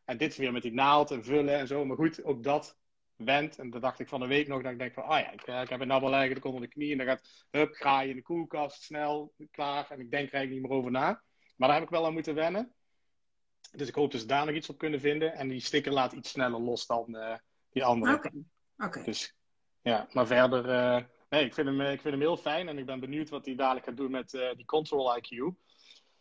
En 0.07 0.17
dit 0.17 0.37
weer 0.37 0.53
met 0.53 0.63
die 0.63 0.73
naald 0.73 1.11
en 1.11 1.25
vullen 1.25 1.59
en 1.59 1.67
zo. 1.67 1.85
Maar 1.85 1.97
goed, 1.97 2.25
ook 2.25 2.43
dat 2.43 2.79
went. 3.17 3.59
En 3.59 3.71
dat 3.71 3.83
dacht 3.83 4.01
ik 4.01 4.09
van 4.09 4.23
een 4.23 4.29
week 4.29 4.49
nog. 4.49 4.63
Dat 4.63 4.73
ik 4.73 4.79
denk 4.79 4.95
van, 4.95 5.03
ah 5.03 5.11
oh 5.11 5.19
ja, 5.19 5.31
ik, 5.31 5.43
eh, 5.43 5.61
ik 5.61 5.69
heb 5.69 5.81
een 5.81 5.87
nabbel 5.87 6.13
eigenlijk 6.13 6.45
onder 6.45 6.61
de 6.61 6.69
knie. 6.69 6.91
En 6.93 6.99
dan 6.99 7.07
gaat, 7.07 7.47
hup, 7.51 7.75
graai 7.75 8.11
in 8.11 8.17
de 8.17 8.23
koelkast, 8.23 8.83
snel, 8.83 9.35
klaar. 9.51 9.91
En 9.91 10.01
ik 10.01 10.11
denk 10.11 10.29
er 10.29 10.35
eigenlijk 10.35 10.51
niet 10.51 10.63
meer 10.63 10.79
over 10.79 10.91
na. 10.91 11.23
Maar 11.57 11.69
daar 11.69 11.79
heb 11.79 11.87
ik 11.87 11.95
wel 11.95 12.07
aan 12.07 12.13
moeten 12.13 12.35
wennen. 12.35 12.75
Dus 13.71 13.89
ik 13.89 13.95
hoop 13.95 14.11
dus 14.11 14.27
daar 14.27 14.47
nog 14.47 14.55
iets 14.55 14.69
op 14.69 14.79
kunnen 14.79 15.01
vinden. 15.01 15.35
En 15.35 15.49
die 15.49 15.61
sticker 15.61 15.93
laat 15.93 16.13
iets 16.13 16.31
sneller 16.31 16.61
los 16.61 16.87
dan 16.87 17.17
uh, 17.17 17.35
die 17.71 17.85
andere. 17.85 18.15
Oké. 18.15 18.31
Okay. 18.77 19.05
Dus 19.05 19.37
ja, 19.83 20.09
maar 20.13 20.27
verder... 20.27 20.69
Uh, 20.69 21.05
nee, 21.29 21.45
ik 21.45 21.55
vind, 21.55 21.67
hem, 21.67 21.81
ik 21.81 22.01
vind 22.01 22.15
hem 22.15 22.21
heel 22.23 22.37
fijn. 22.37 22.69
En 22.69 22.79
ik 22.79 22.87
ben 22.87 23.01
benieuwd 23.01 23.29
wat 23.29 23.45
hij 23.47 23.55
dadelijk 23.55 23.87
gaat 23.87 23.97
doen 23.97 24.11
met 24.11 24.31
die 24.31 24.65
Control 24.65 25.19
IQ. 25.19 25.57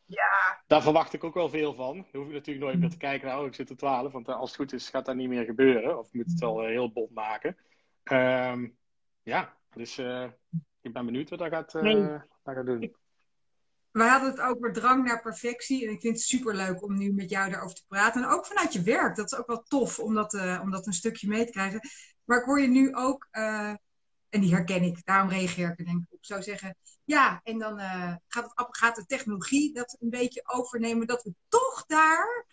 Ja. 0.05 0.63
Daar 0.67 0.81
verwacht 0.81 1.13
ik 1.13 1.23
ook 1.23 1.33
wel 1.33 1.49
veel 1.49 1.73
van. 1.73 1.95
Dan 1.95 2.21
hoef 2.21 2.27
je 2.27 2.33
natuurlijk 2.33 2.65
nooit 2.65 2.79
meer 2.79 2.89
te 2.89 2.97
kijken, 2.97 3.27
nou, 3.27 3.47
ik 3.47 3.53
zit 3.55 3.69
er 3.69 3.77
12. 3.77 4.11
Want 4.11 4.27
eh, 4.27 4.35
als 4.35 4.49
het 4.49 4.59
goed 4.59 4.73
is, 4.73 4.89
gaat 4.89 5.05
dat 5.05 5.15
niet 5.15 5.29
meer 5.29 5.45
gebeuren. 5.45 5.99
Of 5.99 6.13
moet 6.13 6.25
het 6.25 6.39
wel 6.39 6.61
eh, 6.61 6.67
heel 6.67 6.91
bot 6.91 7.11
maken. 7.13 7.57
Um, 8.03 8.77
ja, 9.23 9.57
dus 9.73 9.99
uh, 9.99 10.27
ik 10.81 10.93
ben 10.93 11.05
benieuwd 11.05 11.29
wat 11.29 11.39
dat 11.39 11.49
gaat, 11.49 11.73
uh, 11.73 11.81
nee. 11.81 12.01
dat 12.43 12.55
gaat 12.55 12.65
doen. 12.65 12.95
wij 13.91 14.07
hadden 14.07 14.29
het 14.29 14.41
over 14.41 14.73
drang 14.73 15.05
naar 15.05 15.21
perfectie. 15.21 15.87
En 15.87 15.93
ik 15.93 16.01
vind 16.01 16.15
het 16.15 16.25
super 16.25 16.55
leuk 16.55 16.83
om 16.83 16.97
nu 16.97 17.13
met 17.13 17.29
jou 17.29 17.49
daarover 17.49 17.75
te 17.75 17.85
praten. 17.87 18.23
En 18.23 18.29
ook 18.29 18.45
vanuit 18.45 18.73
je 18.73 18.81
werk. 18.81 19.15
Dat 19.15 19.31
is 19.31 19.37
ook 19.37 19.47
wel 19.47 19.63
tof 19.63 19.99
om 19.99 20.13
dat, 20.13 20.33
uh, 20.33 20.59
om 20.63 20.71
dat 20.71 20.87
een 20.87 20.93
stukje 20.93 21.27
mee 21.27 21.45
te 21.45 21.51
krijgen. 21.51 21.79
Maar 22.23 22.37
ik 22.37 22.45
hoor 22.45 22.61
je 22.61 22.67
nu 22.67 22.95
ook, 22.95 23.27
en 24.35 24.41
die 24.41 24.53
herken 24.53 24.83
ik, 24.83 25.05
daarom 25.05 25.29
reageer 25.29 25.71
ik 25.71 25.79
er 25.79 25.85
denk 25.85 26.03
ik 26.03 26.13
op. 26.13 26.25
Zou 26.25 26.43
zeggen, 26.43 26.75
ja, 27.03 27.41
en 27.43 27.59
dan 27.59 27.79
uh, 27.79 28.15
gaat, 28.27 28.53
het, 28.55 28.77
gaat 28.77 28.95
de 28.95 29.05
technologie 29.05 29.73
dat 29.73 29.97
een 29.99 30.09
beetje 30.09 30.41
overnemen. 30.45 31.07
Dat 31.07 31.23
we 31.23 31.33
toch 31.47 31.85
daar 31.85 32.45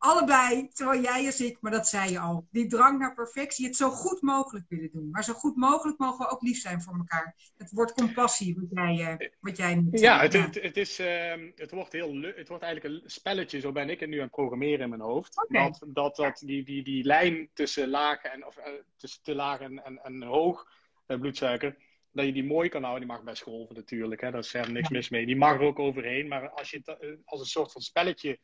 allebei, 0.00 0.68
terwijl 0.68 1.02
jij 1.02 1.26
als 1.26 1.40
ik, 1.40 1.56
maar 1.60 1.72
dat 1.72 1.88
zei 1.88 2.10
je 2.10 2.18
al, 2.18 2.46
die 2.50 2.66
drang 2.66 2.98
naar 2.98 3.14
perfectie, 3.14 3.66
het 3.66 3.76
zo 3.76 3.90
goed 3.90 4.22
mogelijk 4.22 4.64
willen 4.68 4.90
doen. 4.92 5.10
Maar 5.10 5.24
zo 5.24 5.32
goed 5.32 5.56
mogelijk 5.56 5.98
mogen 5.98 6.18
we 6.18 6.32
ook 6.32 6.42
lief 6.42 6.60
zijn 6.60 6.82
voor 6.82 6.96
elkaar. 6.96 7.34
Het 7.56 7.70
wordt 7.72 7.92
compassie, 7.92 8.56
wat 8.58 8.68
jij, 8.70 9.18
uh, 9.20 9.28
wat 9.40 9.56
jij 9.56 9.74
niet 9.74 10.00
Ja, 10.00 10.20
het, 10.20 10.32
het, 10.32 10.62
het, 10.62 10.76
is, 10.76 11.00
uh, 11.00 11.32
het, 11.54 11.70
wordt 11.70 11.92
heel, 11.92 12.14
het 12.14 12.48
wordt 12.48 12.64
eigenlijk 12.64 12.84
een 12.84 13.10
spelletje, 13.10 13.60
zo 13.60 13.72
ben 13.72 13.90
ik 13.90 14.00
het 14.00 14.08
nu 14.08 14.16
aan 14.16 14.22
het 14.22 14.30
programmeren 14.30 14.80
in 14.80 14.88
mijn 14.88 15.00
hoofd. 15.00 15.42
Okay. 15.42 15.64
Dat, 15.64 15.84
dat, 15.86 16.16
dat 16.16 16.42
die, 16.44 16.64
die, 16.64 16.84
die 16.84 17.04
lijn 17.04 17.50
tussen 17.54 17.88
laag 17.88 18.22
en, 18.22 18.46
of, 18.46 18.56
uh, 18.58 18.64
tussen 18.96 19.22
te 19.22 19.34
laag 19.34 19.60
en, 19.60 19.84
en, 19.84 20.02
en 20.02 20.22
hoog 20.22 20.66
eh, 21.06 21.18
bloedsuiker, 21.18 21.76
dat 22.12 22.26
je 22.26 22.32
die 22.32 22.44
mooi 22.44 22.68
kan 22.68 22.82
houden. 22.82 23.06
Die 23.06 23.16
mag 23.16 23.24
best 23.24 23.42
golven 23.42 23.74
natuurlijk, 23.74 24.20
hè, 24.20 24.30
daar 24.30 24.40
is 24.40 24.52
helemaal 24.52 24.74
niks 24.74 24.88
mis 24.88 25.08
mee. 25.08 25.26
Die 25.26 25.36
mag 25.36 25.54
er 25.54 25.60
ook 25.60 25.78
overheen, 25.78 26.28
maar 26.28 26.50
als 26.50 26.70
je 26.70 26.80
het 26.84 27.18
als 27.24 27.40
een 27.40 27.46
soort 27.46 27.72
van 27.72 27.80
spelletje 27.80 28.38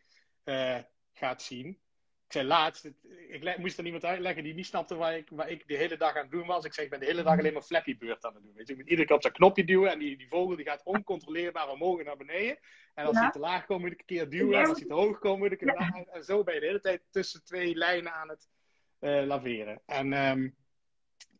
gaat 1.19 1.43
zien. 1.43 1.69
Ik 2.27 2.33
zei 2.33 2.47
laatst, 2.47 2.85
ik 3.29 3.59
moest 3.59 3.79
er 3.79 3.85
iemand 3.85 4.05
uitleggen 4.05 4.43
die 4.43 4.55
niet 4.55 4.67
snapte 4.67 4.95
waar 4.95 5.17
ik, 5.17 5.29
waar 5.31 5.51
ik 5.51 5.69
de 5.69 5.77
hele 5.77 5.97
dag 5.97 6.17
aan 6.17 6.23
het 6.23 6.31
doen 6.31 6.47
was. 6.47 6.65
Ik 6.65 6.75
zeg, 6.75 6.85
ik 6.85 6.91
ben 6.91 7.01
de 7.01 7.07
hele 7.07 7.23
dag 7.23 7.39
alleen 7.39 7.53
maar 7.53 7.63
Flappy 7.63 7.99
Bird 7.99 8.25
aan 8.25 8.35
het 8.35 8.43
doen. 8.43 8.55
Weet 8.55 8.67
je, 8.67 8.73
ik 8.73 8.79
moet 8.79 8.89
iedere 8.89 9.07
keer 9.07 9.17
op 9.17 9.23
zijn 9.23 9.35
knopje 9.35 9.65
duwen 9.65 9.91
en 9.91 9.99
die, 9.99 10.17
die 10.17 10.29
vogel 10.29 10.57
die 10.57 10.65
gaat 10.65 10.85
oncontroleerbaar 10.85 11.69
omhoog 11.69 11.99
en 11.99 12.05
naar 12.05 12.17
beneden. 12.17 12.59
En 12.95 13.07
als 13.07 13.17
ja. 13.17 13.23
hij 13.23 13.31
te 13.31 13.39
laag 13.39 13.67
komt, 13.67 13.81
moet 13.81 13.93
ik 13.93 13.99
een 13.99 14.07
keer 14.07 14.29
duwen. 14.29 14.59
En 14.59 14.69
als 14.69 14.79
hij 14.79 14.89
te 14.89 14.95
hoog 14.95 15.19
komt, 15.19 15.39
moet 15.39 15.53
ik 15.53 15.61
een 15.61 15.75
ja. 15.79 16.05
En 16.13 16.25
zo 16.25 16.43
ben 16.43 16.55
je 16.55 16.61
de 16.61 16.67
hele 16.67 16.81
tijd 16.81 17.03
tussen 17.11 17.45
twee 17.45 17.75
lijnen 17.75 18.13
aan 18.13 18.29
het 18.29 18.49
uh, 19.01 19.27
laveren. 19.27 19.83
En 19.87 20.13
um, 20.13 20.57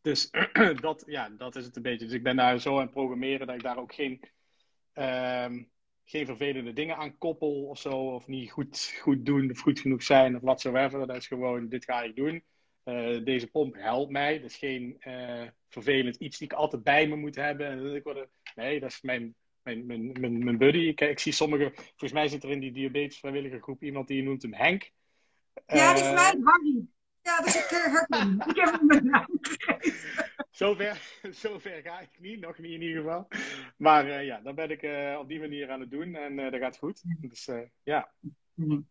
dus 0.01 0.29
dat, 0.81 1.03
ja, 1.05 1.29
dat 1.29 1.55
is 1.55 1.65
het 1.65 1.75
een 1.75 1.81
beetje. 1.81 2.05
Dus 2.05 2.15
ik 2.15 2.23
ben 2.23 2.35
daar 2.35 2.59
zo 2.59 2.75
aan 2.75 2.81
het 2.81 2.91
programmeren 2.91 3.47
dat 3.47 3.55
ik 3.55 3.63
daar 3.63 3.77
ook 3.77 3.93
geen... 3.93 4.21
Um, 4.93 5.69
geen 6.09 6.25
vervelende 6.25 6.73
dingen 6.73 6.97
aan 6.97 7.17
koppel 7.17 7.63
of 7.63 7.79
zo. 7.79 7.89
Of 7.89 8.27
niet 8.27 8.51
goed, 8.51 8.93
goed 9.01 9.25
doen 9.25 9.51
of 9.51 9.59
goed 9.59 9.79
genoeg 9.79 10.03
zijn 10.03 10.35
of 10.35 10.41
whatsoever. 10.41 11.07
Dat 11.07 11.15
is 11.15 11.27
gewoon, 11.27 11.69
dit 11.69 11.85
ga 11.85 12.01
ik 12.01 12.15
doen. 12.15 12.43
Uh, 12.85 13.23
deze 13.25 13.47
pomp 13.47 13.75
helpt 13.75 14.11
mij. 14.11 14.39
Dat 14.39 14.49
is 14.49 14.55
geen 14.55 14.97
uh, 15.07 15.47
vervelend 15.69 16.15
iets 16.15 16.37
die 16.37 16.47
ik 16.47 16.53
altijd 16.53 16.83
bij 16.83 17.07
me 17.07 17.15
moet 17.15 17.35
hebben. 17.35 17.95
Ik 17.95 18.03
word, 18.03 18.27
nee, 18.55 18.79
dat 18.79 18.89
is 18.89 19.01
mijn, 19.01 19.35
mijn, 19.63 19.85
mijn, 19.85 20.11
mijn, 20.19 20.43
mijn 20.43 20.57
buddy. 20.57 20.79
Ik, 20.79 21.01
ik, 21.01 21.19
zie 21.19 21.31
sommige, 21.31 21.71
volgens 21.75 22.11
mij 22.11 22.27
zit 22.27 22.43
er 22.43 22.51
in 22.51 22.59
die 22.59 22.71
diabetes 22.71 23.19
vrijwillige 23.19 23.61
groep 23.61 23.83
iemand 23.83 24.07
die 24.07 24.23
noemt 24.23 24.41
hem 24.41 24.53
Henk. 24.53 24.91
Ja, 25.65 25.93
die 25.93 26.03
is 26.03 26.11
mij 26.13 26.39
Harry. 26.43 26.85
Ja, 27.21 27.41
dus 27.41 27.55
ik 27.55 27.67
herken 27.69 28.43
Ik 28.47 28.55
heb 28.55 28.79
hem. 28.87 30.35
Zover, 30.57 31.19
zover 31.41 31.81
ga 31.83 31.99
ik 31.99 32.09
niet, 32.19 32.39
nog 32.39 32.57
niet 32.57 32.71
in 32.71 32.81
ieder 32.81 33.01
geval. 33.01 33.27
Maar 33.77 34.05
uh, 34.07 34.25
ja, 34.25 34.39
dan 34.39 34.55
ben 34.55 34.71
ik 34.71 34.81
uh, 34.81 35.17
op 35.19 35.27
die 35.27 35.39
manier 35.39 35.71
aan 35.71 35.79
het 35.79 35.91
doen 35.91 36.15
en 36.15 36.37
uh, 36.37 36.51
dat 36.51 36.59
gaat 36.59 36.77
goed. 36.77 37.01
Dus 37.19 37.49
ja, 37.83 38.11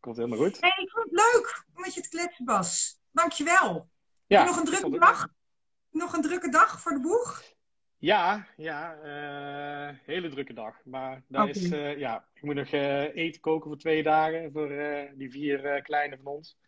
komt 0.00 0.16
helemaal 0.16 0.38
goed. 0.38 0.61
Hey, 0.61 0.83
ik 0.83 0.90
vond 0.90 1.11
het 1.11 1.20
leuk 1.20 1.64
om 1.74 1.81
met 1.81 1.94
je 1.94 2.00
te 2.00 2.09
kletsen, 2.09 2.44
Bas. 2.44 3.00
Dankjewel. 3.12 3.88
Ja, 4.26 4.44
nog 4.44 4.57
een 4.57 4.64
drukke 4.64 4.98
dag? 4.98 5.29
Nog 5.90 6.12
een 6.12 6.22
drukke 6.22 6.50
dag 6.50 6.81
voor 6.81 6.92
de 6.92 7.00
boeg? 7.00 7.42
Ja, 7.98 8.46
ja, 8.57 8.98
hele 10.05 10.29
drukke 10.29 10.52
dag. 10.52 10.85
Maar 10.85 11.22
okay. 11.29 11.48
is, 11.48 11.68
ja, 11.98 12.29
ik 12.35 12.42
moet 12.42 12.55
nog 12.55 12.70
eten 12.70 13.40
koken 13.40 13.70
voor 13.70 13.79
twee 13.79 14.02
dagen 14.02 14.52
voor 14.52 14.68
die 15.14 15.31
vier 15.31 15.83
kleine 15.83 16.16
van 16.16 16.33
ons. 16.33 16.59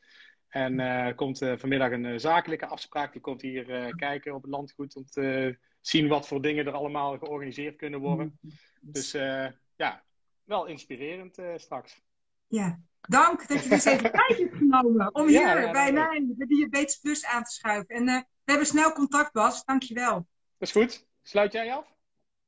En 0.48 0.80
er 0.80 1.08
uh, 1.08 1.16
komt 1.16 1.42
uh, 1.42 1.56
vanmiddag 1.56 1.90
een 1.90 2.04
uh, 2.04 2.18
zakelijke 2.18 2.66
afspraak. 2.66 3.12
Die 3.12 3.20
komt 3.20 3.42
hier 3.42 3.94
kijken 3.96 4.34
op 4.34 4.42
het 4.42 4.50
landgoed. 4.50 4.96
Om 4.96 5.04
te 5.04 5.58
zien 5.80 6.08
wat 6.08 6.28
voor 6.28 6.42
dingen 6.42 6.66
er 6.66 6.72
allemaal 6.72 7.18
georganiseerd 7.18 7.76
kunnen 7.76 8.00
worden. 8.00 8.38
Dus 8.80 9.12
ja, 9.76 10.04
wel 10.44 10.66
inspirerend 10.66 11.42
straks. 11.56 12.02
Ja, 12.46 12.80
dank 13.00 13.48
dat 13.48 13.62
je 13.62 13.68
dus 13.68 13.84
even 13.84 14.12
tijd 14.26 14.38
hebt 14.38 14.56
genomen 14.56 15.14
om 15.14 15.26
hier 15.26 15.40
ja, 15.40 15.58
ja, 15.58 15.70
bij 15.70 15.92
mij 15.92 16.26
de 16.36 16.46
Diabetes 16.46 16.96
Plus 16.96 17.26
aan 17.26 17.42
te 17.42 17.50
schuiven. 17.50 17.94
En 17.94 18.04
we 18.04 18.24
hebben 18.44 18.66
snel 18.66 18.92
contact, 18.92 19.32
Bas. 19.32 19.64
Dankjewel. 19.64 20.14
Dat 20.58 20.68
is 20.68 20.72
goed. 20.72 21.06
Sluit 21.22 21.52
jij 21.52 21.72
af? 21.72 21.96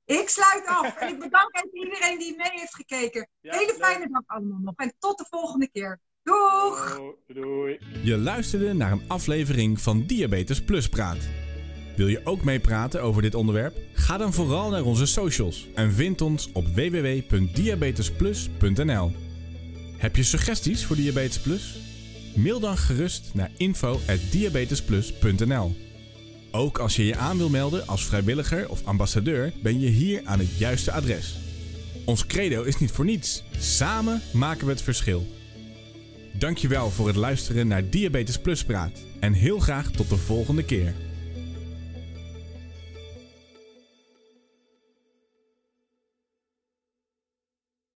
Ik 0.05 0.29
sluit 0.29 0.67
af. 0.67 0.97
en 1.01 1.09
ik 1.09 1.19
bedank 1.19 1.57
even 1.57 1.79
iedereen 1.79 2.19
die 2.19 2.37
mee 2.37 2.51
heeft 2.51 2.75
gekeken. 2.75 3.29
Hele 3.41 3.73
fijne 3.73 4.09
dag 4.09 4.23
allemaal 4.27 4.59
nog. 4.59 4.75
En 4.77 4.95
tot 4.99 5.19
de 5.19 5.27
volgende 5.29 5.71
keer. 5.71 6.01
Doeg! 6.23 7.01
Doei. 7.27 7.79
Je 8.03 8.19
luisterde 8.19 8.73
naar 8.73 8.93
een 8.93 9.03
aflevering 9.07 9.81
van 9.81 10.07
Diabetes 10.07 10.63
Plus 10.63 10.89
Praat. 10.89 11.29
Wil 11.97 12.09
je 12.09 12.21
ook 12.25 12.45
meepraten 12.45 13.03
over 13.03 13.23
dit 13.23 13.35
onderwerp? 13.35 13.77
Ga 13.93 14.17
dan 14.17 14.33
vooral 14.33 14.71
naar 14.71 14.85
onze 14.85 15.07
socials 15.07 15.69
en 15.75 15.93
vind 15.93 16.21
ons 16.21 16.53
op 16.53 16.67
www.diabetesplus.nl. 16.67 19.13
Heb 19.97 20.17
je 20.17 20.23
suggesties 20.23 20.87
voor 20.87 20.97
Diabetes 20.97 21.41
Plus? 21.41 21.79
Mail 22.35 22.61
dan 22.61 22.77
gerust 22.77 23.31
naar 23.35 23.51
info@diabetesplus.nl. 23.57 25.77
Ook 26.51 26.79
als 26.79 26.97
je 26.97 27.07
je 27.07 27.17
aan 27.17 27.39
wil 27.39 27.49
melden 27.49 27.87
als 27.87 28.05
vrijwilliger 28.05 28.69
of 28.69 28.85
ambassadeur, 28.85 29.53
ben 29.63 29.81
je 29.81 29.89
hier 29.89 30.21
aan 30.25 30.39
het 30.39 30.59
juiste 30.59 30.93
adres. 30.93 31.39
Ons 32.05 32.27
credo 32.27 32.63
is 32.63 32.79
niet 32.79 32.91
voor 32.91 33.05
niets. 33.05 33.45
Samen 33.59 34.23
maken 34.33 34.67
we 34.67 34.73
het 34.73 34.83
verschil. 34.83 35.27
Dankjewel 36.33 36.91
voor 36.91 37.07
het 37.07 37.17
luisteren 37.17 37.67
naar 37.67 37.91
Diabetes 37.91 38.39
Plus 38.39 38.65
Praat. 38.65 39.03
En 39.21 39.33
heel 39.33 39.59
graag 39.59 39.91
tot 39.91 40.09
de 40.09 40.17
volgende 40.17 40.65
keer. 40.65 40.95